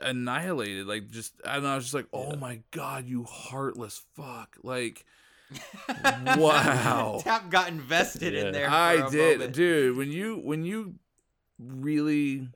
annihilated. 0.00 0.86
Like 0.86 1.08
just 1.10 1.32
I 1.44 1.54
don't 1.54 1.64
know. 1.64 1.70
I 1.72 1.74
was 1.76 1.84
just 1.84 1.94
like, 1.94 2.08
"Oh 2.12 2.30
Yeah. 2.30 2.36
my 2.36 2.60
god, 2.70 3.06
you 3.06 3.24
heartless 3.24 4.04
fuck!" 4.14 4.56
Like. 4.62 5.04
Wow. 6.36 7.20
Tap 7.22 7.50
got 7.50 7.68
invested 7.68 8.32
Yeah. 8.34 8.46
in 8.46 8.52
there. 8.52 8.68
For 8.68 8.74
I 8.74 8.92
a 9.06 9.10
did, 9.10 9.38
moment. 9.38 9.54
dude. 9.54 9.96
When 9.96 10.10
you 10.10 10.36
when 10.42 10.64
you 10.64 10.94
really 11.68 12.48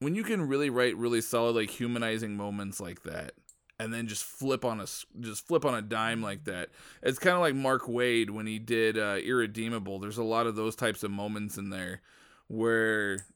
when 0.00 0.14
you 0.14 0.24
can 0.24 0.42
really 0.48 0.70
write 0.70 0.96
really 0.96 1.20
solid 1.20 1.56
like 1.56 1.70
humanizing 1.70 2.36
moments 2.36 2.80
like 2.80 3.02
that, 3.04 3.32
and 3.78 3.92
then 3.92 4.06
just 4.08 4.24
flip 4.24 4.64
on 4.64 4.80
a 4.80 4.86
just 5.20 5.46
flip 5.46 5.64
on 5.64 5.74
a 5.74 5.82
dime 5.82 6.22
like 6.22 6.44
that. 6.44 6.70
It's 7.02 7.18
kind 7.18 7.34
of 7.36 7.42
like 7.42 7.54
Mark 7.54 7.84
Waid 7.84 8.30
when 8.30 8.46
he 8.46 8.58
did 8.58 8.98
uh, 8.98 9.18
Irredeemable. 9.24 9.98
There's 9.98 10.18
a 10.18 10.24
lot 10.24 10.46
of 10.46 10.56
those 10.56 10.76
types 10.76 11.02
of 11.02 11.10
moments 11.10 11.58
in 11.58 11.70
there 11.70 12.02
where 12.48 13.26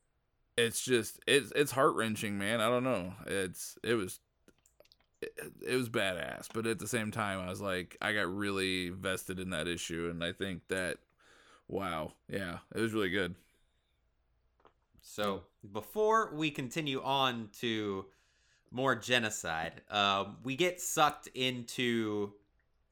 it's 0.57 0.85
just 0.85 1.21
it's 1.27 1.53
it's 1.57 1.73
heart 1.73 1.95
wrenching, 1.97 2.39
man. 2.39 2.61
I 2.61 2.69
don't 2.69 2.85
know. 2.85 3.15
It's 3.27 3.79
it 3.83 3.95
was. 3.95 4.21
It, 5.21 5.39
it 5.65 5.77
was 5.77 5.89
badass, 5.89 6.49
but 6.53 6.67
at 6.67 6.79
the 6.81 6.89
same 6.89 7.11
time, 7.13 7.39
I 7.41 7.49
was 7.49 7.61
like, 7.61 7.97
I 8.03 8.13
got 8.13 8.35
really 8.35 8.89
vested 8.89 9.39
in 9.39 9.51
that 9.51 9.69
issue, 9.69 10.09
and 10.11 10.23
I 10.25 10.33
think 10.33 10.69
that 10.69 10.99
Wow. 11.69 12.13
Yeah, 12.29 12.59
it 12.75 12.81
was 12.81 12.93
really 12.95 13.11
good. 13.11 13.35
So 15.03 15.43
before 15.73 16.33
we 16.35 16.51
continue 16.51 17.03
on 17.03 17.51
to 17.61 18.07
more 18.71 18.95
genocide, 18.95 19.83
um, 19.91 20.39
we 20.45 20.57
get 20.57 20.81
sucked 20.81 21.27
into 21.35 22.33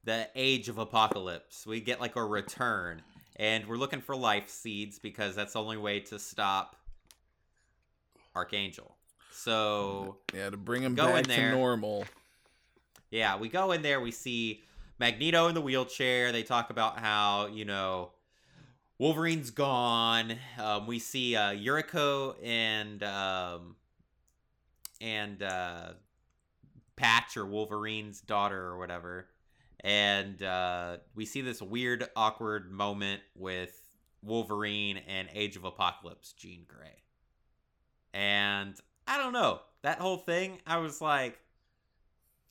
the 0.03 0.29
age 0.35 0.69
of 0.69 0.77
apocalypse. 0.77 1.65
We 1.65 1.79
get 1.79 1.99
like 1.99 2.15
a 2.17 2.23
return, 2.23 3.01
and 3.37 3.65
we're 3.65 3.77
looking 3.77 4.01
for 4.01 4.15
life 4.15 4.49
seeds 4.49 4.99
because 4.99 5.35
that's 5.35 5.53
the 5.53 5.61
only 5.61 5.77
way 5.77 6.01
to 6.01 6.19
stop 6.19 6.75
Archangel. 8.35 8.95
So 9.31 10.17
Yeah, 10.33 10.49
to 10.49 10.57
bring 10.57 10.83
him 10.83 10.95
back 10.95 11.25
to 11.27 11.51
normal. 11.51 12.05
yeah, 13.09 13.37
we 13.37 13.49
go 13.49 13.71
in 13.71 13.81
there. 13.81 14.01
We 14.01 14.11
see 14.11 14.61
Magneto 14.99 15.47
in 15.47 15.55
the 15.55 15.61
wheelchair. 15.61 16.31
They 16.31 16.43
talk 16.43 16.69
about 16.69 16.99
how 16.99 17.47
you 17.47 17.65
know 17.65 18.11
Wolverine's 19.01 19.49
gone. 19.49 20.37
Um, 20.59 20.85
we 20.85 20.99
see 20.99 21.35
uh, 21.35 21.53
Yuriko 21.53 22.35
and 22.43 23.01
um, 23.01 23.75
and 25.01 25.41
uh, 25.41 25.93
Patch 26.97 27.35
or 27.35 27.47
Wolverine's 27.47 28.21
daughter 28.21 28.63
or 28.63 28.77
whatever, 28.77 29.25
and 29.79 30.43
uh, 30.43 30.97
we 31.15 31.25
see 31.25 31.41
this 31.41 31.63
weird, 31.63 32.09
awkward 32.15 32.71
moment 32.71 33.21
with 33.35 33.89
Wolverine 34.21 35.01
and 35.07 35.29
Age 35.33 35.55
of 35.55 35.63
Apocalypse 35.63 36.33
Jean 36.33 36.65
Grey, 36.67 37.01
and 38.13 38.75
I 39.07 39.17
don't 39.17 39.33
know 39.33 39.61
that 39.81 39.97
whole 39.97 40.17
thing. 40.17 40.59
I 40.67 40.77
was 40.77 41.01
like 41.01 41.39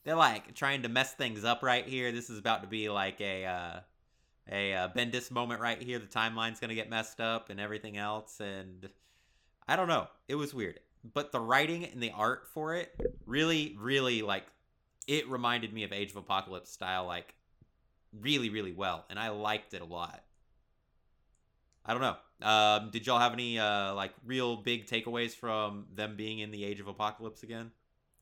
they're 0.03 0.17
like 0.17 0.57
trying 0.57 0.83
to 0.83 0.89
mess 0.89 1.13
things 1.13 1.45
up 1.45 1.63
right 1.63 1.87
here. 1.87 2.11
This 2.11 2.29
is 2.29 2.41
about 2.41 2.63
to 2.63 2.69
be 2.69 2.89
like 2.89 3.21
a 3.21 3.47
uh, 3.47 3.81
a 4.51 4.75
uh, 4.75 4.89
Bendis 4.89 5.31
moment 5.31 5.61
right 5.61 5.81
here. 5.81 5.99
The 5.99 6.07
timeline's 6.07 6.61
gonna 6.61 6.75
get 6.75 6.91
messed 6.91 7.21
up 7.21 7.51
and 7.51 7.61
everything 7.61 7.97
else, 7.97 8.41
and 8.41 8.89
I 9.69 9.77
don't 9.77 9.89
know. 9.89 10.09
It 10.29 10.35
was 10.35 10.53
weird, 10.53 10.81
but 11.15 11.33
the 11.33 11.41
writing 11.41 11.85
and 11.85 12.03
the 12.03 12.13
art 12.13 12.49
for 12.53 12.75
it 12.75 12.93
really, 13.27 13.77
really 13.79 14.23
like 14.23 14.45
it 15.07 15.29
reminded 15.29 15.73
me 15.73 15.85
of 15.85 15.93
Age 15.93 16.11
of 16.11 16.17
Apocalypse 16.17 16.71
style, 16.71 17.07
like 17.07 17.35
really, 18.21 18.51
really 18.51 18.73
well, 18.73 19.05
and 19.11 19.19
I 19.19 19.31
liked 19.31 19.75
it 19.75 19.83
a 19.83 19.87
lot. 19.87 20.23
I 21.85 21.95
don't 21.95 22.03
know. 22.03 22.17
Um, 22.47 22.91
did 22.91 23.07
y'all 23.07 23.19
have 23.19 23.33
any 23.33 23.59
uh, 23.59 23.95
like 23.95 24.13
real 24.25 24.57
big 24.57 24.87
takeaways 24.87 25.33
from 25.33 25.87
them 25.95 26.17
being 26.17 26.39
in 26.39 26.51
the 26.51 26.65
Age 26.65 26.81
of 26.81 26.89
Apocalypse 26.89 27.43
again? 27.43 27.71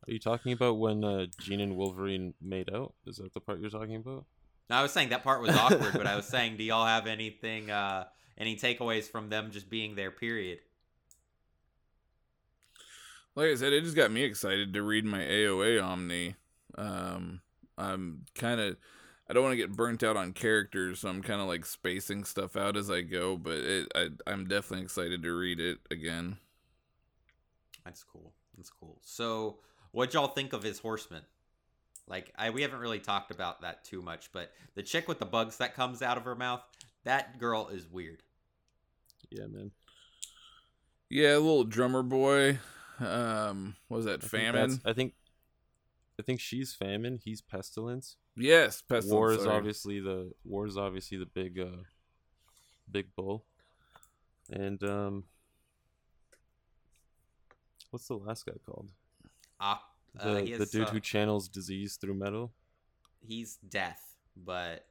Are 0.07 0.11
you 0.11 0.19
talking 0.19 0.53
about 0.53 0.77
when 0.77 1.03
uh, 1.03 1.25
Jean 1.39 1.59
and 1.59 1.75
Wolverine 1.75 2.33
made 2.41 2.73
out? 2.73 2.93
Is 3.05 3.17
that 3.17 3.33
the 3.33 3.39
part 3.39 3.59
you're 3.59 3.69
talking 3.69 3.95
about? 3.95 4.25
No, 4.69 4.75
I 4.75 4.81
was 4.83 4.91
saying 4.91 5.09
that 5.09 5.23
part 5.23 5.41
was 5.41 5.55
awkward, 5.55 5.93
but 5.93 6.05
I 6.05 6.15
was 6.15 6.25
saying, 6.25 6.57
do 6.57 6.63
y'all 6.63 6.85
have 6.85 7.07
anything, 7.07 7.71
uh, 7.71 8.05
any 8.37 8.55
takeaways 8.55 9.09
from 9.09 9.29
them 9.29 9.49
just 9.51 9.69
being 9.69 9.95
there? 9.95 10.11
Period. 10.11 10.59
Like 13.35 13.47
I 13.47 13.55
said, 13.55 13.73
it 13.73 13.83
just 13.83 13.95
got 13.95 14.11
me 14.11 14.23
excited 14.23 14.73
to 14.73 14.83
read 14.83 15.05
my 15.05 15.19
AOA 15.19 15.83
Omni. 15.83 16.35
Um, 16.77 17.41
I'm 17.77 18.25
kind 18.35 18.59
of, 18.59 18.77
I 19.29 19.33
don't 19.33 19.43
want 19.43 19.53
to 19.53 19.57
get 19.57 19.75
burnt 19.75 20.03
out 20.03 20.17
on 20.17 20.33
characters, 20.33 20.99
so 20.99 21.09
I'm 21.09 21.21
kind 21.21 21.41
of 21.41 21.47
like 21.47 21.65
spacing 21.65 22.23
stuff 22.23 22.55
out 22.55 22.75
as 22.75 22.91
I 22.91 23.01
go. 23.01 23.37
But 23.37 23.57
it, 23.57 23.91
I, 23.95 24.09
I'm 24.27 24.47
definitely 24.47 24.83
excited 24.83 25.23
to 25.23 25.33
read 25.33 25.59
it 25.59 25.79
again. 25.89 26.37
That's 27.85 28.03
cool. 28.03 28.33
That's 28.57 28.69
cool. 28.69 28.97
So, 29.01 29.59
what 29.91 30.13
y'all 30.13 30.27
think 30.27 30.53
of 30.53 30.61
his 30.61 30.79
horseman? 30.79 31.23
Like, 32.09 32.33
I 32.37 32.49
we 32.49 32.63
haven't 32.63 32.79
really 32.79 32.99
talked 32.99 33.31
about 33.31 33.61
that 33.61 33.85
too 33.85 34.01
much, 34.01 34.31
but 34.33 34.51
the 34.75 34.83
chick 34.83 35.07
with 35.07 35.19
the 35.19 35.25
bugs 35.25 35.57
that 35.57 35.75
comes 35.75 36.01
out 36.01 36.17
of 36.17 36.25
her 36.25 36.35
mouth, 36.35 36.61
that 37.03 37.39
girl 37.39 37.69
is 37.69 37.87
weird. 37.87 38.23
Yeah, 39.29 39.45
man. 39.45 39.71
Yeah, 41.09 41.33
little 41.35 41.63
drummer 41.63 42.03
boy. 42.03 42.59
Um, 42.99 43.75
was 43.87 44.05
that 44.05 44.23
I 44.23 44.27
famine? 44.27 44.53
that's- 44.53 44.79
I 44.85 44.93
think. 44.93 45.13
I 46.19 46.21
think 46.21 46.41
she's 46.41 46.73
famine. 46.73 47.19
He's 47.23 47.41
pestilence. 47.41 48.17
Yes, 48.35 48.81
pestilence. 48.81 49.13
War 49.13 49.31
is 49.31 49.43
sorry. 49.43 49.55
obviously 49.55 50.01
the 50.01 50.33
war 50.43 50.65
is 50.67 50.75
obviously 50.77 51.17
the 51.17 51.25
big, 51.25 51.57
uh, 51.57 51.83
big 52.91 53.15
bull. 53.15 53.45
And 54.51 54.83
um, 54.83 55.23
what's 57.91 58.07
the 58.07 58.15
last 58.15 58.45
guy 58.45 58.55
called? 58.65 58.89
Ah, 60.17 60.23
uh, 60.29 60.33
The 60.35 60.53
the 60.57 60.65
dude 60.65 60.87
uh, 60.87 60.91
who 60.91 60.99
channels 60.99 61.47
disease 61.47 61.97
through 61.97 62.15
metal. 62.15 62.51
he's 63.21 63.55
death, 63.57 64.15
but 64.35 64.85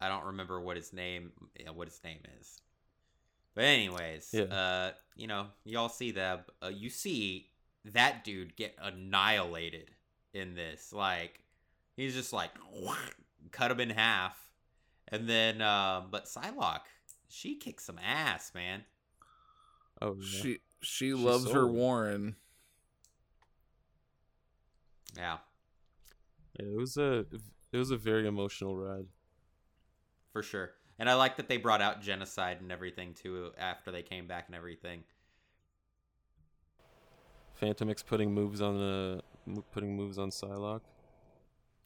I 0.00 0.08
don't 0.08 0.24
remember 0.26 0.60
what 0.60 0.76
his 0.76 0.92
name 0.92 1.32
what 1.72 1.88
his 1.88 2.00
name 2.02 2.20
is. 2.40 2.60
But 3.54 3.64
anyways, 3.64 4.30
Yeah. 4.32 4.42
uh, 4.44 4.92
you 5.16 5.26
know, 5.28 5.46
y'all 5.64 5.88
see 5.88 6.10
that 6.12 6.46
uh, 6.62 6.68
you 6.68 6.90
see 6.90 7.50
that 7.84 8.24
dude 8.24 8.56
get 8.56 8.74
annihilated 8.80 9.90
in 10.32 10.54
this. 10.54 10.92
Like 10.92 11.40
he's 11.96 12.14
just 12.14 12.32
like 12.32 12.50
cut 13.52 13.70
him 13.70 13.80
in 13.80 13.90
half. 13.90 14.36
And 15.08 15.28
then 15.28 15.60
um 15.62 16.08
but 16.10 16.24
Psylocke, 16.24 16.80
she 17.28 17.54
kicks 17.56 17.84
some 17.84 17.98
ass, 18.04 18.52
man. 18.54 18.84
Oh 20.02 20.16
yeah. 20.18 20.26
She 20.42 20.58
she 20.80 21.10
She's 21.10 21.14
loves 21.14 21.50
her. 21.52 21.66
Warren. 21.66 22.36
Yeah, 25.16 25.38
Yeah, 26.58 26.66
it 26.66 26.76
was 26.76 26.96
a 26.96 27.26
it 27.72 27.76
was 27.76 27.90
a 27.90 27.96
very 27.96 28.26
emotional 28.26 28.76
ride. 28.76 29.06
for 30.32 30.42
sure. 30.42 30.72
And 30.98 31.10
I 31.10 31.14
like 31.14 31.36
that 31.38 31.48
they 31.48 31.56
brought 31.56 31.82
out 31.82 32.00
genocide 32.02 32.58
and 32.60 32.70
everything 32.70 33.14
too 33.14 33.50
after 33.58 33.90
they 33.90 34.02
came 34.02 34.26
back 34.28 34.44
and 34.46 34.54
everything. 34.54 35.02
Fantomex 37.60 38.04
putting 38.04 38.32
moves 38.32 38.60
on 38.60 38.76
the 38.78 39.22
putting 39.72 39.96
moves 39.96 40.18
on 40.18 40.30
Psylocke. 40.30 40.80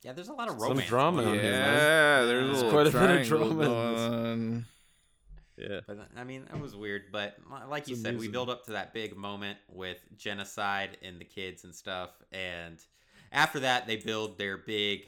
Yeah, 0.02 0.12
there's 0.12 0.28
a 0.28 0.32
lot 0.32 0.48
of 0.48 0.54
Some 0.58 0.68
romance. 0.70 0.88
drama 0.88 1.24
going 1.24 1.38
in 1.38 1.44
here, 1.44 1.52
Yeah, 1.52 2.22
there's 2.24 2.58
a 2.58 2.60
There's 2.60 2.72
quite 2.72 2.86
a 2.86 2.90
bit 2.90 3.20
of 3.20 3.26
drama 3.26 3.54
going 3.64 4.64
Yeah. 5.56 5.80
But 5.86 6.08
I 6.16 6.22
mean, 6.24 6.44
that 6.50 6.60
was 6.60 6.76
weird. 6.76 7.04
But 7.10 7.36
like 7.68 7.82
It's 7.82 7.90
you 7.90 7.96
said, 7.96 8.18
we 8.18 8.28
build 8.28 8.48
up 8.48 8.64
to 8.66 8.72
that 8.72 8.94
big 8.94 9.16
moment 9.16 9.58
with 9.68 9.98
genocide 10.16 10.98
and 11.02 11.20
the 11.20 11.24
kids 11.24 11.64
and 11.64 11.74
stuff, 11.74 12.10
and 12.30 12.78
after 13.32 13.60
that, 13.60 13.86
they 13.86 13.96
build 13.96 14.38
their 14.38 14.56
big, 14.58 15.06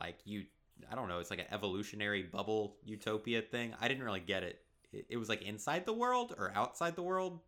like 0.00 0.18
you, 0.24 0.44
I 0.90 0.94
don't 0.94 1.08
know, 1.08 1.18
it's 1.18 1.30
like 1.30 1.40
an 1.40 1.46
evolutionary 1.52 2.22
bubble 2.22 2.76
utopia 2.84 3.42
thing. 3.42 3.74
I 3.80 3.88
didn't 3.88 4.04
really 4.04 4.20
get 4.20 4.42
it. 4.42 4.60
It, 4.92 5.06
it 5.10 5.16
was 5.16 5.28
like 5.28 5.42
inside 5.42 5.86
the 5.86 5.92
world 5.92 6.34
or 6.38 6.52
outside 6.54 6.96
the 6.96 7.02
world. 7.02 7.40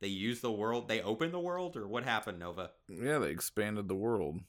They 0.00 0.08
use 0.08 0.40
the 0.40 0.52
world. 0.52 0.88
They 0.88 1.00
open 1.00 1.30
the 1.32 1.40
world, 1.40 1.76
or 1.76 1.86
what 1.86 2.04
happened, 2.04 2.38
Nova? 2.40 2.72
Yeah, 2.88 3.18
they 3.18 3.30
expanded 3.30 3.88
the 3.88 3.96
world. 3.96 4.40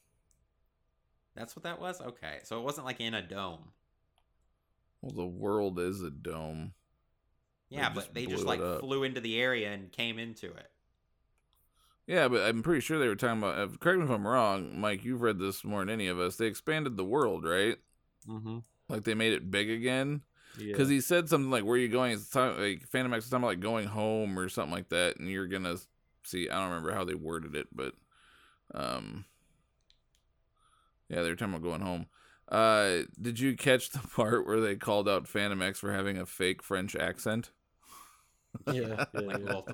That's 1.36 1.56
what 1.56 1.64
that 1.64 1.80
was. 1.80 2.02
Okay, 2.02 2.40
so 2.44 2.60
it 2.60 2.64
wasn't 2.64 2.86
like 2.88 3.00
in 3.00 3.14
a 3.14 3.22
dome. 3.22 3.74
Well, 5.02 5.12
the 5.12 5.28
world 5.28 5.78
is 5.80 6.02
a 6.02 6.10
dome. 6.10 6.74
They 7.76 7.78
Yeah, 7.78 7.90
just 7.90 7.96
but 8.08 8.14
they 8.14 8.26
just 8.26 8.46
like 8.46 8.60
up. 8.62 8.80
flew 8.80 9.04
into 9.04 9.22
the 9.22 9.40
area 9.40 9.72
and 9.74 9.92
came 9.92 10.20
into 10.20 10.48
it. 10.54 10.72
Yeah, 12.06 12.28
but 12.28 12.42
I'm 12.42 12.64
pretty 12.64 12.82
sure 12.82 13.00
they 13.00 13.08
were 13.08 13.16
talking 13.16 13.40
about. 13.40 13.58
uh, 13.58 13.68
Correct 13.80 14.00
me 14.00 14.06
if 14.06 14.12
I'm 14.12 14.28
wrong, 14.28 14.80
Mike. 14.80 15.06
You've 15.06 15.22
read 15.22 15.40
this 15.40 15.64
more 15.64 15.80
than 15.80 15.90
any 15.90 16.08
of 16.08 16.20
us. 16.20 16.36
They 16.36 16.48
expanded 16.48 16.98
the 16.98 17.06
world, 17.06 17.46
right? 17.46 17.78
Mm-hmm. 18.28 18.60
Like 18.90 19.04
they 19.04 19.14
made 19.14 19.34
it 19.34 19.50
big 19.50 19.70
again. 19.70 20.22
Yeah. 20.58 20.74
Because 20.74 20.90
he 20.90 21.02
said 21.02 21.30
something 21.30 21.50
like, 21.50 21.64
"Where 21.64 21.76
are 21.76 21.80
you 21.80 21.88
going?" 21.88 22.12
It's 22.12 22.30
talking, 22.30 22.62
like 22.62 22.90
Fantomex 22.90 23.16
was 23.16 23.30
talking 23.30 23.44
about 23.44 23.48
like 23.48 23.60
going 23.62 23.88
home 23.88 24.38
or 24.38 24.50
something 24.50 24.74
like 24.74 24.90
that, 24.90 25.18
and 25.18 25.30
you're 25.30 25.48
gonna 25.48 25.78
see. 26.24 26.50
I 26.50 26.56
don't 26.56 26.70
remember 26.70 26.92
how 26.94 27.06
they 27.06 27.16
worded 27.16 27.56
it, 27.56 27.68
but 27.74 27.94
um, 28.76 29.26
yeah, 31.10 31.22
they 31.22 31.30
were 31.30 31.36
talking 31.36 31.54
about 31.54 31.64
going 31.68 31.82
home. 31.82 32.08
Uh, 32.50 33.04
did 33.20 33.40
you 33.40 33.56
catch 33.56 33.90
the 33.92 34.00
part 34.16 34.46
where 34.46 34.60
they 34.60 34.76
called 34.76 35.08
out 35.08 35.26
Fantomex 35.26 35.78
for 35.78 35.94
having 35.94 36.18
a 36.18 36.26
fake 36.26 36.62
French 36.62 36.96
accent? 36.96 37.52
yeah, 38.72 39.06
yeah, 39.14 39.38
yeah. 39.38 39.62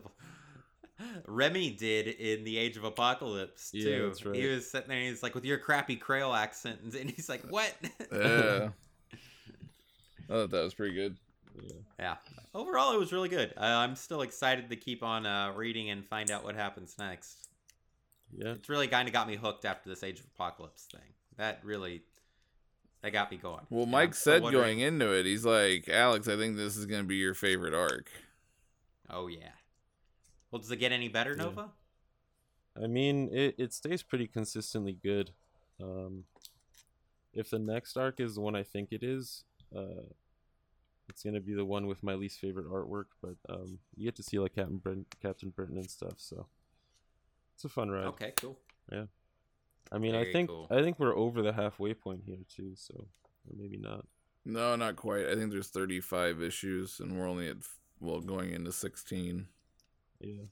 multiple. 1.00 1.34
Remy 1.34 1.72
did 1.72 2.08
in 2.08 2.43
the 2.43 2.58
Age 2.58 2.78
of 2.78 2.84
Apocalypse 2.84 3.72
Yeah, 3.74 3.84
too. 3.84 4.08
that's 4.08 4.26
right. 4.26 4.36
He 4.36 4.47
was 4.47 4.70
sitting 4.70 4.89
there. 4.89 4.97
and 4.97 5.08
He's 5.08 5.24
like, 5.24 5.36
with 5.36 5.45
your 5.45 5.58
crappy 5.58 5.95
Creole 5.95 6.34
accent, 6.34 6.80
and 6.84 7.10
he's 7.10 7.30
like, 7.30 7.41
"What?" 7.50 7.74
Yeah, 8.12 8.70
I 10.30 10.34
thought 10.34 10.52
that 10.52 10.64
was 10.64 10.74
pretty 10.74 10.93
good. 10.95 11.18
yeah. 11.62 11.72
yeah. 12.00 12.16
Overall, 12.54 12.93
it 12.93 13.00
was 13.00 13.12
really 13.12 13.30
good. 13.30 13.54
Uh, 13.58 13.62
I'm 13.62 13.95
still 13.95 14.22
excited 14.22 14.70
to 14.70 14.76
keep 14.76 15.04
on 15.04 15.26
uh, 15.26 15.54
reading 15.56 15.89
and 15.89 16.06
find 16.06 16.30
out 16.32 16.43
what 16.43 16.56
happens 16.56 16.95
next. 17.00 17.47
Yeah. 18.36 18.52
It's 18.54 18.70
really 18.70 18.88
kind 18.88 19.08
of 19.08 19.14
got 19.14 19.28
me 19.28 19.36
hooked 19.36 19.66
after 19.66 19.89
this 19.89 20.04
Age 20.04 20.20
of 20.20 20.26
Apocalypse 20.36 20.84
thing. 20.91 21.02
That 21.38 21.60
really, 21.64 22.04
that 23.02 23.12
got 23.12 23.32
me 23.32 23.38
going. 23.38 23.66
Well, 23.70 23.86
Mike 23.88 24.10
I'm 24.10 24.14
said 24.14 24.41
going 24.43 24.80
into 24.82 25.12
it, 25.14 25.26
he's 25.26 25.45
like, 25.45 25.89
Alex, 25.89 26.28
I 26.28 26.36
think 26.38 26.58
this 26.58 26.78
is 26.78 26.86
gonna 26.86 27.04
be 27.06 27.16
your 27.16 27.34
favorite 27.34 27.74
arc. 27.74 28.10
Oh 29.10 29.26
yeah. 29.28 29.50
Well, 30.52 30.60
does 30.60 30.72
it 30.72 30.78
get 30.78 30.91
any 30.91 31.08
better, 31.08 31.32
Yeah. 31.32 31.43
Nova? 31.43 31.70
I 32.82 32.88
mean, 32.88 33.30
it, 33.34 33.56
it 33.58 33.74
stays 33.74 34.04
pretty 34.04 34.28
consistently 34.28 34.93
good. 34.93 35.32
Um, 35.82 36.26
if 37.34 37.50
the 37.50 37.60
next 37.60 37.97
arc 37.97 38.20
is 38.20 38.36
the 38.36 38.41
one 38.41 38.56
I 38.56 38.64
think 38.64 38.91
it 38.91 39.04
is, 39.04 39.43
uh, 39.76 40.04
it's 41.08 41.24
gonna 41.24 41.41
be 41.41 41.54
the 41.54 41.66
one 41.66 41.88
with 41.88 42.04
my 42.04 42.14
least 42.14 42.39
favorite 42.39 42.68
artwork. 42.68 43.06
But 43.22 43.36
um, 43.50 43.80
you 43.95 44.06
get 44.06 44.16
to 44.18 44.24
see 44.24 44.39
like 44.39 44.56
Captain 44.56 44.78
Britain, 44.78 45.06
Captain 45.22 45.50
Britain 45.50 45.78
and 45.78 45.89
stuff, 45.89 46.16
so 46.18 46.47
it's 47.56 47.66
a 47.66 47.70
fun 47.70 47.89
ride. 47.89 48.06
Okay, 48.08 48.34
cool. 48.38 48.58
Yeah, 48.91 49.06
I 49.91 49.97
mean, 49.97 50.14
Very 50.14 50.30
I 50.30 50.34
think 50.34 50.50
cool. 50.50 50.68
I 50.70 50.82
think 50.82 51.00
we're 51.00 51.16
over 51.16 51.41
the 51.41 51.54
halfway 51.54 51.93
point 51.93 52.24
here 52.26 52.38
too, 52.47 52.74
so 52.76 52.93
or 53.50 53.56
maybe 53.58 53.78
not. 53.78 54.06
No, 54.45 54.76
not 54.76 54.95
quite. 54.95 55.28
I 55.28 55.36
think 55.36 55.52
there's 55.52 55.68
35 55.70 56.41
issues, 56.41 57.00
and 57.00 57.18
we're 57.18 57.28
only 57.28 57.50
at 57.50 57.58
well 58.00 58.22
going 58.22 58.54
into 58.54 58.72
16. 58.72 59.47
Yeah. 60.20 60.44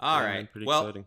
All 0.00 0.20
Yeah, 0.20 0.26
right. 0.26 0.34
man, 0.34 0.48
pretty 0.52 0.66
well, 0.66 0.80
exciting. 0.82 1.04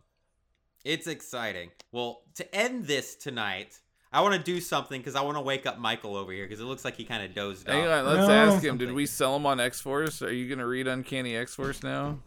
It's 0.84 1.06
exciting. 1.06 1.70
Well, 1.92 2.22
to 2.36 2.54
end 2.54 2.86
this 2.86 3.14
tonight, 3.14 3.78
I 4.12 4.22
want 4.22 4.34
to 4.34 4.40
do 4.42 4.60
something 4.60 4.98
because 5.00 5.14
I 5.14 5.20
want 5.20 5.36
to 5.36 5.42
wake 5.42 5.66
up 5.66 5.78
Michael 5.78 6.16
over 6.16 6.32
here 6.32 6.46
because 6.46 6.60
it 6.60 6.64
looks 6.64 6.84
like 6.84 6.96
he 6.96 7.04
kind 7.04 7.22
of 7.22 7.34
dozed 7.34 7.68
Hang 7.68 7.86
off. 7.86 7.98
on, 7.98 8.06
let's 8.06 8.28
No. 8.28 8.34
ask 8.34 8.64
him. 8.64 8.78
Did 8.78 8.92
we 8.92 9.04
sell 9.04 9.36
him 9.36 9.44
on 9.44 9.60
X 9.60 9.80
Force? 9.80 10.22
Are 10.22 10.32
you 10.32 10.48
gonna 10.48 10.66
read 10.66 10.86
Uncanny 10.88 11.36
X 11.36 11.54
Force 11.54 11.82
now? 11.82 12.20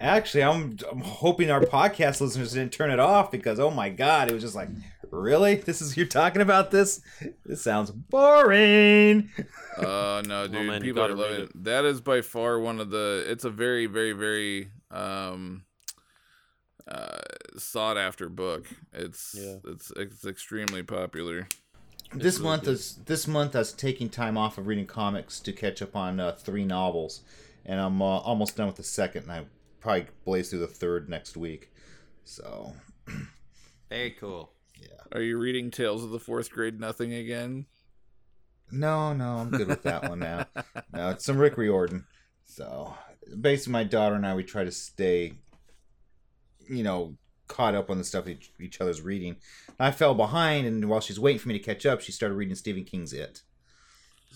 Actually, 0.00 0.42
I'm 0.44 0.76
I'm 0.90 1.00
hoping 1.00 1.50
our 1.50 1.60
podcast 1.60 2.20
listeners 2.20 2.52
didn't 2.52 2.72
turn 2.72 2.90
it 2.90 2.98
off 2.98 3.30
because 3.30 3.60
oh 3.60 3.70
my 3.70 3.88
god, 3.88 4.28
it 4.30 4.34
was 4.34 4.42
just 4.42 4.56
like, 4.56 4.68
really? 5.10 5.56
This 5.56 5.80
is 5.82 5.96
you're 5.96 6.06
talking 6.06 6.42
about 6.42 6.70
this? 6.70 7.00
This 7.44 7.62
sounds 7.62 7.90
boring. 7.90 9.30
Oh 9.78 10.22
no, 10.26 10.46
dude! 10.48 10.66
man, 10.66 10.82
people 10.82 11.02
are 11.04 11.14
loving 11.14 11.40
it. 11.42 11.64
That 11.64 11.84
is 11.84 12.00
by 12.00 12.20
far 12.22 12.58
one 12.58 12.80
of 12.80 12.90
the. 12.90 13.24
It's 13.28 13.44
a 13.44 13.50
very, 13.50 13.86
very, 13.86 14.12
very 14.12 14.70
um, 14.90 15.64
uh, 16.86 17.18
sought 17.56 17.96
after 17.98 18.28
book. 18.28 18.66
It's 18.92 19.34
Yeah. 19.38 19.56
it's 19.64 19.90
it's 19.96 20.24
extremely 20.24 20.82
popular. 20.82 21.48
this 22.14 22.38
really 22.38 22.48
month 22.50 22.64
good. 22.64 22.74
is 22.74 22.96
this 23.06 23.26
month 23.28 23.54
I 23.54 23.60
was 23.60 23.72
taking 23.72 24.08
time 24.08 24.36
off 24.38 24.58
of 24.58 24.66
reading 24.66 24.86
comics 24.86 25.40
to 25.40 25.52
catch 25.52 25.82
up 25.82 25.94
on 25.94 26.18
uh, 26.20 26.32
three 26.32 26.64
novels, 26.64 27.22
and 27.66 27.80
I'm 27.80 28.00
uh, 28.00 28.04
almost 28.18 28.56
done 28.56 28.66
with 28.66 28.76
the 28.76 28.82
second, 28.82 29.24
and 29.24 29.32
I 29.32 29.44
probably 29.80 30.06
blaze 30.24 30.50
through 30.50 30.60
the 30.60 30.66
third 30.66 31.08
next 31.08 31.36
week. 31.36 31.70
So 32.24 32.74
Very 33.90 34.10
cool. 34.12 34.52
Are 35.12 35.22
you 35.22 35.38
reading 35.38 35.70
Tales 35.70 36.04
of 36.04 36.10
the 36.10 36.18
Fourth 36.18 36.50
Grade 36.50 36.78
Nothing 36.80 37.14
again? 37.14 37.66
no, 38.70 39.14
no, 39.14 39.36
I'm 39.36 39.50
good 39.50 39.68
with 39.68 39.82
that 39.84 40.08
one 40.08 40.18
now. 40.18 40.44
No, 40.92 41.10
it's 41.10 41.24
some 41.24 41.38
Rick 41.38 41.56
Riordan. 41.56 42.04
So 42.44 42.94
basically, 43.40 43.72
my 43.72 43.84
daughter 43.84 44.14
and 44.14 44.26
I 44.26 44.34
we 44.34 44.44
try 44.44 44.64
to 44.64 44.70
stay, 44.72 45.32
you 46.68 46.82
know, 46.82 47.16
caught 47.46 47.74
up 47.74 47.90
on 47.90 47.96
the 47.98 48.04
stuff 48.04 48.28
each, 48.28 48.52
each 48.60 48.80
other's 48.80 49.00
reading. 49.00 49.36
I 49.80 49.90
fell 49.90 50.14
behind, 50.14 50.66
and 50.66 50.88
while 50.88 51.00
she's 51.00 51.18
waiting 51.20 51.38
for 51.38 51.48
me 51.48 51.58
to 51.58 51.64
catch 51.64 51.86
up, 51.86 52.00
she 52.02 52.12
started 52.12 52.34
reading 52.34 52.54
Stephen 52.54 52.84
King's 52.84 53.12
It. 53.14 53.42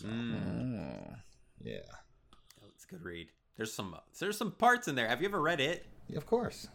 Mm, 0.03 0.34
Oh. 0.34 1.14
Yeah, 1.62 1.78
it's 2.74 2.84
a 2.84 2.88
good 2.88 3.03
read. 3.03 3.28
There's 3.57 3.72
some 3.72 3.95
there's 4.18 4.38
some 4.38 4.53
parts 4.53 4.88
in 4.88 4.95
there. 4.95 5.09
Have 5.09 5.20
you 5.20 5.28
ever 5.28 5.40
read 5.40 5.61
it? 5.61 5.86
yeah 6.09 6.16
of 6.16 6.26
course. 6.26 6.68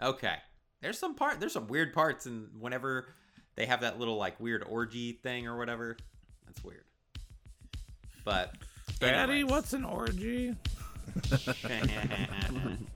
Okay. 0.00 0.36
There's 0.80 0.98
some 0.98 1.14
part 1.14 1.40
there's 1.40 1.52
some 1.52 1.66
weird 1.68 1.92
parts 1.92 2.26
and 2.26 2.48
whenever 2.58 3.08
they 3.54 3.66
have 3.66 3.80
that 3.80 3.98
little 3.98 4.16
like 4.16 4.38
weird 4.38 4.62
orgy 4.68 5.12
thing 5.12 5.46
or 5.46 5.56
whatever. 5.56 5.96
That's 6.46 6.62
weird. 6.62 6.84
But 8.24 8.54
Daddy, 8.98 9.32
anyways. 9.32 9.50
what's 9.50 9.72
an 9.72 9.84
orgy? 9.84 10.54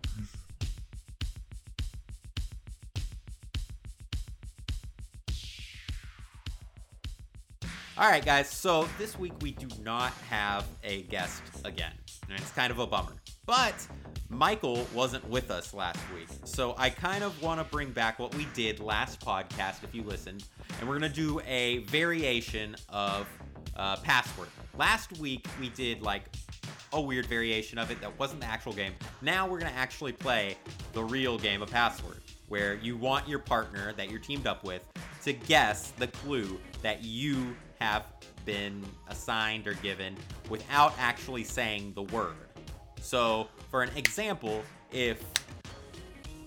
All 8.01 8.09
right, 8.09 8.24
guys. 8.24 8.48
So 8.48 8.88
this 8.98 9.18
week 9.18 9.34
we 9.42 9.51
do 9.51 9.68
not 9.84 10.14
have 10.30 10.64
a 10.82 11.03
guest 11.03 11.42
again, 11.66 11.92
and 12.30 12.40
it's 12.40 12.51
kind 12.53 12.70
of 12.70 12.78
a 12.78 12.86
bummer. 12.86 13.12
But 13.44 13.74
Michael 14.30 14.86
wasn't 14.94 15.28
with 15.28 15.51
us 15.51 15.74
last 15.74 15.98
week, 16.14 16.28
so 16.44 16.74
I 16.78 16.88
kind 16.88 17.22
of 17.22 17.42
want 17.42 17.61
to 17.61 17.64
bring 17.64 17.90
back 17.90 18.18
what 18.18 18.34
we 18.34 18.46
did 18.55 18.80
last 18.80 19.20
podcast. 19.20 19.84
If 19.84 19.94
you 19.94 20.03
listened, 20.03 20.46
and 20.80 20.88
we're 20.88 20.94
gonna 20.94 21.11
do 21.11 21.42
a 21.46 21.80
variation 21.88 22.74
of 22.88 23.26
uh, 23.76 23.96
password. 23.96 24.48
Last 24.78 25.18
week 25.18 25.46
we 25.61 25.68
did 25.68 26.01
like 26.01 26.22
a 26.94 27.01
weird 27.03 27.26
variation 27.26 27.76
of 27.76 27.90
it 27.90 28.01
that 28.01 28.18
wasn't 28.18 28.40
the 28.40 28.46
actual 28.46 28.72
game. 28.72 28.94
Now 29.20 29.46
we're 29.46 29.59
gonna 29.59 29.72
actually 29.76 30.12
play 30.12 30.57
the 30.94 31.05
real 31.05 31.38
game 31.38 31.61
of 31.61 31.70
password, 31.70 32.22
where 32.48 32.76
you 32.76 32.96
want 32.96 33.28
your 33.28 33.40
partner 33.40 33.92
that 33.98 34.09
you're 34.09 34.20
teamed 34.20 34.46
up 34.46 34.64
with 34.64 34.86
to 35.24 35.34
guess 35.34 35.90
the 35.98 36.07
clue 36.07 36.59
that 36.80 37.05
you 37.05 37.55
have 37.80 38.04
been 38.44 38.84
assigned 39.08 39.66
or 39.66 39.74
given 39.74 40.16
without 40.48 40.94
actually 40.98 41.44
saying 41.44 41.92
the 41.94 42.02
word. 42.02 42.34
So, 43.00 43.48
for 43.70 43.82
an 43.82 43.90
example, 43.96 44.62
if 44.92 45.22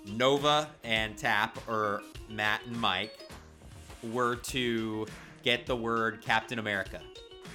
Nova 0.05 0.69
and 0.83 1.17
Tap 1.17 1.57
or 1.67 2.01
Matt 2.29 2.61
and 2.65 2.79
Mike 2.79 3.17
were 4.11 4.35
to 4.35 5.07
get 5.43 5.65
the 5.65 5.75
word 5.75 6.21
Captain 6.21 6.59
America, 6.59 7.01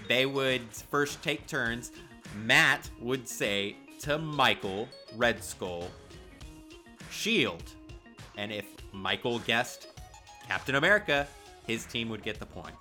they 0.08 0.26
would 0.26 0.62
first 0.90 1.22
take 1.22 1.46
turns. 1.46 1.92
Matt 2.44 2.88
would 3.00 3.28
say 3.28 3.76
to 4.00 4.18
Michael, 4.18 4.88
Red 5.16 5.42
Skull, 5.42 5.88
Shield. 7.10 7.62
And 8.36 8.52
if 8.52 8.66
Michael 8.92 9.40
guessed 9.40 9.88
Captain 10.46 10.76
America, 10.76 11.26
his 11.66 11.84
team 11.84 12.08
would 12.08 12.22
get 12.22 12.38
the 12.38 12.46
point. 12.46 12.74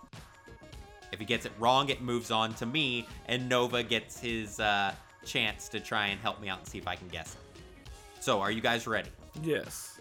If 1.11 1.19
he 1.19 1.25
gets 1.25 1.45
it 1.45 1.51
wrong, 1.59 1.89
it 1.89 2.01
moves 2.01 2.31
on 2.31 2.53
to 2.55 2.65
me, 2.65 3.07
and 3.27 3.47
Nova 3.47 3.83
gets 3.83 4.19
his 4.19 4.59
uh, 4.59 4.93
chance 5.25 5.69
to 5.69 5.79
try 5.79 6.07
and 6.07 6.19
help 6.19 6.41
me 6.41 6.49
out 6.49 6.59
and 6.59 6.67
see 6.67 6.77
if 6.77 6.87
I 6.87 6.95
can 6.95 7.07
guess 7.07 7.35
it. 7.35 7.61
So, 8.19 8.41
are 8.41 8.51
you 8.51 8.61
guys 8.61 8.87
ready? 8.87 9.09
Yes. 9.41 9.99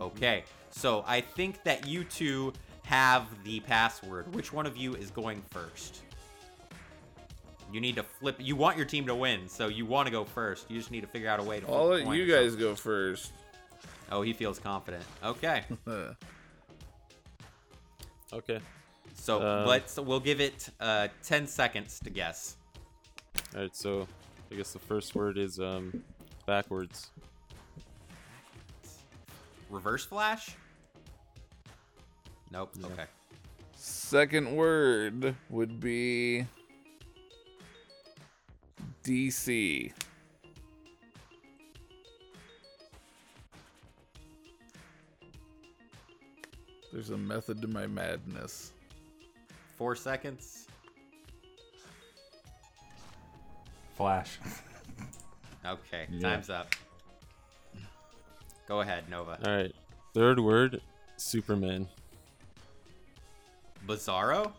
Okay. 0.00 0.44
So, 0.70 1.04
I 1.06 1.20
think 1.20 1.62
that 1.64 1.86
you 1.86 2.04
two 2.04 2.52
have 2.84 3.26
the 3.44 3.60
password. 3.60 4.32
Which 4.34 4.52
one 4.52 4.66
of 4.66 4.76
you 4.76 4.94
is 4.94 5.10
going 5.10 5.42
first? 5.50 6.02
You 7.72 7.80
need 7.80 7.96
to 7.96 8.02
flip. 8.02 8.36
You 8.38 8.54
want 8.54 8.76
your 8.76 8.86
team 8.86 9.06
to 9.06 9.14
win, 9.14 9.48
so 9.48 9.68
you 9.68 9.86
want 9.86 10.06
to 10.06 10.12
go 10.12 10.24
first. 10.24 10.70
You 10.70 10.78
just 10.78 10.90
need 10.90 11.00
to 11.00 11.06
figure 11.06 11.28
out 11.28 11.40
a 11.40 11.42
way 11.42 11.60
to. 11.60 11.66
flip 11.66 11.78
I'll 11.78 11.86
let 11.88 12.16
you 12.16 12.26
guys 12.26 12.54
go 12.54 12.74
first. 12.74 13.32
Oh, 14.10 14.20
he 14.20 14.34
feels 14.34 14.58
confident. 14.58 15.04
Okay. 15.24 15.64
Okay. 18.32 18.60
So 19.14 19.40
Uh, 19.40 19.64
let's. 19.66 19.96
We'll 19.98 20.20
give 20.20 20.40
it 20.40 20.68
uh, 20.80 21.08
ten 21.22 21.46
seconds 21.46 22.00
to 22.00 22.10
guess. 22.10 22.56
All 23.54 23.62
right. 23.62 23.76
So, 23.76 24.06
I 24.50 24.54
guess 24.54 24.72
the 24.72 24.78
first 24.78 25.14
word 25.14 25.38
is 25.38 25.58
um, 25.60 26.02
backwards. 26.46 27.10
Reverse 29.70 30.04
flash? 30.04 30.54
Nope. 32.50 32.74
No. 32.78 32.88
Okay. 32.88 33.04
Second 33.74 34.54
word 34.54 35.34
would 35.48 35.80
be 35.80 36.46
DC. 39.04 39.92
There's 46.92 47.10
a 47.10 47.16
method 47.16 47.62
to 47.62 47.68
my 47.68 47.86
madness. 47.86 48.72
Four 49.82 49.96
seconds. 49.96 50.68
Flash. 53.96 54.38
Okay. 55.66 56.06
Yeah. 56.08 56.20
Time's 56.20 56.50
up. 56.50 56.72
Go 58.68 58.82
ahead, 58.82 59.10
Nova. 59.10 59.40
All 59.44 59.52
right. 59.56 59.74
Third 60.14 60.38
word, 60.38 60.80
Superman. 61.16 61.88
Bizarro? 63.84 64.52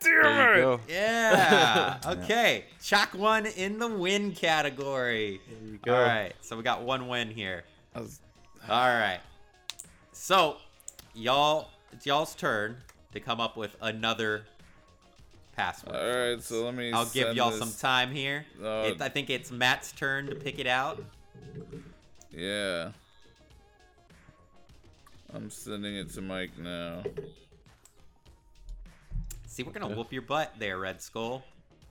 There 0.00 0.56
you 0.56 0.62
go. 0.62 0.80
Yeah. 0.88 1.98
okay. 2.04 2.64
Chalk 2.82 3.14
one 3.14 3.46
in 3.46 3.78
the 3.78 3.86
win 3.86 4.32
category. 4.32 5.40
There 5.48 5.70
you 5.74 5.78
go. 5.80 5.94
All 5.94 6.00
right. 6.02 6.32
So 6.40 6.56
we 6.56 6.64
got 6.64 6.82
one 6.82 7.06
win 7.06 7.30
here. 7.30 7.62
Was- 7.94 8.18
All 8.68 8.78
right. 8.88 9.20
So, 10.10 10.56
y'all, 11.14 11.68
it's 11.92 12.04
y'all's 12.04 12.34
turn 12.34 12.78
to 13.12 13.20
come 13.20 13.40
up 13.40 13.56
with 13.56 13.76
another 13.80 14.44
password. 15.56 15.94
all 15.96 16.30
right, 16.32 16.42
so 16.42 16.64
let 16.64 16.74
me. 16.74 16.92
I'll 16.92 17.06
give 17.06 17.34
y'all 17.36 17.50
this- 17.50 17.58
some 17.58 17.72
time 17.72 18.10
here. 18.12 18.46
Uh, 18.62 18.90
It- 18.94 19.00
I 19.02 19.08
think 19.08 19.30
it's 19.30 19.50
Matt's 19.50 19.92
turn 19.92 20.26
to 20.26 20.34
pick 20.34 20.58
it 20.58 20.66
out. 20.66 21.02
Yeah. 22.30 22.92
I'm 25.34 25.50
sending 25.50 25.94
it 25.96 26.10
to 26.14 26.20
Mike 26.22 26.58
now. 26.58 27.02
See, 29.46 29.62
we're 29.62 29.72
gonna 29.72 29.94
whoop 29.94 30.12
your 30.12 30.22
butt 30.22 30.54
there, 30.58 30.78
Red 30.78 31.02
Skull. 31.02 31.44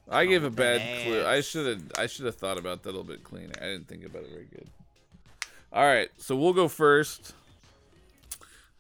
I 0.10 0.26
gave 0.26 0.44
a 0.44 0.50
bad 0.50 0.82
clue. 1.04 1.26
I 1.26 1.42
should 1.42 1.66
have. 1.68 1.92
I 1.98 2.08
should 2.08 2.26
have 2.26 2.36
thought 2.36 2.58
about 2.58 2.84
that 2.84 2.90
a 2.90 2.92
little 2.92 3.04
bit 3.04 3.24
cleaner. 3.24 3.54
I 3.58 3.66
didn't 3.66 3.88
think 3.88 4.04
about 4.06 4.24
it 4.24 4.30
very 4.32 4.46
good. 4.46 4.68
All 5.72 5.86
right, 5.86 6.10
so 6.18 6.36
we'll 6.36 6.54
go 6.54 6.68
first. 6.68 7.34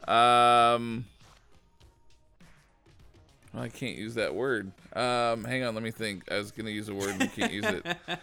Um, 0.07 1.05
I 3.53 3.67
can't 3.67 3.97
use 3.97 4.15
that 4.15 4.33
word. 4.33 4.71
Um, 4.93 5.43
hang 5.43 5.63
on, 5.63 5.73
let 5.73 5.83
me 5.83 5.91
think. 5.91 6.31
I 6.31 6.37
was 6.37 6.51
gonna 6.51 6.69
use 6.69 6.87
a 6.89 6.93
word 6.93 7.15
and 7.19 7.31
can't 7.33 7.51
use 7.51 7.65
it. 7.65 7.85
Which 8.05 8.17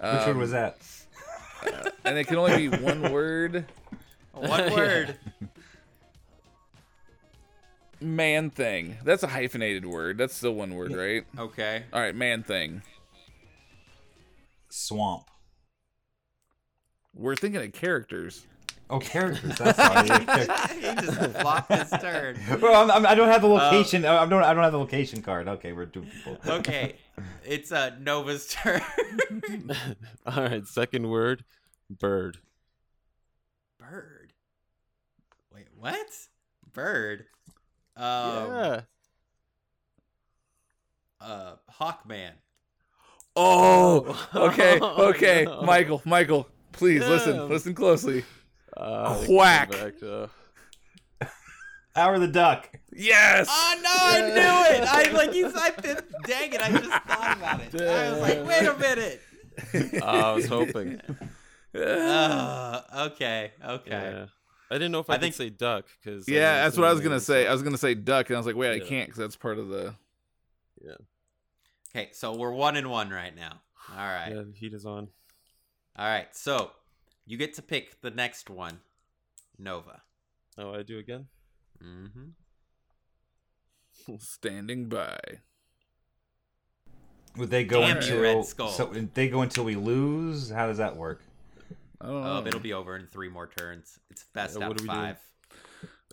Um, 0.00 0.26
one 0.28 0.38
was 0.38 0.50
that? 0.52 0.76
And 2.04 2.16
it 2.16 2.24
can 2.28 2.36
only 2.36 2.68
be 2.68 2.76
one 2.76 3.10
word. 3.12 3.66
One 4.32 4.72
word. 4.72 5.18
Man 8.00 8.50
thing. 8.50 8.96
That's 9.02 9.24
a 9.24 9.26
hyphenated 9.26 9.84
word. 9.84 10.18
That's 10.18 10.32
still 10.36 10.54
one 10.54 10.76
word, 10.76 10.94
right? 10.94 11.24
Okay. 11.36 11.82
All 11.92 12.00
right, 12.00 12.14
man 12.14 12.44
thing. 12.44 12.82
Swamp. 14.68 15.24
We're 17.12 17.34
thinking 17.34 17.60
of 17.60 17.72
characters. 17.72 18.46
Oh, 18.90 18.98
characters. 18.98 19.56
That's 19.58 19.78
why. 19.78 20.02
he 20.74 21.06
just 21.06 21.38
flopped 21.40 21.70
his 21.72 21.90
turn. 22.00 22.38
well, 22.62 22.82
I'm, 22.82 22.90
I'm, 22.90 23.06
I 23.06 23.14
don't 23.14 23.28
have 23.28 23.42
the 23.42 23.48
location. 23.48 24.04
I 24.06 24.24
don't. 24.26 24.42
I 24.42 24.54
don't 24.54 24.62
have 24.62 24.72
the 24.72 24.78
location 24.78 25.20
card. 25.20 25.46
Okay, 25.46 25.72
we're 25.72 25.86
two 25.86 26.02
people. 26.02 26.38
Okay. 26.46 26.96
It's 27.44 27.70
uh, 27.72 27.90
Nova's 28.00 28.46
turn. 28.48 28.80
All 30.26 30.42
right. 30.42 30.66
Second 30.66 31.08
word, 31.10 31.44
bird. 31.90 32.38
Bird. 33.78 34.32
Wait, 35.54 35.66
what? 35.78 36.06
Bird. 36.72 37.26
Um, 37.96 38.04
yeah. 38.04 38.80
uh, 41.20 41.52
Hawkman. 41.80 42.32
Oh, 43.36 44.26
okay, 44.34 44.78
Oh, 44.80 45.08
okay. 45.10 45.44
no. 45.44 45.62
Michael, 45.62 46.02
Michael, 46.04 46.48
please 46.72 47.00
listen, 47.06 47.48
listen 47.48 47.74
closely. 47.74 48.24
Uh, 48.76 49.12
they 49.14 49.26
come 49.26 49.34
Quack. 49.34 49.70
back, 49.70 49.94
uh, 50.02 50.26
Howard 51.94 52.20
the 52.20 52.28
Duck. 52.28 52.68
Yes. 52.92 53.48
Oh 53.50 53.80
no, 53.82 53.90
I 53.90 54.20
knew 54.20 54.76
it! 54.76 54.88
I 54.88 55.10
like 55.16 55.34
you 55.34 55.50
I 55.54 55.70
did 55.70 56.02
dang 56.24 56.52
it, 56.52 56.62
I 56.62 56.70
just 56.70 56.90
thought 56.90 57.36
about 57.36 57.60
it. 57.60 57.80
I 57.80 58.10
was 58.12 58.20
like, 58.20 58.46
wait 58.46 58.66
a 58.66 58.76
minute. 58.76 59.20
I 60.04 60.32
was 60.32 60.46
hoping. 60.46 61.00
Uh, 61.74 62.80
okay, 63.12 63.52
okay. 63.64 63.90
Yeah. 63.90 64.26
I 64.70 64.74
didn't 64.74 64.92
know 64.92 65.00
if 65.00 65.10
I 65.10 65.14
I, 65.14 65.18
think- 65.18 65.34
say 65.34 65.50
duck 65.50 65.86
because 66.02 66.28
yeah, 66.28 66.62
that's 66.64 66.76
what 66.76 66.86
I 66.86 66.92
was 66.92 67.00
gonna 67.00 67.20
say. 67.20 67.46
I 67.46 67.52
was 67.52 67.62
gonna 67.62 67.78
say 67.78 67.94
duck, 67.94 68.28
and 68.28 68.36
I 68.36 68.38
was 68.38 68.46
like, 68.46 68.56
wait, 68.56 68.80
I 68.82 68.84
can't 68.84 69.08
because 69.08 69.18
that's 69.18 69.36
part 69.36 69.58
of 69.58 69.68
the. 69.68 69.94
Yeah. 70.84 70.92
Okay, 71.94 72.10
so 72.12 72.36
we're 72.36 72.52
one 72.52 72.76
and 72.76 72.90
one 72.90 73.10
right 73.10 73.34
now. 73.34 73.60
All 73.90 73.96
right. 73.96 74.28
Yeah, 74.28 74.42
the 74.42 74.52
heat 74.54 74.74
is 74.74 74.84
on. 74.84 75.08
All 75.96 76.06
right. 76.06 76.28
So 76.36 76.70
you 77.28 77.36
get 77.36 77.54
to 77.54 77.62
pick 77.62 78.00
the 78.00 78.10
next 78.10 78.50
one. 78.50 78.80
Nova. 79.58 80.02
Oh, 80.56 80.74
I 80.74 80.82
do 80.82 80.98
again. 80.98 81.26
Mm-hmm. 81.84 82.30
Standing 84.18 84.88
by. 84.88 85.18
Would 87.36 87.50
they 87.50 87.64
go 87.64 87.80
Damn 87.82 87.98
until 87.98 88.20
Red 88.22 88.44
Skull. 88.46 88.70
so 88.70 88.86
they 88.86 89.28
go 89.28 89.42
until 89.42 89.64
we 89.64 89.76
lose? 89.76 90.50
How 90.50 90.66
does 90.66 90.78
that 90.78 90.96
work? 90.96 91.20
I 92.00 92.06
don't 92.06 92.22
know. 92.22 92.42
Oh, 92.42 92.46
it'll 92.46 92.58
be 92.60 92.72
over 92.72 92.96
in 92.96 93.06
three 93.06 93.28
more 93.28 93.46
turns. 93.46 93.98
It's 94.10 94.24
best 94.32 94.58
Yeah, 94.58 94.64
out 94.66 94.70
of 94.72 94.76
are 94.76 94.78
doing? 94.78 94.88
five. 94.88 95.16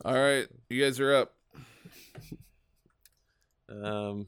All 0.03 0.13
right, 0.13 0.47
you 0.69 0.83
guys 0.83 0.99
are 0.99 1.15
up. 1.15 1.33
Um, 3.67 4.27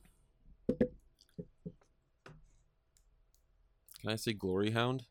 can 4.01 4.09
I 4.09 4.15
say 4.15 4.33
glory 4.33 4.71
hound? 4.71 5.03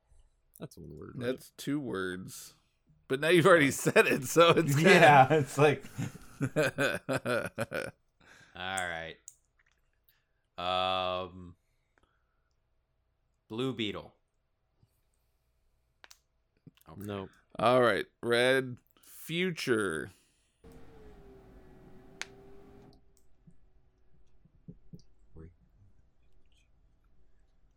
That's 0.59 0.77
one 0.79 0.97
word. 0.99 1.13
right? 1.17 1.27
That's 1.27 1.51
two 1.57 1.79
words, 1.81 2.55
but 3.09 3.21
now 3.21 3.29
you've 3.29 3.47
already 3.47 3.71
said 3.71 4.07
it, 4.07 4.25
so 4.25 4.51
it's 4.51 4.75
kinda- 4.77 4.91
Yeah, 4.91 5.33
it's 5.33 5.59
like 5.59 5.85
All 8.57 8.89
right. 8.89 9.17
Um. 10.59 11.55
Blue 13.49 13.73
Beetle. 13.75 14.13
Okay. 16.89 17.01
no. 17.05 17.29
All 17.59 17.81
right, 17.83 18.07
red 18.23 18.77
future. 19.05 20.11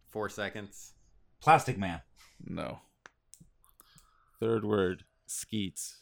Four 0.10 0.30
seconds. 0.30 0.94
Plastic 1.42 1.78
Man. 1.78 2.02
No. 2.46 2.80
Third 4.40 4.64
word 4.66 5.04
skeets. 5.28 5.98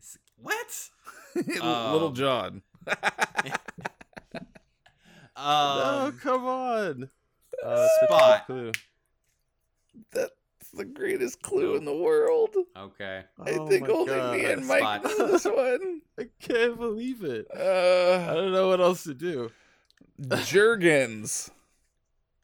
S- 0.00 0.18
What? 0.36 0.88
Little 1.34 2.12
John. 2.12 2.62
oh 5.36 6.06
Um, 6.06 6.18
come 6.18 6.44
on! 6.46 7.10
Uh, 7.64 7.88
Spot. 8.04 8.46
Clue. 8.46 8.72
That's 10.12 10.30
the 10.74 10.84
greatest 10.84 11.42
clue 11.42 11.76
in 11.76 11.84
the 11.84 11.94
world. 11.96 12.54
okay. 12.76 13.24
I 13.44 13.50
Oh 13.52 13.68
think 13.68 13.88
only 13.88 14.06
God. 14.14 14.32
me 14.36 14.44
and 14.46 14.66
Mike 14.66 14.80
Spot. 14.80 15.02
know 15.04 15.26
this 15.28 15.44
one. 15.44 16.00
I 16.18 16.28
can't 16.40 16.78
believe 16.78 17.22
it. 17.24 17.46
I 17.54 17.58
Uh, 17.60 18.34
don't 18.34 18.52
know 18.52 18.68
what 18.68 18.80
else 18.80 19.04
to 19.04 19.14
do. 19.14 19.50
Jergens. 20.44 21.50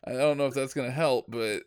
I 0.05 0.13
don't 0.13 0.39
know 0.39 0.47
if 0.47 0.55
that's 0.55 0.75
gonna 0.75 0.91
help, 0.91 1.27
but 1.29 1.63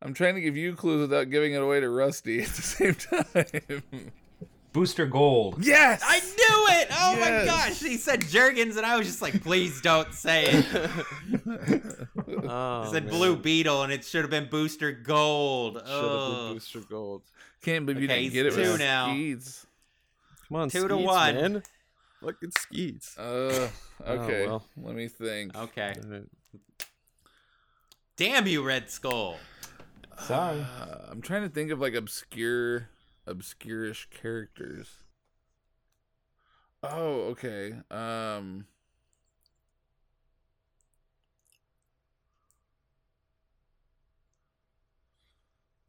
I'm 0.00 0.14
trying 0.14 0.36
to 0.36 0.40
give 0.40 0.56
you 0.56 0.74
clues 0.74 1.00
without 1.00 1.28
giving 1.30 1.52
it 1.54 1.62
away 1.62 1.80
to 1.80 1.88
Rusty 1.88 2.40
at 2.42 2.48
the 2.50 2.62
same 2.62 2.94
time. 2.94 4.02
Booster 4.72 5.06
Gold. 5.06 5.64
yes, 5.64 6.02
I 6.04 6.20
knew 6.20 6.80
it! 6.80 6.88
Oh 6.92 7.16
my 7.18 7.44
gosh! 7.46 7.80
He 7.80 7.96
said 7.96 8.20
Jergens, 8.28 8.76
and 8.76 8.84
I 8.86 8.96
was 8.96 9.06
just 9.06 9.20
like, 9.22 9.42
please 9.42 9.80
don't 9.80 10.12
say 10.14 10.44
it. 10.46 10.66
Oh, 12.50 12.84
He 12.84 12.90
said 12.92 13.04
man. 13.06 13.12
Blue 13.14 13.36
Beetle, 13.36 13.82
and 13.82 13.92
it 13.92 14.04
should 14.04 14.22
have 14.22 14.30
been 14.30 14.48
Booster 14.48 14.92
Gold. 14.92 15.74
Should 15.74 15.86
have 15.86 15.90
been 15.90 16.00
Oh. 16.00 16.50
Booster 16.54 16.80
Gold. 16.80 17.22
Can't 17.62 17.84
believe 17.86 18.02
you 18.02 18.08
didn't 18.08 18.32
get 18.32 18.46
it 18.46 18.54
two 18.54 18.60
with 18.72 18.78
now. 18.78 19.08
Skeets. 19.12 19.66
Come 20.48 20.56
on, 20.60 20.70
Two 20.70 20.86
to 20.88 20.96
one. 20.96 21.34
man. 21.34 21.62
Fucking 22.22 22.50
Skeets. 22.56 23.18
Uh, 23.18 23.68
okay. 24.06 24.46
well. 24.46 24.64
Let 24.82 24.94
me 24.94 25.08
think. 25.08 25.56
Okay. 25.56 25.94
Alright. 26.04 26.24
Damn 28.16 28.46
you, 28.46 28.62
Red 28.62 28.90
Skull. 28.90 29.36
Sorry. 30.18 30.60
Uh, 30.60 30.98
I'm 31.10 31.22
trying 31.22 31.42
to 31.42 31.48
think 31.48 31.70
of 31.70 31.80
like 31.80 31.94
obscure, 31.94 32.88
obscurish 33.26 34.10
characters. 34.10 34.88
Oh, 36.82 37.22
okay. 37.30 37.74
Um. 37.90 38.66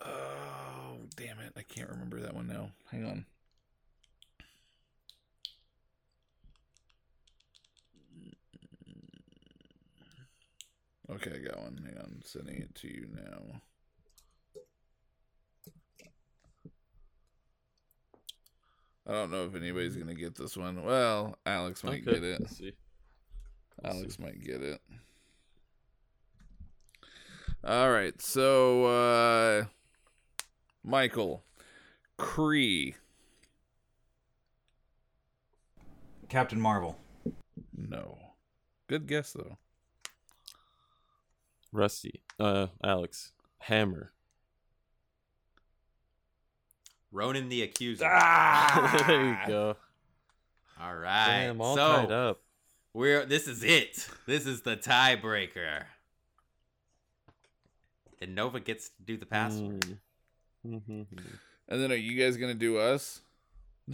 Oh, 0.04 0.98
damn 1.16 1.40
it. 1.40 1.54
I 1.58 1.62
can't 1.62 1.90
remember 1.90 2.20
that 2.22 2.34
one 2.34 2.48
now. 2.48 2.72
Hang 2.92 3.06
on. 3.06 3.26
Okay, 11.12 11.32
I 11.36 11.40
got 11.40 11.62
one. 11.62 11.82
Hang 11.86 11.98
on. 11.98 12.22
Sending 12.24 12.58
it 12.58 12.74
to 12.76 12.88
you 12.88 13.08
now. 13.14 13.62
I 19.10 19.14
don't 19.14 19.32
know 19.32 19.44
if 19.46 19.56
anybody's 19.56 19.96
gonna 19.96 20.14
get 20.14 20.36
this 20.36 20.56
one. 20.56 20.84
Well, 20.84 21.36
Alex 21.46 21.84
might 21.84 22.02
Okay, 22.08 22.14
get 22.14 22.24
it. 22.24 22.40
let's 22.42 22.58
see. 22.58 22.74
Let's 23.82 23.96
Alex 23.96 24.18
see. 24.18 24.24
might 24.24 24.44
get 24.44 24.62
it. 24.62 24.80
All 27.64 27.90
right, 27.92 28.22
so 28.22 28.86
uh 28.86 29.66
Michael 30.84 31.44
Kree. 32.20 32.94
Captain 36.30 36.62
Marvel. 36.62 36.96
No. 37.76 38.18
Good 38.88 39.08
guess 39.08 39.34
though. 39.34 39.58
Rusty. 41.72 42.22
Uh, 42.40 42.68
Alex. 42.84 43.32
Hammer. 43.60 44.12
Ronan 47.12 47.50
the 47.50 47.64
Accuser. 47.64 48.06
Ah! 48.06 49.04
there 49.08 49.26
you 49.26 49.38
go. 49.48 49.76
All 50.82 50.96
right. 50.96 51.26
Damn, 51.48 51.62
all 51.62 51.76
so 51.76 51.88
tied 51.96 52.12
up. 52.12 52.40
we're 52.94 53.26
this 53.26 53.48
is 53.48 53.64
it. 53.64 54.08
This 54.26 54.46
is 54.46 54.62
the 54.62 54.78
tiebreaker. 54.78 55.84
And 58.22 58.36
Nova 58.36 58.60
gets 58.60 58.90
to 58.90 59.02
do 59.06 59.18
the 59.18 59.26
password. 59.26 59.82
Mm. 60.68 60.82
Mhm. 60.88 61.06
And 61.70 61.82
then 61.82 61.92
are 61.92 61.96
you 61.96 62.22
guys 62.22 62.38
gonna 62.38 62.54
do 62.54 62.78
us? 62.78 63.22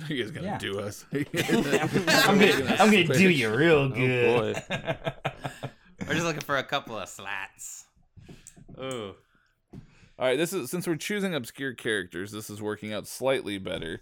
Are 0.07 0.13
you 0.13 0.24
guys 0.24 0.32
gonna 0.32 0.47
Yeah. 0.47 0.57
do 0.57 0.80
us? 0.80 1.05
I'm 1.13 1.24
gonna, 2.39 2.76
I'm 2.80 2.91
gonna 2.91 3.03
do 3.05 3.30
you 3.30 3.55
real 3.55 3.76
Oh, 3.78 3.89
good. 3.89 4.61
We're 6.07 6.13
just 6.13 6.26
looking 6.26 6.41
for 6.41 6.57
a 6.57 6.63
couple 6.63 6.97
of 6.97 7.07
slats. 7.07 7.86
Oh. 8.78 9.16
All 10.18 10.28
right, 10.28 10.38
this 10.38 10.53
is 10.53 10.72
since 10.72 10.88
we're 10.88 10.95
choosing 10.95 11.36
obscure 11.36 11.74
characters, 11.74 12.32
this 12.32 12.49
is 12.49 12.61
working 12.61 12.93
out 12.93 13.07
slightly 13.07 13.57
better. 13.57 14.01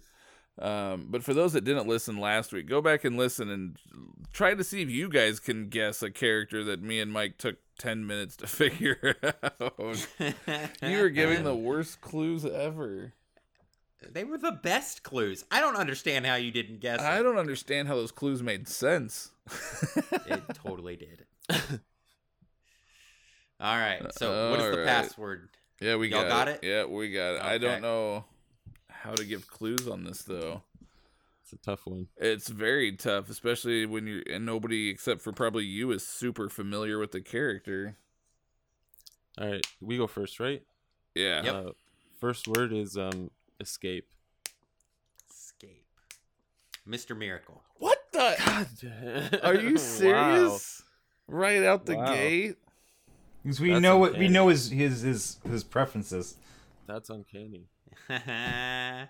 Um, 0.58 1.06
but 1.10 1.24
for 1.24 1.34
those 1.34 1.52
that 1.54 1.64
didn't 1.64 1.88
listen 1.88 2.16
last 2.18 2.52
week, 2.52 2.68
go 2.68 2.80
back 2.80 3.04
and 3.04 3.16
listen 3.16 3.50
and 3.50 3.76
try 4.32 4.54
to 4.54 4.62
see 4.62 4.82
if 4.82 4.88
you 4.88 5.08
guys 5.08 5.40
can 5.40 5.68
guess 5.68 6.00
a 6.02 6.10
character 6.10 6.62
that 6.64 6.80
me 6.80 7.00
and 7.00 7.12
Mike 7.12 7.38
took 7.38 7.56
10 7.78 8.06
minutes 8.06 8.36
to 8.36 8.46
figure 8.48 9.16
out. 9.60 10.06
you 10.82 10.98
were 11.00 11.08
giving 11.08 11.42
the 11.42 11.56
worst 11.56 12.00
clues 12.00 12.44
ever. 12.44 13.12
They 14.12 14.22
were 14.22 14.38
the 14.38 14.52
best 14.52 15.02
clues. 15.02 15.44
I 15.50 15.60
don't 15.60 15.76
understand 15.76 16.26
how 16.26 16.34
you 16.36 16.52
didn't 16.52 16.80
guess. 16.80 17.00
I 17.00 17.18
it. 17.18 17.22
don't 17.22 17.38
understand 17.38 17.88
how 17.88 17.96
those 17.96 18.12
clues 18.12 18.42
made 18.42 18.68
sense. 18.68 19.30
It 20.26 20.42
totally 20.54 20.96
did. 20.96 21.24
All 23.60 23.76
right. 23.78 24.02
So, 24.14 24.50
what 24.50 24.60
is 24.60 24.64
the 24.66 24.70
Alright. 24.72 24.86
password? 24.86 25.48
Yeah, 25.80 25.96
we 25.96 26.08
Y'all 26.08 26.22
got, 26.22 26.28
got 26.28 26.48
it. 26.48 26.60
it? 26.62 26.66
Yeah, 26.68 26.84
we 26.86 27.12
got 27.12 27.36
it. 27.36 27.42
I 27.42 27.58
don't 27.58 27.82
know 27.82 28.24
how 28.88 29.12
to 29.12 29.24
give 29.24 29.46
clues 29.46 29.86
on 29.88 30.04
this 30.04 30.22
though. 30.22 30.62
It's 31.42 31.52
a 31.52 31.56
tough 31.56 31.86
one. 31.86 32.08
It's 32.16 32.48
very 32.48 32.92
tough, 32.92 33.28
especially 33.28 33.84
when 33.86 34.06
you're 34.06 34.22
and 34.30 34.46
nobody 34.46 34.88
except 34.88 35.20
for 35.20 35.32
probably 35.32 35.64
you 35.64 35.90
is 35.92 36.06
super 36.06 36.48
familiar 36.48 36.98
with 36.98 37.12
the 37.12 37.20
character. 37.20 37.96
All 39.38 39.50
right, 39.50 39.66
we 39.80 39.96
go 39.98 40.06
first, 40.06 40.40
right? 40.40 40.62
Yeah. 41.14 41.42
Yep. 41.42 41.54
Uh, 41.54 41.70
first 42.20 42.48
word 42.48 42.72
is 42.72 42.96
um 42.96 43.30
escape. 43.60 44.06
Escape. 45.30 45.84
Mr. 46.88 47.16
Miracle. 47.16 47.62
What 47.76 47.98
the? 48.12 48.36
God, 48.82 49.40
Are 49.42 49.54
you 49.54 49.74
Wow. 49.74 49.78
serious? 49.78 50.82
Right 51.26 51.62
out 51.62 51.86
the 51.86 51.96
Wow. 51.96 52.14
gate? 52.14 52.56
Because 53.44 53.60
we 53.60 53.70
That's 53.70 53.82
know 53.82 53.98
what 53.98 54.12
we 54.12 54.16
uncanny. 54.26 54.32
know 54.34 54.48
his 54.48 54.70
his 54.70 55.02
his 55.02 55.38
his 55.48 55.62
preferences. 55.62 56.36
That's 56.86 57.08
uncanny. 57.10 57.68
I 58.08 59.08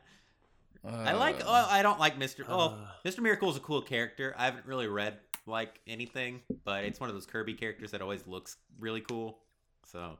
like. 0.85 1.41
Oh, 1.47 1.67
I 1.71 1.83
don't 1.83 1.99
like 1.99 2.19
Mister. 2.19 2.45
Oh, 2.49 2.59
uh. 2.71 2.77
Mister 3.05 3.23
Miracle 3.23 3.49
is 3.51 3.57
a 3.57 3.61
cool 3.61 3.81
character. 3.81 4.35
I 4.37 4.45
haven't 4.45 4.67
really 4.67 4.89
read 4.89 5.19
like 5.47 5.81
anything, 5.87 6.43
but 6.65 6.85
it's 6.85 7.01
one 7.01 7.09
of 7.09 7.15
those 7.15 7.27
Kirby 7.27 7.55
characters 7.55 7.93
that 7.93 8.03
always 8.03 8.27
looks 8.27 8.57
really 8.79 9.01
cool. 9.01 9.39
So 9.87 10.19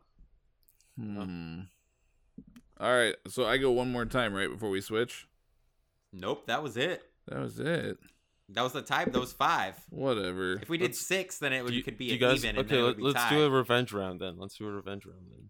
Hmm. 0.99 1.61
All 2.81 2.93
right, 2.93 3.15
so 3.29 3.47
I 3.47 3.57
go 3.59 3.71
one 3.73 3.91
more 3.93 4.05
time 4.05 4.33
right 4.35 4.51
before 4.51 4.71
we 4.71 4.81
switch. 4.81 5.27
nope, 6.13 6.47
that 6.47 6.63
was 6.63 6.77
it. 6.77 7.03
That 7.29 7.41
was 7.41 7.59
it. 7.59 7.99
That 8.51 8.63
was 8.63 8.73
the 8.73 8.83
type. 8.83 9.11
That 9.13 9.21
was 9.21 9.33
five. 9.33 9.75
Whatever. 9.91 10.55
If 10.61 10.69
we 10.69 10.77
did 10.79 10.89
Let's- 10.91 11.01
six, 11.01 11.39
then 11.39 11.53
it 11.53 11.65
would 11.65 11.73
you- 11.75 11.83
could 11.83 11.97
be 11.97 12.07
you 12.07 12.13
an 12.15 12.19
guys, 12.19 12.45
even. 12.45 12.59
okay, 12.59 12.75
then 12.77 12.85
let, 12.85 12.97
be 12.99 13.03
let's 13.03 13.15
tied. 13.17 13.31
do 13.31 13.45
a 13.45 13.51
revenge 13.51 13.93
round 13.93 14.21
then. 14.21 14.39
Let's 14.39 14.57
do 14.57 14.67
a 14.69 14.71
revenge 14.73 15.07
round 15.07 15.27
then. 15.31 15.49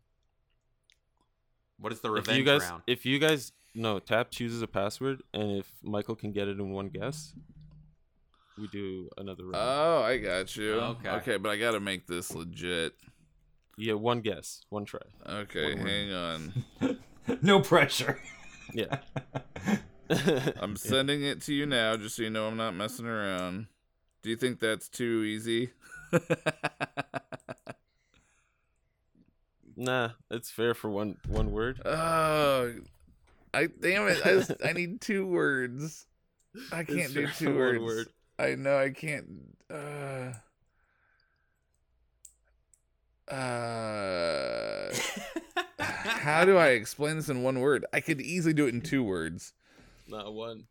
What 1.79 1.93
is 1.93 2.01
the 2.01 2.09
If 2.09 2.15
revenge 2.15 2.39
you 2.39 2.45
guys, 2.45 2.61
round? 2.63 2.83
if 2.87 3.05
you 3.05 3.19
guys, 3.19 3.53
no, 3.75 3.99
Tap 3.99 4.31
chooses 4.31 4.63
a 4.63 4.69
password, 4.69 5.23
and 5.35 5.59
if 5.59 5.73
Michael 5.83 6.15
can 6.15 6.31
get 6.33 6.47
it 6.47 6.61
in 6.61 6.71
one 6.71 6.89
guess, 6.89 7.35
we 8.57 8.69
do 8.69 9.09
another 9.19 9.43
round. 9.45 9.57
Oh, 9.57 10.03
I 10.03 10.19
got 10.19 10.55
you. 10.57 10.75
Okay. 10.75 11.09
Okay, 11.11 11.37
but 11.37 11.49
I 11.51 11.57
got 11.59 11.73
to 11.73 11.81
make 11.81 12.07
this 12.07 12.33
legit. 12.33 12.95
yeah, 13.77 13.95
one 13.95 14.21
guess, 14.21 14.61
one 14.71 14.85
try. 14.85 15.01
Okay, 15.27 15.75
One 15.75 15.83
word. 15.83 15.89
hang 15.91 16.13
on. 16.13 16.99
No 17.43 17.59
pressure. 17.61 18.21
Yeah. 18.73 18.99
I'm 20.61 20.77
sending 20.77 21.23
it 21.23 21.41
to 21.43 21.55
you 21.55 21.67
now, 21.67 21.97
just 21.97 22.17
so 22.17 22.23
you 22.23 22.31
know 22.31 22.47
I'm 22.47 22.57
not 22.57 22.75
messing 22.75 23.07
around. 23.07 23.67
Do 24.23 24.31
you 24.31 24.37
think 24.37 24.61
that's 24.61 24.89
too 24.89 25.23
easy? 25.27 25.71
Nah, 29.77 30.11
it's 30.31 30.51
fair 30.51 30.73
for 30.75 30.89
one 30.89 31.17
one 31.27 31.51
word. 31.51 31.81
oh, 31.85 32.75
I 33.53 33.67
damn 33.67 34.07
it! 34.07 34.19
I, 34.25 34.31
just- 34.35 34.53
I 34.65 34.73
need 34.73 35.01
two 35.01 35.27
words. 35.27 36.07
I 36.71 36.85
can't 36.85 37.13
do 37.13 37.27
two 37.27 37.57
words. 37.57 37.81
word. 37.83 38.07
I 38.39 38.55
know 38.55 38.79
I 38.79 38.91
can't. 38.91 39.27
Uh, 39.69 40.33
uh, 43.33 44.95
how 45.81 46.45
do 46.45 46.57
I 46.57 46.69
explain 46.69 47.17
this 47.17 47.29
in 47.29 47.43
one 47.43 47.59
word? 47.59 47.85
I 47.93 48.01
could 48.01 48.21
easily 48.21 48.55
do 48.55 48.67
it 48.67 48.75
in 48.75 48.81
two 48.81 49.03
words. 49.03 49.53
Not 50.07 50.35
one. 50.35 50.67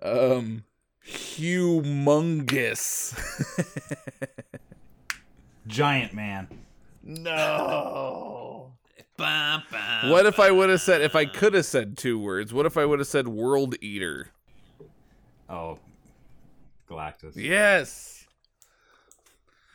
Um, 0.00 0.64
humongous. 1.06 3.18
Giant 5.66 6.14
man. 6.14 6.48
no. 7.02 8.72
Bum, 9.16 9.62
bum, 9.70 10.10
What 10.10 10.26
if 10.26 10.40
I 10.40 10.50
would 10.50 10.70
have 10.70 10.80
said 10.80 11.02
if 11.02 11.14
I 11.14 11.26
could 11.26 11.54
have 11.54 11.66
said 11.66 11.96
two 11.98 12.18
words? 12.18 12.52
What 12.52 12.66
if 12.66 12.76
I 12.78 12.84
would 12.84 12.98
have 12.98 13.06
said 13.06 13.28
world 13.28 13.76
eater? 13.80 14.30
Oh, 15.48 15.78
Galactus. 16.88 17.36
Yes. 17.36 18.26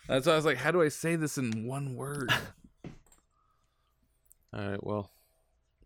That's 0.08 0.26
why 0.26 0.34
I 0.34 0.36
was 0.36 0.46
like, 0.46 0.58
how 0.58 0.72
do 0.72 0.82
I 0.82 0.90
say 0.90 1.16
this 1.16 1.38
in 1.38 1.66
one 1.68 1.96
word? 1.96 2.32
All 4.54 4.70
right. 4.70 4.84
Well, 4.84 5.12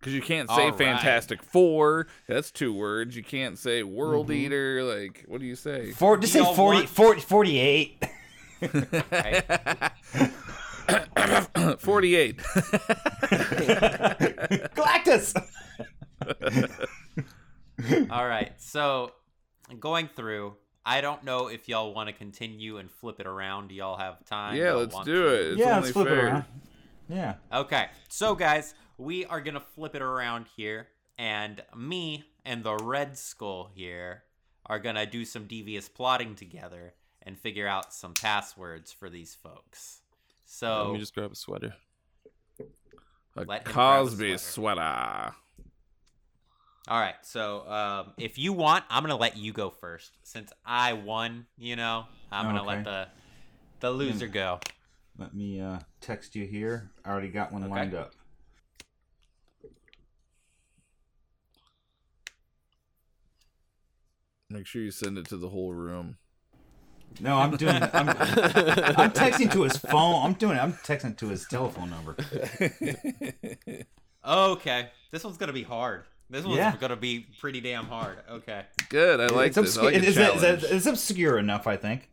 Because 0.02 0.14
you 0.16 0.22
can't 0.22 0.50
say 0.50 0.56
All 0.64 0.70
right. 0.72 0.78
Fantastic 0.78 1.44
Four. 1.44 2.08
That's 2.28 2.50
two 2.52 2.74
words. 2.74 3.16
You 3.16 3.24
can't 3.24 3.58
say 3.60 3.84
World 3.84 4.30
Mhm. 4.30 4.36
Eater. 4.36 4.84
Like, 4.84 5.24
what 5.28 5.40
do 5.40 5.46
you 5.46 5.56
say? 5.56 5.92
Four, 5.92 6.18
just 6.18 6.34
Do 6.34 6.40
say 6.40 6.44
y'all 6.46 6.56
40, 6.56 6.88
40 6.88 7.22
48. 7.22 8.04
48. 11.80 12.38
Galactus. 14.76 15.36
All 18.12 18.28
right, 18.28 18.52
so 18.58 19.12
going 19.80 20.10
through, 20.16 20.56
I 20.86 21.02
don't 21.02 21.24
know 21.24 21.48
if 21.48 21.68
y'all 21.70 21.94
want 21.94 22.10
to 22.10 22.14
continue 22.14 22.78
and 22.78 22.92
flip 22.92 23.20
it 23.20 23.26
around. 23.28 23.70
Do 23.70 23.76
y'all 23.76 23.98
have 23.98 24.24
time? 24.26 24.56
yeah, 24.56 24.72
Y'all 24.72 24.80
let's 24.80 25.00
do 25.04 25.14
to? 25.14 25.28
it. 25.28 25.48
It's 25.54 25.60
yeah, 25.60 25.66
only 25.70 25.82
let's 25.82 25.92
flip 25.92 26.08
fair. 26.08 26.18
it 26.18 26.24
around. 26.24 26.44
Yeah. 27.10 27.34
Okay, 27.54 27.88
so 28.08 28.36
guys, 28.36 28.74
we 29.02 29.26
are 29.26 29.42
gonna 29.42 29.60
flip 29.76 29.96
it 29.96 30.02
around 30.02 30.46
here, 30.56 30.88
and 31.18 31.62
me 31.76 32.24
and 32.46 32.64
the 32.64 32.76
Red 32.76 33.18
Skull 33.18 33.70
here 33.74 34.24
are 34.66 34.80
gonna 34.80 35.06
do 35.06 35.26
some 35.26 35.46
devious 35.48 35.90
plotting 35.90 36.36
together 36.36 36.94
and 37.24 37.38
figure 37.38 37.68
out 37.68 37.94
some 37.94 38.14
passwords 38.14 38.92
for 38.92 39.10
these 39.10 39.36
folks. 39.36 40.02
So 40.46 40.86
let 40.86 40.94
me 40.94 41.00
just 41.00 41.16
grab 41.16 41.32
a 41.32 41.36
sweater. 41.36 41.74
A 43.36 43.44
Let 43.46 43.68
him 43.68 43.74
grab 43.74 44.02
a 44.02 44.04
Cosby 44.04 44.38
sweater. 44.38 44.76
sweater. 44.82 45.36
All 46.88 47.00
right, 47.00 47.16
so 47.22 47.68
um, 47.70 48.14
if 48.18 48.38
you 48.38 48.54
want, 48.54 48.84
I'm 48.90 49.04
gonna 49.04 49.16
let 49.16 49.38
you 49.38 49.54
go 49.54 49.70
first 49.70 50.12
since 50.24 50.52
I 50.66 50.94
won. 50.94 51.46
You 51.58 51.76
know, 51.76 52.06
I'm 52.32 52.46
gonna 52.46 52.64
let 52.64 52.84
the 52.84 53.08
the 53.80 53.92
loser 53.92 54.28
go. 54.28 54.60
Let 55.18 55.34
me 55.34 55.60
uh, 55.62 55.80
text 56.02 56.36
you 56.36 56.46
here. 56.46 56.92
I 57.06 57.12
already 57.12 57.30
got 57.30 57.52
one 57.52 57.64
Okay. 57.64 57.72
lined 57.72 57.94
up. 57.94 58.14
Make 64.52 64.68
sure 64.68 64.82
you 64.82 64.92
send 64.92 65.18
it 65.18 65.26
to 65.30 65.38
the 65.38 65.50
whole 65.50 65.74
room. 65.74 66.18
No, 67.20 67.38
I'm 67.38 67.56
doing. 67.58 67.76
I'm, 67.76 68.10
I'm 68.10 69.12
texting 69.12 69.52
to 69.54 69.64
his 69.64 69.78
phone. 69.78 70.26
I'm 70.26 70.34
doing. 70.34 70.58
I'm 70.58 70.74
texting 70.74 71.18
to 71.18 71.28
his 71.30 71.46
telephone 71.48 71.90
number. 71.90 72.16
Okay, 74.24 74.90
this 75.10 75.24
one's 75.24 75.38
gonna 75.38 75.52
be 75.52 75.64
hard. 75.64 76.04
This 76.30 76.46
one's 76.46 76.58
Yeah. 76.58 76.76
gonna 76.80 76.96
be 76.96 77.26
pretty 77.40 77.60
damn 77.60 77.86
hard. 77.86 78.20
Okay, 78.30 78.66
Good. 78.90 79.20
I 79.20 79.26
like 79.34 79.48
it's 79.48 79.56
this. 79.56 79.78
I 79.78 79.82
obscure. 79.90 79.92
like 79.92 80.04
a 80.04 80.06
is 80.06 80.16
that- 80.16 80.36
is 80.36 80.42
that- 80.42 80.64
it's 80.76 80.86
obscure 80.86 81.38
enough, 81.40 81.66
I 81.66 81.76
think. 81.76 82.08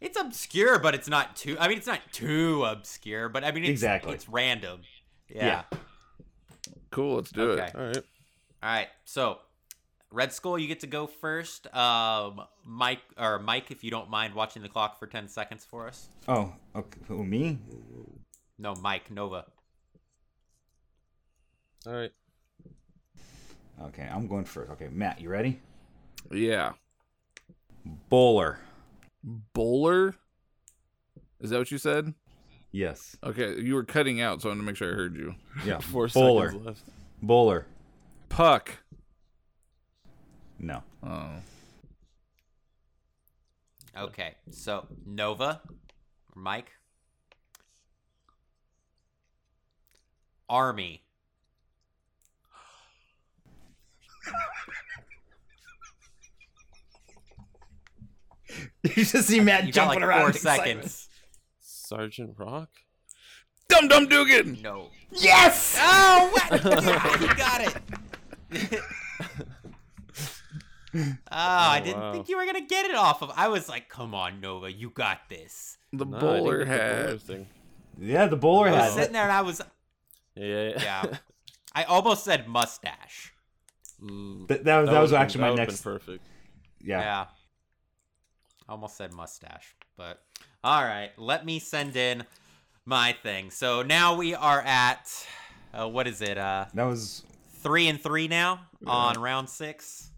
it's 0.00 0.16
obscure, 0.18 0.78
but 0.78 0.94
it's 0.94 1.08
not 1.08 1.34
too. 1.34 1.56
I 1.58 1.66
mean, 1.66 1.78
it's 1.78 1.86
not 1.88 2.00
too 2.12 2.64
obscure, 2.64 3.28
but 3.28 3.42
I 3.42 3.50
mean, 3.50 3.64
it's, 3.64 3.70
Exactly. 3.70 4.14
It's 4.14 4.28
random. 4.28 4.82
Yeah. 5.28 5.64
Yeah. 5.72 5.78
Cool. 6.90 7.16
Let's 7.16 7.32
do 7.32 7.50
Okay. 7.52 7.64
it. 7.66 7.74
All 7.74 7.86
right. 7.86 7.96
All 7.96 8.02
right. 8.70 8.88
So, 9.04 9.38
Red 10.12 10.32
Skull, 10.32 10.58
you 10.58 10.68
get 10.68 10.80
to 10.80 10.86
go 10.86 11.06
first. 11.06 11.74
Um, 11.74 12.42
Mike 12.64 13.00
or 13.18 13.38
Mike, 13.38 13.70
if 13.70 13.82
you 13.82 13.90
don't 13.90 14.10
mind 14.10 14.34
watching 14.34 14.62
the 14.62 14.68
clock 14.68 14.98
for 14.98 15.06
ten 15.06 15.28
seconds 15.28 15.64
for 15.64 15.88
us. 15.88 16.08
Oh, 16.28 16.52
okay. 16.76 17.00
Who, 17.08 17.24
me? 17.24 17.58
No, 18.58 18.74
Mike 18.74 19.10
Nova. 19.10 19.46
All 21.86 21.92
right. 21.94 22.12
Okay, 23.84 24.08
I'm 24.10 24.28
going 24.28 24.44
first. 24.44 24.70
Okay, 24.72 24.88
Matt, 24.92 25.20
you 25.20 25.28
ready? 25.28 25.60
Yeah. 26.30 26.72
Bowler. 28.08 28.58
Bowler. 29.24 30.14
Is 31.40 31.50
that 31.50 31.58
what 31.58 31.70
you 31.70 31.78
said? 31.78 32.14
Yes. 32.70 33.16
Okay, 33.24 33.60
you 33.60 33.74
were 33.74 33.84
cutting 33.84 34.20
out, 34.20 34.40
so 34.40 34.48
I 34.48 34.50
want 34.50 34.60
to 34.60 34.66
make 34.66 34.76
sure 34.76 34.92
I 34.92 34.94
heard 34.94 35.16
you. 35.16 35.34
Yeah. 35.64 35.78
Four 35.80 36.08
Bowler. 36.08 36.48
seconds 36.50 36.66
left. 36.66 36.82
Bowler. 37.20 37.66
Puck. 38.28 38.78
No. 40.62 40.82
Oh. 41.02 41.28
Okay. 43.98 44.34
So 44.50 44.86
Nova, 45.04 45.60
Mike, 46.34 46.70
Army. 50.48 51.02
you 58.82 59.04
just 59.04 59.26
see 59.28 59.40
Matt 59.40 59.66
You 59.66 59.72
got 59.72 59.84
jumping 59.86 60.00
like 60.00 60.08
around. 60.08 60.20
four 60.20 60.28
in 60.30 60.34
excitement. 60.36 60.82
seconds. 60.84 61.08
Sergeant 61.60 62.34
Rock. 62.38 62.68
Dum 63.68 63.88
Dum 63.88 64.06
Dugan. 64.06 64.58
No. 64.62 64.88
Yes. 65.12 65.76
Oh, 65.80 66.30
what? 66.32 66.64
Yeah, 66.82 67.18
he 67.18 67.26
got 67.34 67.60
it. 68.52 68.80
oh, 70.94 71.12
I 71.30 71.80
didn't 71.80 72.00
wow. 72.00 72.12
think 72.12 72.28
you 72.28 72.36
were 72.36 72.44
gonna 72.46 72.66
get 72.66 72.86
it 72.86 72.94
off 72.94 73.22
of. 73.22 73.30
I 73.36 73.48
was 73.48 73.68
like, 73.68 73.88
"Come 73.88 74.14
on, 74.14 74.40
Nova, 74.40 74.70
you 74.70 74.90
got 74.90 75.28
this." 75.28 75.78
The 75.92 76.04
No, 76.04 76.18
bowler 76.18 76.64
get 76.64 77.26
the 77.26 77.36
hat. 77.36 77.46
Yeah, 77.98 78.26
the 78.26 78.36
bowler 78.36 78.68
I 78.68 78.72
was 78.72 78.80
hat. 78.84 78.92
sitting 78.92 79.12
there 79.12 79.22
and 79.24 79.32
I 79.32 79.42
was, 79.42 79.60
Yeah, 80.34 80.44
yeah, 80.46 80.68
yeah. 80.68 81.02
yeah. 81.04 81.16
I 81.74 81.84
almost 81.84 82.24
said 82.24 82.48
mustache. 82.48 83.32
Mm, 84.02 84.48
That, 84.48 84.64
that 84.64 84.78
was, 84.80 84.90
that 84.90 85.00
was 85.00 85.10
would've 85.12 85.22
actually 85.22 85.40
been- 85.42 85.50
my 85.50 85.54
next. 85.56 85.82
Been 85.82 85.92
perfect. 85.92 86.24
Yeah. 86.82 87.00
Yeah. 87.00 87.24
I 88.68 88.72
almost 88.72 88.96
said 88.96 89.12
mustache, 89.12 89.74
but 89.96 90.22
all 90.64 90.82
right. 90.82 91.10
Let 91.18 91.44
me 91.44 91.58
send 91.58 91.96
in 91.96 92.24
my 92.84 93.12
thing. 93.22 93.50
So 93.50 93.82
now 93.82 94.14
we 94.16 94.34
are 94.34 94.60
at 94.62 95.08
uh, 95.74 95.88
what 95.88 96.06
is 96.06 96.20
it? 96.22 96.38
Uh, 96.38 96.66
That 96.74 96.84
was. 96.84 97.24
three 97.62 97.88
and 97.88 98.00
three 98.00 98.28
now 98.28 98.60
on 98.86 99.20
round 99.20 99.48
six. 99.50 100.10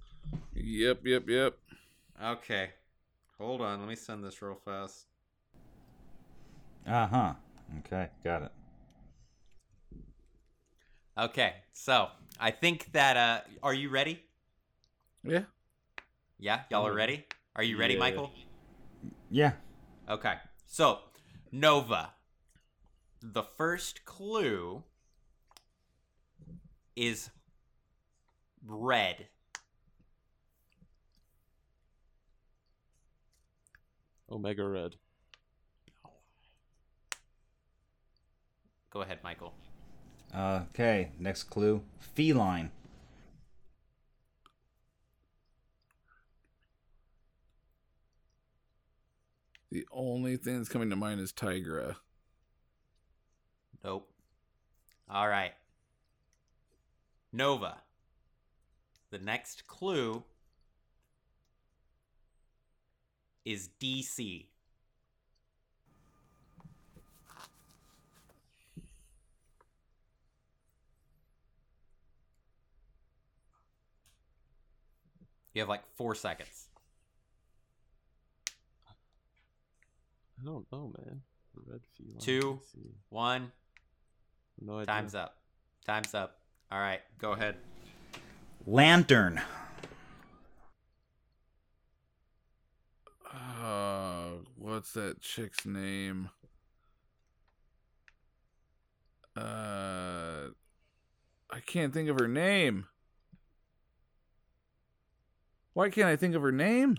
Yep, 0.54 1.06
yep, 1.06 1.28
yep. 1.28 1.58
Okay, 2.22 2.70
hold 3.38 3.60
on. 3.60 3.80
Let 3.80 3.88
me 3.88 3.96
send 3.96 4.24
this 4.24 4.40
real 4.40 4.54
fast. 4.54 5.06
Uh 6.86 7.06
huh. 7.06 7.32
Okay, 7.80 8.08
got 8.22 8.42
it. 8.42 8.52
Okay, 11.18 11.54
so 11.72 12.08
I 12.40 12.50
think 12.50 12.92
that 12.92 13.16
uh 13.16 13.40
are 13.62 13.74
you 13.74 13.88
ready? 13.88 14.22
Yeah. 15.22 15.42
Yeah, 16.38 16.60
y'all 16.70 16.86
are 16.86 16.94
ready? 16.94 17.24
Are 17.56 17.62
you 17.62 17.78
ready, 17.78 17.94
Yeah. 17.94 18.00
Michael? 18.00 18.30
Yeah. 19.30 19.52
Okay. 20.08 20.34
So, 20.66 20.98
Nova. 21.52 22.10
The 23.22 23.42
first 23.42 24.04
clue 24.04 24.82
is 26.96 27.30
red. 28.66 29.28
Omega 34.34 34.66
Red. 34.66 34.96
Go 38.90 39.02
ahead, 39.02 39.18
Michael. 39.22 39.54
Okay. 40.36 41.12
Next 41.18 41.44
clue. 41.44 41.82
Feline. 42.00 42.70
The 49.70 49.86
only 49.92 50.36
thing 50.36 50.58
that's 50.58 50.68
coming 50.68 50.90
to 50.90 50.96
mind 50.96 51.20
is 51.20 51.32
Tigra. 51.32 51.96
Nope. 53.82 54.08
All 55.08 55.28
right. 55.28 55.52
Nova. 57.32 57.78
The 59.10 59.18
next 59.18 59.66
clue 59.66 60.24
is 63.44 63.68
DC. 63.80 64.46
You 75.52 75.60
have 75.60 75.68
like 75.68 75.82
four 75.94 76.16
seconds. 76.16 76.68
I 80.40 80.44
don't 80.44 80.66
know, 80.72 80.92
man. 80.98 81.20
Red 81.54 81.80
feline. 81.96 82.18
Two. 82.18 82.60
One. 83.08 83.52
No 84.60 84.78
idea. 84.78 84.86
Time's 84.86 85.14
up. 85.14 85.36
Time's 85.86 86.14
up. 86.14 86.38
All 86.72 86.80
right, 86.80 87.00
go 87.18 87.32
ahead. 87.32 87.56
Lantern. 88.66 89.40
Uh, 93.34 94.30
what's 94.56 94.92
that 94.92 95.20
chick's 95.20 95.66
name? 95.66 96.30
Uh, 99.36 100.50
I 101.50 101.60
can't 101.66 101.92
think 101.92 102.08
of 102.08 102.18
her 102.18 102.28
name. 102.28 102.86
Why 105.72 105.90
can't 105.90 106.06
I 106.06 106.14
think 106.16 106.36
of 106.36 106.42
her 106.42 106.52
name? 106.52 106.96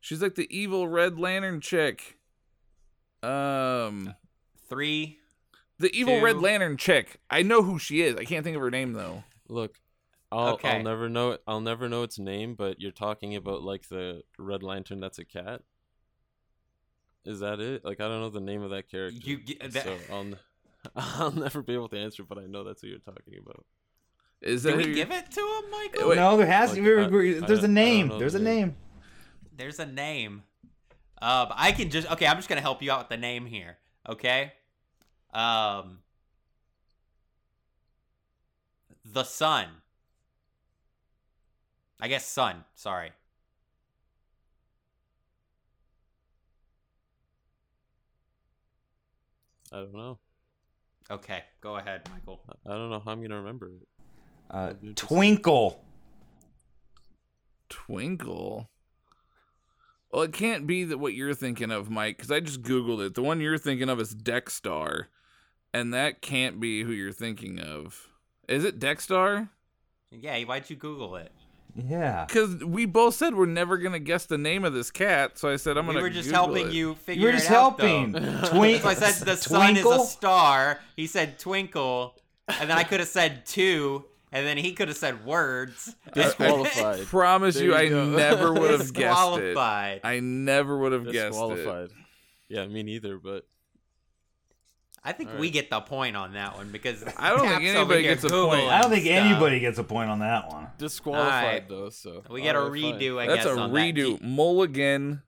She's 0.00 0.22
like 0.22 0.36
the 0.36 0.48
evil 0.56 0.88
Red 0.88 1.18
Lantern 1.18 1.60
chick. 1.60 2.16
Um, 3.22 4.14
Three. 4.70 5.18
the 5.78 5.94
evil 5.94 6.20
Red 6.20 6.38
Lantern 6.38 6.76
chick. 6.76 7.20
I 7.28 7.42
know 7.42 7.62
who 7.62 7.78
she 7.78 8.00
is. 8.00 8.16
I 8.16 8.24
can't 8.24 8.44
think 8.44 8.56
of 8.56 8.62
her 8.62 8.70
name 8.70 8.94
though. 8.94 9.24
Look, 9.48 9.74
I'll 10.36 10.54
Okay. 10.54 10.68
I'll 10.76 10.82
never 10.82 11.08
know 11.08 11.30
it. 11.32 11.42
I'll 11.46 11.60
never 11.60 11.88
know 11.88 12.02
its 12.02 12.18
name. 12.18 12.54
But 12.54 12.80
you're 12.80 12.90
talking 12.92 13.34
about 13.36 13.62
like 13.62 13.88
the 13.88 14.22
Red 14.38 14.62
Lantern. 14.62 15.00
That's 15.00 15.18
a 15.18 15.24
cat. 15.24 15.62
Is 17.24 17.40
that 17.40 17.58
it? 17.60 17.84
Like 17.84 18.00
I 18.00 18.08
don't 18.08 18.20
know 18.20 18.30
the 18.30 18.40
name 18.40 18.62
of 18.62 18.70
that 18.70 18.88
character. 18.90 19.18
You 19.22 19.38
get 19.38 19.72
that. 19.72 19.84
so 19.84 19.96
I'll 20.12 20.20
n- 20.20 20.38
I'll 20.96 21.32
never 21.32 21.62
be 21.62 21.74
able 21.74 21.88
to 21.88 21.98
answer. 21.98 22.22
But 22.22 22.38
I 22.38 22.46
know 22.46 22.62
that's 22.64 22.82
who 22.82 22.88
you're 22.88 22.98
talking 22.98 23.34
about. 23.42 23.64
Is 24.42 24.62
that 24.64 24.72
Do 24.72 24.76
we 24.78 24.88
you- 24.88 24.94
give 24.94 25.10
it 25.10 25.30
to 25.30 25.40
him, 25.40 25.70
Michael? 25.70 26.08
Wait. 26.10 26.16
no, 26.16 26.36
there 26.36 26.46
has 26.46 26.70
Like, 26.70 26.78
to 26.78 26.82
be. 27.10 27.36
I- 27.36 27.40
There's 27.40 27.42
I 27.42 27.46
a 27.46 27.48
don't- 27.48 27.52
I 27.52 27.56
don't 27.62 27.74
name. 27.74 28.08
know 28.08 28.18
There's 28.18 28.34
a 28.34 28.38
name. 28.38 28.60
name. 28.68 28.76
There's 29.56 29.78
a 29.80 29.86
name. 29.86 30.42
Um, 31.22 31.48
I 31.54 31.72
can 31.72 31.88
just 31.90 32.10
okay. 32.12 32.26
I'm 32.26 32.36
just 32.36 32.48
gonna 32.48 32.60
help 32.60 32.82
you 32.82 32.92
out 32.92 32.98
with 33.00 33.08
the 33.08 33.16
name 33.16 33.46
here. 33.46 33.78
Okay. 34.08 34.52
Um, 35.32 36.00
the 39.04 39.24
sun. 39.24 39.68
I 42.00 42.08
guess 42.08 42.26
sun. 42.26 42.64
Sorry. 42.74 43.12
I 49.72 49.76
don't 49.78 49.94
know. 49.94 50.18
Okay, 51.10 51.42
go 51.60 51.76
ahead, 51.76 52.08
Michael. 52.10 52.40
I- 52.48 52.72
I 52.72 52.76
don't 52.76 52.90
know 52.90 53.00
how 53.00 53.12
I'm 53.12 53.22
gonna 53.22 53.36
remember 53.36 53.68
it. 53.68 53.88
Uh, 54.50 54.66
That'd 54.66 54.80
be 54.80 54.88
interesting. 54.88 55.16
Twinkle. 55.16 55.84
Twinkle. 57.68 58.70
Well, 60.10 60.22
it 60.22 60.32
can't 60.32 60.66
be 60.66 60.84
that 60.84 60.98
what 60.98 61.14
you're 61.14 61.34
thinking 61.34 61.70
of, 61.70 61.90
Mike, 61.90 62.16
because 62.16 62.30
I 62.30 62.40
just 62.40 62.62
googled 62.62 63.04
it. 63.04 63.14
The 63.14 63.22
one 63.22 63.40
you're 63.40 63.58
thinking 63.58 63.88
of 63.88 64.00
is 64.00 64.14
Dex-Starr, 64.14 65.08
and 65.74 65.92
that 65.92 66.22
can't 66.22 66.60
be 66.60 66.82
who 66.82 66.92
you're 66.92 67.12
thinking 67.12 67.58
of. 67.60 68.08
Is 68.48 68.64
it 68.64 68.78
Dex-Starr? 68.78 69.50
Yeah, 70.10 70.40
why'd 70.44 70.70
you 70.70 70.76
Google 70.76 71.16
it? 71.16 71.32
Yeah. 71.76 72.24
Because 72.26 72.64
we 72.64 72.86
both 72.86 73.14
said 73.14 73.34
we're 73.34 73.46
never 73.46 73.76
gonna 73.78 73.98
guess 73.98 74.26
the 74.26 74.38
name 74.38 74.64
of 74.64 74.72
this 74.72 74.90
cat, 74.90 75.38
so 75.38 75.50
I 75.50 75.56
said 75.56 75.76
I'm 75.76 75.86
we 75.86 75.94
gonna. 75.94 76.04
We 76.04 76.08
were 76.08 76.14
just 76.14 76.28
Google 76.30 76.44
helping 76.54 76.66
it. 76.68 76.72
you 76.72 76.94
figure 76.94 77.20
You 77.20 77.26
were 77.26 77.32
just 77.38 77.50
out, 77.50 77.78
helping. 77.80 78.12
though. 78.12 78.48
Twink- 78.48 78.82
So 78.82 78.88
I 78.88 78.94
said 78.94 79.26
the 79.26 79.36
sun 79.36 79.76
is 79.76 79.82
Twinkle? 79.82 80.02
a 80.02 80.06
star. 80.06 80.80
He 80.96 81.06
said 81.06 81.38
twinkle, 81.38 82.14
and 82.48 82.70
then 82.70 82.78
I 82.78 82.82
could 82.84 83.00
have 83.00 83.08
said 83.08 83.44
two, 83.46 84.04
and 84.32 84.46
then 84.46 84.56
he 84.56 84.72
could 84.72 84.88
have 84.88 84.96
said 84.96 85.24
words. 85.26 85.94
Disqualified. 86.14 87.00
I 87.00 87.04
promise 87.04 87.56
There 87.56 87.64
you, 87.64 87.70
you 87.72 87.76
I 87.76 87.88
go. 87.88 88.04
never 88.06 88.52
would 88.52 88.70
have 88.70 88.92
guessed 88.92 88.96
it. 89.36 89.40
Disqualified. 89.40 90.00
I 90.04 90.20
never 90.20 90.78
would 90.78 90.92
have 90.92 91.04
guessed 91.04 91.16
it. 91.16 91.28
Disqualified. 91.30 91.90
Yeah, 92.48 92.66
me 92.66 92.82
neither. 92.84 93.18
But 93.18 93.46
I 95.06 95.12
think 95.12 95.30
All 95.30 95.38
we 95.38 95.50
get 95.50 95.70
the 95.70 95.80
point 95.80 96.16
on 96.16 96.32
that 96.32 96.56
one 96.56 96.72
because 96.72 97.04
I 97.16 97.30
don't 97.30 97.46
think 97.46 97.62
anybody 97.62 98.02
gets 98.02 98.24
a 98.24 98.28
point. 98.28 98.60
I 98.68 98.82
don't 98.82 98.90
think 98.90 99.04
stuff. 99.04 99.16
anybody 99.16 99.60
gets 99.60 99.78
a 99.78 99.84
point 99.84 100.10
on 100.10 100.18
that 100.18 100.48
one. 100.48 100.66
disqualified 100.78 101.44
Alright. 101.44 101.68
though. 101.68 101.90
So 101.90 102.24
We 102.28 102.42
get 102.42 102.56
a 102.56 102.58
Alright, 102.58 102.82
fine. 102.82 103.00
redo, 103.00 103.18
I 103.20 103.26
guess. 103.26 103.36
That's 103.36 103.46
guess. 103.46 103.56
a 103.56 103.60
on 103.60 103.72
that. 103.72 103.94
redo. 103.94 104.20
Mulligan. 104.20 105.22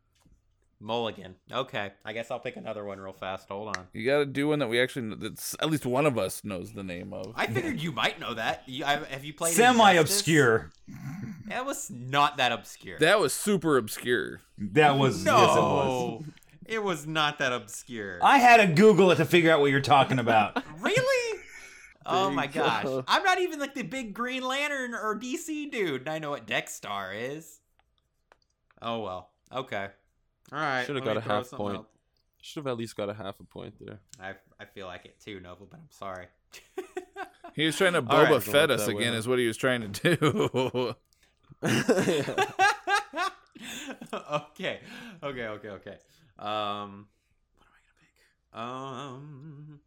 Mulligan. 0.80 1.34
Okay, 1.50 1.90
I 2.04 2.12
guess 2.12 2.30
I'll 2.30 2.38
pick 2.38 2.56
another 2.56 2.84
one 2.84 3.00
real 3.00 3.12
fast. 3.12 3.48
Hold 3.48 3.76
on. 3.76 3.86
You 3.92 4.06
got 4.06 4.18
to 4.18 4.26
do 4.26 4.48
one 4.48 4.60
that 4.60 4.68
we 4.68 4.80
actually 4.80 5.14
that's 5.16 5.56
at 5.60 5.70
least 5.70 5.84
one 5.86 6.06
of 6.06 6.16
us 6.18 6.44
knows 6.44 6.72
the 6.72 6.84
name 6.84 7.12
of. 7.12 7.32
I 7.36 7.46
figured 7.46 7.80
you 7.80 7.90
might 7.90 8.20
know 8.20 8.34
that. 8.34 8.62
You, 8.66 8.84
I, 8.84 8.96
have 9.10 9.24
you 9.24 9.32
played 9.34 9.54
Semi 9.54 9.90
Injustice? 9.92 10.18
obscure. 10.18 10.70
That 11.48 11.66
was 11.66 11.90
not 11.90 12.36
that 12.36 12.52
obscure. 12.52 12.98
That 13.00 13.18
was 13.18 13.32
super 13.32 13.76
obscure. 13.76 14.40
That 14.56 14.98
was. 14.98 15.24
no, 15.24 16.20
Yes, 16.20 16.36
it 16.68 16.82
was. 16.82 17.06
not 17.06 17.38
that 17.38 17.52
obscure. 17.52 18.18
I 18.22 18.38
had 18.38 18.58
to 18.58 18.66
Google 18.66 19.10
it 19.10 19.16
to 19.16 19.24
figure 19.24 19.50
out 19.52 19.60
what 19.60 19.70
you're 19.70 19.80
talking 19.80 20.18
about. 20.18 20.62
Really? 20.80 21.40
Oh 22.06 22.30
my 22.30 22.46
gosh. 22.46 22.86
I'm 23.06 23.22
not 23.22 23.38
even 23.40 23.58
like 23.58 23.74
the 23.74 23.82
big 23.82 24.14
Green 24.14 24.42
Lantern 24.42 24.94
or 24.94 25.18
DC 25.18 25.70
dude. 25.70 26.02
and 26.02 26.08
I 26.08 26.18
know 26.18 26.30
what 26.30 26.46
Dex-Starr 26.46 27.12
is. 27.12 27.58
Oh 28.80 29.00
well. 29.00 29.30
Okay. 29.52 29.88
All 30.52 30.58
right. 30.58 30.86
Should 30.86 30.96
have 30.96 31.04
got 31.04 31.16
a 31.18 31.20
half 31.20 31.50
point. 31.50 31.76
else. 31.76 31.86
Should 32.40 32.60
have 32.60 32.68
at 32.68 32.78
least 32.78 32.96
got 32.96 33.10
a 33.10 33.14
half 33.14 33.38
a 33.40 33.44
point 33.44 33.74
there. 33.80 33.98
I 34.20 34.34
I 34.58 34.64
feel 34.64 34.86
like 34.86 35.04
it 35.04 35.20
too, 35.22 35.40
Nova, 35.40 35.64
but 35.70 35.78
I'm 35.80 35.90
sorry. 35.90 36.28
He 37.54 37.66
was 37.66 37.76
trying 37.76 37.94
to 37.94 37.98
All 37.98 38.22
right. 38.22 38.28
Boba 38.28 38.40
Fett 38.42 38.70
us 38.70 38.86
that 38.86 38.94
way. 38.94 39.02
again, 39.02 39.14
is 39.14 39.26
what 39.26 39.40
he 39.40 39.46
was 39.48 39.56
trying 39.56 39.90
to 39.92 40.16
do. 40.16 40.94
okay. 44.14 44.80
Okay, 45.22 45.46
okay, 45.46 45.68
okay. 45.68 45.96
Um 46.38 47.08
what 47.56 47.66
am 47.66 47.72
I 47.74 47.80
gonna 47.84 47.98
pick? 48.00 48.58
Um 48.60 49.80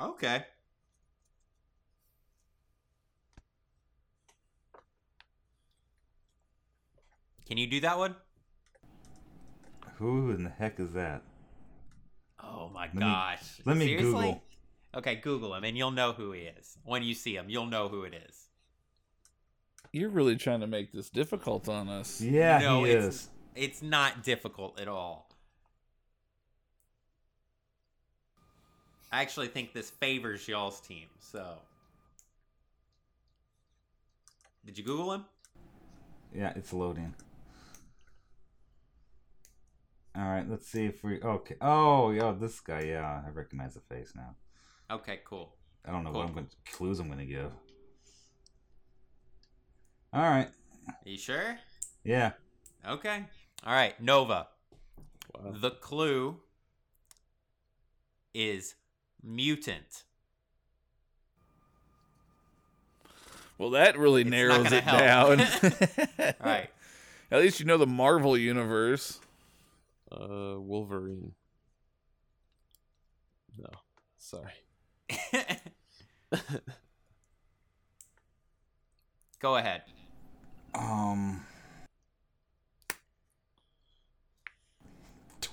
Okay. 0.00 0.44
Can 7.46 7.58
you 7.58 7.66
do 7.66 7.80
that 7.80 7.98
one? 7.98 8.14
Who 9.98 10.30
in 10.30 10.44
the 10.44 10.50
heck 10.50 10.80
is 10.80 10.92
that? 10.94 11.22
Oh 12.42 12.70
my 12.72 12.88
me- 12.92 13.00
gosh. 13.00 13.60
let 13.64 13.76
me 13.76 13.86
Seriously? 13.86 14.10
Google. 14.12 14.42
Okay, 14.96 15.16
Google 15.16 15.54
him 15.54 15.64
and 15.64 15.76
you'll 15.76 15.90
know 15.90 16.12
who 16.12 16.32
he 16.32 16.42
is. 16.42 16.78
When 16.84 17.02
you 17.02 17.14
see 17.14 17.34
him, 17.34 17.46
you'll 17.48 17.66
know 17.66 17.88
who 17.88 18.02
it 18.02 18.14
is. 18.28 18.48
You're 19.92 20.08
really 20.10 20.36
trying 20.36 20.60
to 20.60 20.66
make 20.66 20.92
this 20.92 21.10
difficult 21.10 21.68
on 21.68 21.88
us. 21.88 22.20
Yeah, 22.20 22.58
No, 22.58 22.84
he 22.84 22.90
it's- 22.92 23.04
is. 23.14 23.30
It's 23.54 23.82
not 23.82 24.22
difficult 24.22 24.80
at 24.80 24.88
all. 24.88 25.28
I 29.12 29.22
actually 29.22 29.46
think 29.48 29.72
this 29.72 29.90
favors 29.90 30.48
y'all's 30.48 30.80
team, 30.80 31.06
so. 31.20 31.58
Did 34.66 34.76
you 34.76 34.82
Google 34.84 35.12
him? 35.12 35.24
Yeah, 36.34 36.52
it's 36.56 36.72
loading. 36.72 37.14
All 40.16 40.24
right, 40.24 40.48
let's 40.48 40.66
see 40.66 40.86
if 40.86 41.04
we. 41.04 41.20
Okay. 41.20 41.56
Oh, 41.60 42.10
yeah, 42.10 42.32
this 42.32 42.60
guy. 42.60 42.82
Yeah, 42.82 43.22
I 43.26 43.30
recognize 43.30 43.74
the 43.74 43.80
face 43.80 44.12
now. 44.16 44.34
Okay, 44.90 45.20
cool. 45.24 45.54
I 45.86 45.90
don't 45.92 46.02
know 46.02 46.10
Cool. 46.10 46.20
what 46.20 46.28
I'm 46.28 46.34
going 46.34 46.46
to 46.46 46.72
clues 46.72 46.98
I'm 46.98 47.06
going 47.06 47.18
to 47.18 47.24
give. 47.24 47.52
All 50.12 50.22
right. 50.22 50.48
you 51.04 51.18
sure? 51.18 51.58
Yeah. 52.04 52.32
Okay. 52.88 53.24
All 53.64 53.72
right, 53.72 53.98
Nova. 54.00 54.48
Wow. 55.34 55.52
The 55.60 55.70
clue 55.70 56.36
is 58.34 58.74
mutant. 59.22 60.04
Well, 63.56 63.70
that 63.70 63.96
really 63.98 64.22
It's 64.22 64.30
narrows 64.30 64.72
it 64.72 64.82
help. 64.84 64.98
down. 64.98 65.40
All 66.18 66.32
right. 66.40 66.68
At 67.30 67.40
least 67.40 67.58
you 67.60 67.66
know 67.66 67.78
the 67.78 67.86
Marvel 67.86 68.36
universe. 68.36 69.18
Uh, 70.12 70.56
Wolverine. 70.58 71.32
No, 73.58 73.70
sorry. 74.18 74.52
Go 79.40 79.56
ahead. 79.56 79.82
Um. 80.74 81.44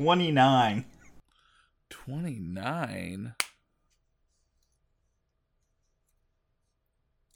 29. 0.01 0.83
29. 1.91 3.33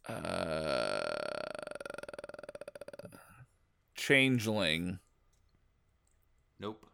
Uh, 0.10 1.00
changeling. 3.94 4.98
Nope. 6.60 6.88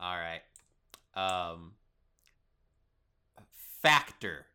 All 0.00 0.16
right. 0.16 0.40
Um. 1.14 1.72
Factor. 3.82 4.46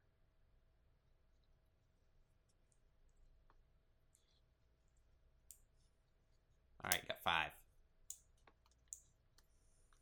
All 6.83 6.89
right, 6.89 6.99
you 7.03 7.07
got 7.07 7.21
five. 7.23 7.51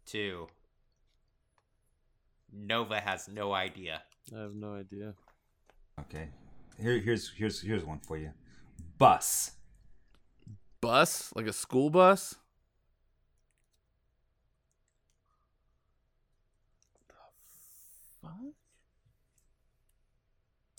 Two. 0.10 0.48
Nova 2.52 3.00
has 3.00 3.28
no 3.28 3.54
idea. 3.54 4.02
I 4.36 4.40
have 4.40 4.56
no 4.56 4.74
idea. 4.74 5.14
Okay. 6.00 6.30
Here, 6.82 6.98
here's 6.98 7.30
here's 7.30 7.62
here's 7.62 7.86
one 7.86 8.00
for 8.00 8.18
you. 8.18 8.32
Bus. 8.98 9.52
Bus? 10.82 11.32
Like 11.36 11.46
a 11.46 11.54
school 11.54 11.92
bus? 11.92 12.34
The 17.08 17.14
fuck? 18.24 18.32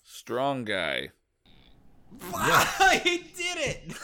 Strong 0.03 0.65
guy. 0.65 1.11
Why 2.31 2.99
he 3.05 3.19
did 3.19 3.57
it! 3.57 3.95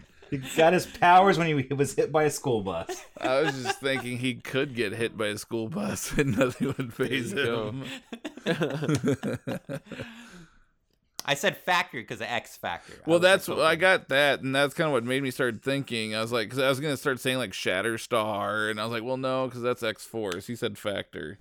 he 0.30 0.38
got 0.56 0.72
his 0.72 0.86
powers 0.86 1.38
when 1.38 1.46
he 1.46 1.74
was 1.74 1.94
hit 1.94 2.12
by 2.12 2.24
a 2.24 2.30
school 2.30 2.62
bus. 2.62 3.04
I 3.20 3.40
was 3.40 3.62
just 3.62 3.80
thinking 3.80 4.18
he 4.18 4.34
could 4.34 4.74
get 4.74 4.92
hit 4.92 5.16
by 5.16 5.28
a 5.28 5.38
school 5.38 5.68
bus 5.68 6.12
and 6.18 6.38
nothing 6.38 6.74
would 6.76 6.94
phase 6.94 7.32
him. 7.32 7.84
I 11.24 11.34
said 11.34 11.56
factor 11.56 12.00
because 12.00 12.20
of 12.20 12.26
X 12.28 12.56
Factor. 12.56 12.94
Well, 13.06 13.18
that's 13.18 13.46
like, 13.46 13.58
I 13.58 13.76
got 13.76 14.08
that, 14.08 14.40
and 14.40 14.54
that's 14.54 14.74
kind 14.74 14.86
of 14.88 14.92
what 14.92 15.04
made 15.04 15.22
me 15.22 15.30
start 15.30 15.62
thinking. 15.62 16.14
I 16.14 16.22
was 16.22 16.32
like, 16.32 16.48
because 16.48 16.58
I 16.58 16.68
was 16.68 16.80
gonna 16.80 16.96
start 16.96 17.20
saying 17.20 17.38
like 17.38 17.52
Shatterstar, 17.52 18.70
and 18.70 18.80
I 18.80 18.84
was 18.84 18.92
like, 18.92 19.04
well, 19.04 19.16
no, 19.16 19.46
because 19.46 19.62
that's 19.62 19.82
X 19.82 20.04
Force. 20.04 20.46
He 20.46 20.56
said 20.56 20.78
Factor. 20.78 21.38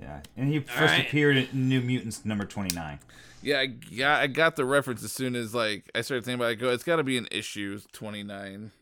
Yeah, 0.00 0.20
and 0.36 0.48
he 0.48 0.60
first 0.60 0.80
right. 0.80 1.06
appeared 1.06 1.36
in 1.36 1.68
New 1.68 1.80
Mutants 1.80 2.24
number 2.24 2.44
29. 2.44 2.98
Yeah, 3.42 3.60
I 3.60 3.66
got 3.66 4.20
I 4.22 4.26
got 4.26 4.56
the 4.56 4.64
reference 4.64 5.04
as 5.04 5.12
soon 5.12 5.36
as 5.36 5.54
like 5.54 5.90
I 5.94 6.00
started 6.00 6.24
thinking 6.24 6.40
about 6.40 6.50
it. 6.50 6.52
I 6.52 6.54
go, 6.54 6.70
it's 6.70 6.84
got 6.84 6.96
to 6.96 7.04
be 7.04 7.16
an 7.16 7.28
issue 7.30 7.78
twenty 7.92 8.22
nine. 8.22 8.72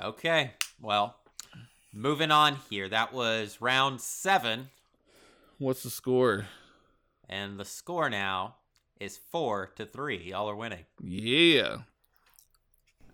Okay. 0.00 0.52
Well, 0.80 1.16
moving 1.94 2.30
on 2.30 2.56
here. 2.68 2.88
That 2.88 3.12
was 3.12 3.58
round 3.60 4.00
seven, 4.00 4.68
What's 5.58 5.82
the 5.82 5.90
score? 5.90 6.46
and 7.28 7.58
the 7.58 7.64
score 7.64 8.10
now 8.10 8.56
is 8.98 9.18
four 9.30 9.72
to 9.76 9.86
three. 9.86 10.18
Y'all 10.18 10.50
are 10.50 10.56
winning. 10.56 10.84
Yeah. 11.02 11.78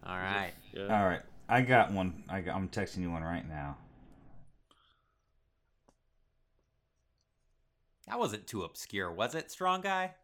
All 0.05 0.16
right. 0.16 0.53
Yeah. 0.72 0.82
All 0.82 1.07
right, 1.07 1.22
I 1.49 1.62
got 1.62 1.92
one. 1.92 2.24
I 2.28 2.40
got, 2.40 2.57
I'm 2.57 2.68
texting 2.68 3.03
you 3.03 3.11
one 3.11 3.22
right 3.22 3.49
now. 3.49 3.76
That 8.09 8.18
wasn't 8.18 8.46
too 8.46 8.62
obscure, 8.62 9.11
was 9.11 9.34
it, 9.34 9.50
Strong 9.50 9.82
Guy? 9.82 10.14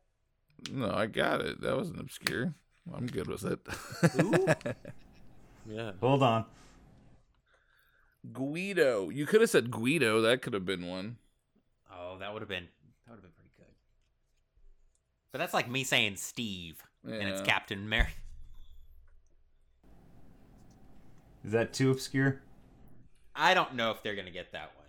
No, 0.70 0.91
I 0.91 1.07
got 1.07 1.41
it. 1.41 1.61
That 1.61 1.76
wasn't 1.76 2.01
obscure. 2.01 2.55
I'm 2.95 3.07
good 3.07 3.26
with 3.28 3.45
it. 3.45 4.76
Yeah. 5.68 5.93
Hold 6.01 6.22
on. 6.22 6.45
Guido. 8.33 9.11
You 9.11 9.26
could 9.26 9.41
have 9.41 9.51
said 9.51 9.70
Guido. 9.70 10.20
That 10.20 10.43
could 10.43 10.55
have 10.55 10.66
been 10.66 10.87
one. 10.89 11.16
Oh, 11.93 12.16
that 12.18 12.33
would 12.33 12.43
have 12.43 12.49
been 12.49 12.68
that 13.07 13.11
would 13.12 13.16
have 13.16 13.22
been 13.22 13.30
pretty 13.33 13.51
good. 13.57 13.74
But 15.30 15.39
that's 15.39 15.55
like 15.55 15.70
me 15.70 15.85
saying 15.85 16.16
Steve, 16.16 16.83
and 17.05 17.28
it's 17.28 17.43
Captain 17.43 17.89
Mary. 17.89 18.09
Is 21.45 21.53
that 21.53 21.72
too 21.72 21.91
obscure? 21.91 22.41
I 23.35 23.55
don't 23.55 23.74
know 23.74 23.91
if 23.91 24.03
they're 24.03 24.16
gonna 24.16 24.30
get 24.30 24.53
that 24.53 24.72
one. 24.76 24.82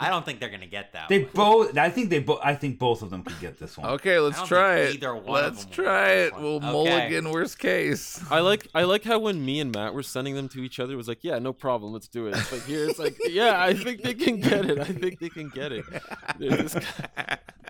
I 0.00 0.08
don't 0.10 0.24
think 0.24 0.40
they're 0.40 0.48
gonna 0.50 0.66
get 0.66 0.92
that. 0.94 1.08
They 1.08 1.24
one. 1.24 1.30
both. 1.34 1.76
I 1.78 1.90
think 1.90 2.10
they 2.10 2.18
both. 2.20 2.40
I 2.42 2.54
think 2.54 2.78
both 2.78 3.02
of 3.02 3.10
them 3.10 3.22
could 3.22 3.38
get 3.40 3.58
this 3.58 3.76
one. 3.76 3.90
Okay, 3.90 4.18
let's 4.18 4.38
don't 4.38 4.46
try 4.48 4.76
think 4.86 4.94
it. 4.94 4.96
either 4.98 5.14
one 5.14 5.42
let's 5.42 5.64
them 5.64 5.72
try 5.72 6.08
it. 6.10 6.32
this. 6.32 6.40
We'll 6.42 6.56
Okay. 6.56 6.66
mulligan 6.72 7.30
worst 7.30 7.58
case. 7.58 8.20
I 8.30 8.40
like 8.40 8.66
I 8.74 8.84
like 8.84 9.04
how 9.04 9.18
when 9.18 9.44
me 9.44 9.60
and 9.60 9.74
Matt 9.74 9.94
were 9.94 10.02
sending 10.02 10.34
them 10.34 10.48
to 10.50 10.60
each 10.62 10.80
other, 10.80 10.94
it 10.94 10.96
was 10.96 11.08
like, 11.08 11.22
yeah, 11.22 11.38
no 11.38 11.52
problem, 11.52 11.92
let's 11.92 12.08
do 12.08 12.26
it. 12.26 12.32
But 12.50 12.60
here, 12.62 12.88
it's 12.88 12.98
like, 12.98 13.16
yeah, 13.28 13.62
I 13.62 13.74
think 13.74 14.02
they 14.02 14.14
can 14.14 14.40
get 14.40 14.64
it. 14.64 14.78
I 14.78 14.84
think 14.84 15.20
they 15.20 15.28
can 15.28 15.48
get 15.50 15.72
it. 15.72 15.84
They're 16.38 16.56
just- 16.56 16.78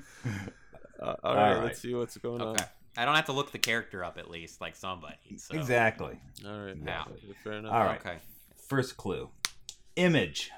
Uh, 0.98 1.14
all 1.22 1.34
right, 1.34 1.54
right. 1.54 1.64
let's 1.64 1.78
see 1.80 1.94
what's 1.94 2.16
going 2.16 2.40
on. 2.40 2.48
Okay. 2.54 2.64
I 2.96 3.04
don't 3.04 3.14
have 3.14 3.26
to 3.26 3.32
look 3.32 3.52
the 3.52 3.58
character 3.58 4.02
up 4.02 4.16
at 4.16 4.30
least, 4.30 4.60
like 4.62 4.74
somebody. 4.74 5.14
So. 5.36 5.54
Exactly. 5.56 6.18
on. 6.44 6.50
All 6.50 6.66
right, 6.66 6.82
Now. 6.82 7.08
fair 7.44 7.52
enough. 7.54 7.72
All 7.72 7.84
right. 7.84 8.00
Okay. 8.00 8.16
First 8.66 8.96
clue. 8.96 9.28
Image. 9.96 10.50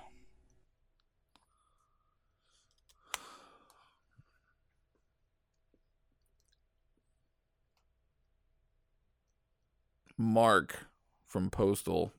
Mark 10.19 10.89
from 11.27 11.49
Postal. 11.49 12.13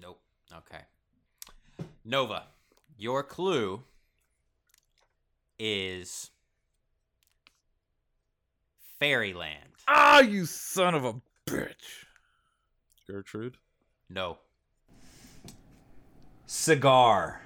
Nope. 0.00 0.20
Okay. 0.56 0.82
Nova, 2.04 2.44
your 2.96 3.24
clue 3.24 3.82
is 5.58 6.30
Fairyland. 9.00 9.58
Ah, 9.88 10.20
you 10.20 10.46
son 10.46 10.94
of 10.94 11.04
a 11.04 11.14
bitch. 11.46 12.04
Gertrude. 13.06 13.56
No. 14.08 14.38
Cigar. 16.46 17.40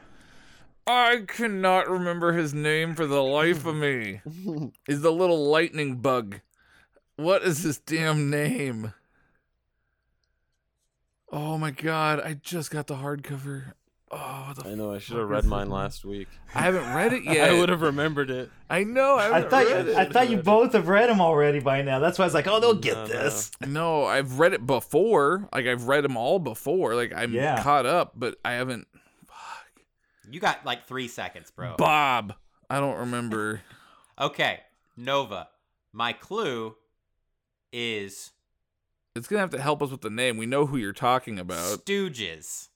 I 0.87 1.25
cannot 1.27 1.89
remember 1.89 2.33
his 2.33 2.55
name 2.55 2.95
for 2.95 3.07
the 3.07 3.23
life 3.23 3.67
of 3.67 3.77
me. 3.77 4.21
Is 4.89 5.03
the 5.03 5.13
little 5.13 5.51
lightning 5.51 5.97
bug. 5.97 6.41
What 7.19 7.43
is 7.43 7.65
his 7.65 7.79
damn 7.79 8.31
name? 8.31 8.95
Oh 11.33 11.59
my 11.59 11.73
god, 11.73 12.21
I 12.21 12.35
just 12.35 12.71
got 12.71 12.87
the 12.87 12.95
hardcover. 12.95 13.73
Oh, 14.13 14.53
the 14.57 14.71
I 14.71 14.75
know. 14.75 14.95
I 14.95 14.99
should 14.99 15.17
have 15.17 15.29
read 15.29 15.45
mine 15.45 15.69
last 15.69 16.05
week. 16.05 16.29
I 16.55 16.63
haven't 16.63 16.95
read 16.95 17.13
it 17.13 17.25
yet. 17.25 17.51
I 17.51 17.59
would 17.59 17.71
have 17.71 17.83
remembered 17.83 18.31
it. 18.31 18.51
I 18.71 18.85
know. 18.85 19.17
I, 19.17 19.39
I 19.39 19.43
thought 19.43 19.67
read 19.67 19.87
you, 19.87 19.93
it. 19.93 19.99
I 19.99 20.05
thought 20.05 20.31
you 20.31 20.37
both 20.37 20.75
have 20.75 20.87
read 20.87 21.11
them 21.11 21.21
already 21.21 21.59
by 21.59 21.83
now. 21.83 21.99
That's 21.99 22.21
why 22.21 22.25
I 22.25 22.27
was 22.29 22.35
like, 22.35 22.47
oh, 22.47 22.61
they'll 22.61 22.75
get 22.75 22.95
No, 22.95 23.01
no. 23.03 23.09
this. 23.09 23.51
No, 23.67 24.05
I've 24.05 24.39
read 24.39 24.53
it 24.55 24.65
before. 24.65 25.49
Like 25.53 25.67
I've 25.67 25.89
read 25.89 26.05
them 26.05 26.17
all 26.17 26.39
before. 26.39 26.95
Like 26.95 27.13
I'm 27.15 27.33
Yeah. 27.35 27.61
caught 27.65 27.85
up, 27.85 28.13
but 28.15 28.37
I 28.45 28.53
haven't. 28.53 28.87
Fuck. 29.27 29.83
You 30.31 30.39
got 30.39 30.65
like 30.65 30.87
three 30.87 31.09
seconds, 31.09 31.51
bro. 31.51 31.75
Bob. 31.77 32.35
I 32.71 32.79
don't 32.81 32.99
remember. 32.99 33.63
Okay. 34.21 34.59
Nova, 34.97 35.49
my 35.93 36.13
clue 36.13 36.75
is 37.73 38.33
it's 39.15 39.29
gonna 39.29 39.41
have 39.41 39.51
to 39.51 39.61
help 39.61 39.83
us 39.83 39.91
with 39.91 40.01
the 40.01 40.11
name. 40.11 40.37
We 40.37 40.47
know 40.47 40.67
who 40.67 40.77
you're 40.77 40.93
talking 40.93 41.39
about. 41.39 41.85
Stooges. 41.85 42.69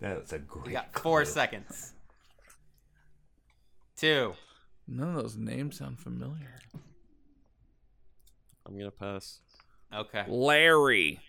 That's 0.00 0.32
a 0.32 0.38
great. 0.38 0.66
You 0.66 0.72
got 0.72 0.98
four 0.98 1.22
clue. 1.24 1.32
seconds. 1.32 1.92
Two, 3.96 4.34
None 4.86 5.16
of 5.16 5.22
those 5.22 5.36
names 5.36 5.78
sound 5.78 5.98
familiar. 5.98 6.58
I'm 8.66 8.76
gonna 8.76 8.90
pass. 8.90 9.40
Okay. 9.94 10.24
Larry. 10.28 11.20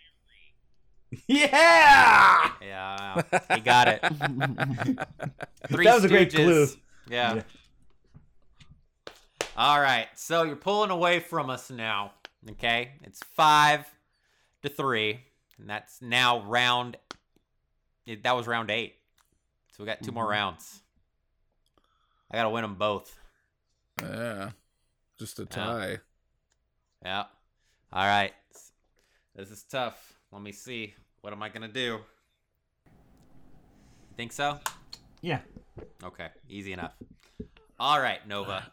Yeah. 1.28 2.50
Yeah, 2.60 3.22
he 3.54 3.60
got 3.60 3.88
it. 3.88 4.00
Three 5.68 5.84
That 5.84 5.94
was 5.94 6.04
a 6.04 6.08
great 6.08 6.32
clue. 6.34 6.66
Yeah. 7.08 7.34
Yeah. 7.36 7.42
All 9.56 9.80
right. 9.80 10.08
So 10.14 10.42
you're 10.42 10.56
pulling 10.56 10.90
away 10.90 11.20
from 11.20 11.50
us 11.50 11.70
now. 11.70 12.12
Okay. 12.50 12.92
It's 13.02 13.20
five 13.34 13.86
to 14.62 14.68
three, 14.68 15.20
and 15.58 15.68
that's 15.68 16.00
now 16.02 16.40
round. 16.42 16.96
it- 18.06 18.22
That 18.22 18.36
was 18.36 18.46
round 18.46 18.70
eight. 18.70 18.96
So 19.72 19.82
we 19.82 19.86
got 19.86 19.98
2 19.98 20.06
Mm-hmm. 20.06 20.14
more 20.14 20.26
rounds. 20.28 20.80
I 22.30 22.36
gotta 22.36 22.48
win 22.50 22.62
them 22.62 22.74
both. 22.76 23.14
Yeah. 24.02 24.50
Just 25.18 25.38
a 25.38 25.44
tie. 25.46 25.98
Yeah. 27.04 27.24
All 27.92 28.06
right. 28.06 28.32
This 29.34 29.50
is 29.50 29.62
tough. 29.64 30.14
Let 30.32 30.40
me 30.42 30.52
see. 30.52 30.94
What 31.26 31.32
am 31.32 31.42
I 31.42 31.48
gonna 31.48 31.66
do? 31.66 31.98
Think 34.16 34.30
so? 34.30 34.60
Yeah. 35.22 35.40
Okay. 36.04 36.28
Easy 36.48 36.72
enough. 36.72 36.92
All 37.80 38.00
right, 38.00 38.24
Nova. 38.28 38.70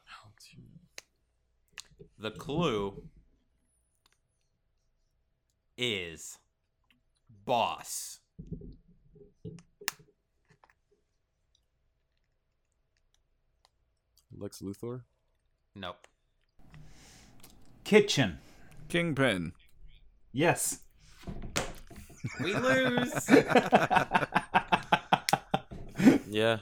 The 2.19 2.29
clue 2.29 3.01
is 5.79 6.37
boss. 7.43 8.19
Lex 14.37 14.59
Luthor. 14.59 15.01
Nope. 15.73 16.07
Kitchen. 17.83 18.37
Kingpin. 18.89 19.53
Yes. 20.31 20.81
We 22.41 22.53
lose. 22.55 23.29
Yeah. 26.29 26.57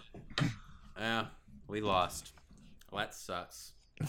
yeah, 0.99 1.25
we 1.67 1.81
lost. 1.81 2.33
Well, 2.91 3.05
that 3.05 3.13
sucks. 3.15 3.71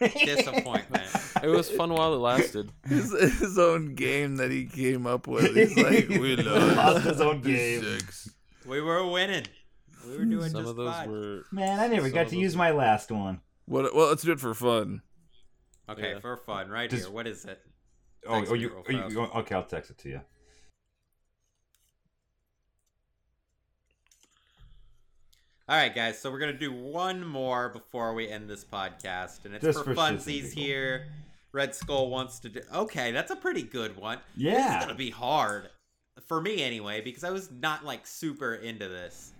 Disappointment. 0.00 1.08
It 1.42 1.48
was 1.48 1.68
fun 1.70 1.92
while 1.92 2.14
it 2.14 2.18
lasted. 2.18 2.70
His, 2.86 3.10
his 3.38 3.58
own 3.58 3.94
game 3.94 4.36
that 4.36 4.50
he 4.50 4.66
came 4.66 5.06
up 5.06 5.26
with. 5.26 5.54
He's 5.54 5.76
like, 5.82 6.08
we 6.08 6.36
Lost 6.36 6.76
lost 6.76 7.04
his 7.06 7.20
own 7.20 7.40
game. 7.42 7.82
six. 7.82 8.30
We 8.66 8.80
were 8.80 9.06
winning. 9.06 9.46
We 10.06 10.16
were 10.18 10.24
doing 10.24 10.50
Some 10.50 10.60
just 10.62 10.70
of 10.70 10.76
those 10.76 10.94
fine. 10.94 11.10
were. 11.10 11.42
Man, 11.50 11.78
I 11.80 11.88
never 11.88 12.10
got 12.10 12.28
to 12.28 12.36
use 12.36 12.54
were- 12.54 12.58
my 12.58 12.70
last 12.70 13.10
one. 13.10 13.40
What? 13.66 13.94
Well, 13.94 14.08
let's 14.08 14.22
do 14.22 14.32
it 14.32 14.40
for 14.40 14.54
fun. 14.54 15.02
Okay, 15.88 16.12
Yeah. 16.12 16.20
for 16.20 16.36
fun, 16.36 16.68
right 16.70 16.88
Does- 16.90 17.04
here. 17.04 17.10
What 17.10 17.26
is 17.26 17.44
it? 17.44 17.60
Oh, 18.26 18.44
oh 18.48 18.54
you, 18.54 18.68
real 18.68 18.82
oh, 18.86 18.90
you, 18.90 18.98
fast. 18.98 19.12
you- 19.14 19.20
okay, 19.20 19.54
I'll 19.54 19.64
text 19.64 19.90
it 19.90 19.98
to 19.98 20.08
you. 20.08 20.20
All 25.68 25.76
right, 25.76 25.94
guys. 25.94 26.18
So 26.20 26.30
we're 26.30 26.38
gonna 26.38 26.52
do 26.52 26.72
one 26.72 27.26
more 27.26 27.68
before 27.68 28.14
we 28.14 28.28
end 28.28 28.48
this 28.48 28.64
podcast, 28.64 29.44
and 29.44 29.54
it's 29.54 29.64
Just 29.64 29.78
for, 29.78 29.84
for 29.84 29.94
funsies 29.94 30.52
here. 30.52 31.06
Red 31.52 31.74
Skull 31.74 32.08
wants 32.10 32.40
to 32.40 32.48
do. 32.48 32.60
Okay, 32.74 33.12
that's 33.12 33.30
a 33.30 33.36
pretty 33.36 33.62
good 33.62 33.96
one. 33.96 34.18
This 34.36 34.46
is 34.54 34.58
Yeah. 34.58 34.80
gonna 34.80 34.94
be 34.94 35.10
hard 35.10 35.70
for 36.26 36.40
me 36.40 36.62
anyway 36.62 37.00
because 37.00 37.24
I 37.24 37.30
was 37.30 37.50
not 37.50 37.84
like 37.84 38.06
super 38.06 38.54
into 38.54 38.88
this. 38.88 39.32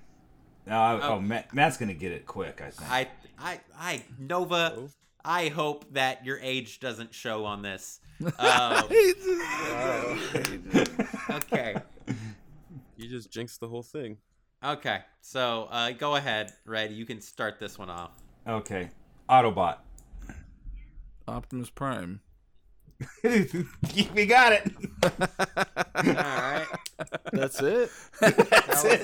No, 0.66 0.76
I, 0.78 0.92
Oh. 0.94 1.00
oh, 1.14 1.20
Matt, 1.20 1.52
Matt's 1.52 1.76
gonna 1.76 1.94
get 1.94 2.12
it 2.12 2.26
quick. 2.26 2.60
I 2.60 2.70
think. 2.70 2.90
I, 2.90 3.08
I, 3.38 3.60
I, 3.76 4.04
Nova. 4.18 4.74
Oh. 4.76 4.88
I 5.24 5.48
hope 5.48 5.92
that 5.94 6.24
your 6.26 6.38
age 6.40 6.80
doesn't 6.80 7.14
show 7.14 7.44
on 7.44 7.62
this. 7.62 8.00
Um, 8.38 8.84
okay. 11.30 11.76
You 12.96 13.08
just 13.08 13.30
jinxed 13.32 13.60
the 13.60 13.68
whole 13.68 13.82
thing. 13.82 14.18
Okay. 14.64 15.00
So 15.20 15.68
uh, 15.70 15.90
go 15.92 16.16
ahead, 16.16 16.52
Red. 16.64 16.92
You 16.92 17.04
can 17.04 17.20
start 17.20 17.58
this 17.58 17.78
one 17.78 17.90
off. 17.90 18.12
okay, 18.46 18.90
Autobot. 19.28 19.78
Optimus 21.26 21.70
Prime. 21.70 22.20
we 23.24 24.26
got 24.26 24.52
it. 24.52 24.72
All 25.02 26.02
right. 26.02 26.66
That's 27.32 27.60
it. 27.60 27.90
That's 28.20 28.84
it. 28.84 29.02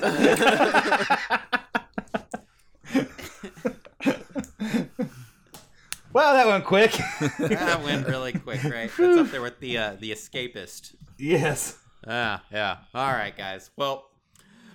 Well, 6.13 6.33
that 6.33 6.47
went 6.47 6.65
quick. 6.65 6.91
that 7.39 7.81
went 7.83 8.07
really 8.07 8.33
quick, 8.33 8.63
right? 8.63 8.91
That's 8.97 9.17
up 9.17 9.31
there 9.31 9.41
with 9.41 9.59
the 9.59 9.77
uh, 9.77 9.97
the 9.99 10.11
escapist. 10.11 10.95
yes. 11.17 11.77
Ah, 12.07 12.43
yeah. 12.51 12.77
All 12.93 13.11
right, 13.11 13.35
guys. 13.35 13.71
Well, 13.75 14.09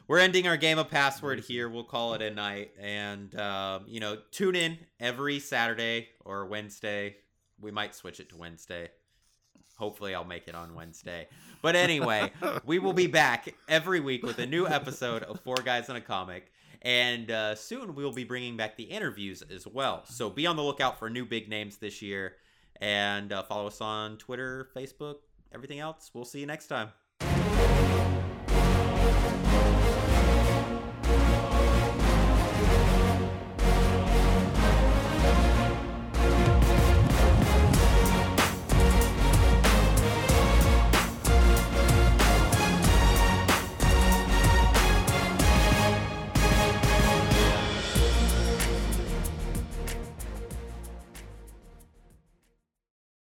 we're 0.07 0.19
ending 0.19 0.47
our 0.47 0.57
game 0.57 0.79
of 0.79 0.91
password 0.91 1.41
here. 1.41 1.69
We'll 1.69 1.85
call 1.85 2.15
it 2.15 2.23
a 2.23 2.31
night, 2.31 2.73
and 2.79 3.35
um, 3.41 3.85
you 3.87 4.01
know, 4.01 4.19
tune 4.31 4.55
in 4.55 4.79
every 5.01 5.39
Saturday 5.39 6.09
or 6.25 6.47
Wednesday. 6.47 7.17
We 7.61 7.71
might 7.71 7.95
switch 7.95 8.21
it 8.21 8.29
to 8.31 8.37
Wednesday. 8.37 8.91
Hopefully, 9.77 10.15
I'll 10.15 10.25
make 10.25 10.47
it 10.47 10.55
on 10.55 10.75
Wednesday. 10.75 11.27
But 11.63 11.75
anyway, 11.77 12.31
we 12.65 12.79
will 12.79 12.93
be 12.93 13.07
back 13.07 13.55
every 13.69 14.01
week 14.01 14.23
with 14.23 14.39
a 14.39 14.47
new 14.47 14.69
episode 14.69 15.23
of 15.23 15.41
Four 15.41 15.57
Guys 15.57 15.89
in 15.89 15.97
a 15.97 16.01
Comic. 16.01 16.53
And 16.85 17.31
uh, 17.31 17.55
soon 17.55 17.95
we'll 17.95 18.13
be 18.13 18.25
bringing 18.25 18.57
back 18.57 18.77
the 18.77 18.85
interviews 18.85 19.43
as 19.43 19.67
well. 19.67 20.03
So 20.05 20.29
be 20.29 20.47
on 20.47 20.57
the 20.57 20.63
lookout 20.63 20.99
for 20.99 21.09
new 21.09 21.25
big 21.25 21.49
names 21.49 21.79
this 21.79 22.03
year. 22.03 22.35
And 22.81 23.33
uh, 23.33 23.43
follow 23.45 23.69
us 23.69 23.81
on 23.81 24.19
Twitter, 24.19 24.69
Facebook, 24.77 25.17
everything 25.53 25.81
else. 25.81 26.11
We'll 26.13 26.27
see 26.27 26.41
you 26.41 26.47
next 26.47 26.67
time. 26.67 26.91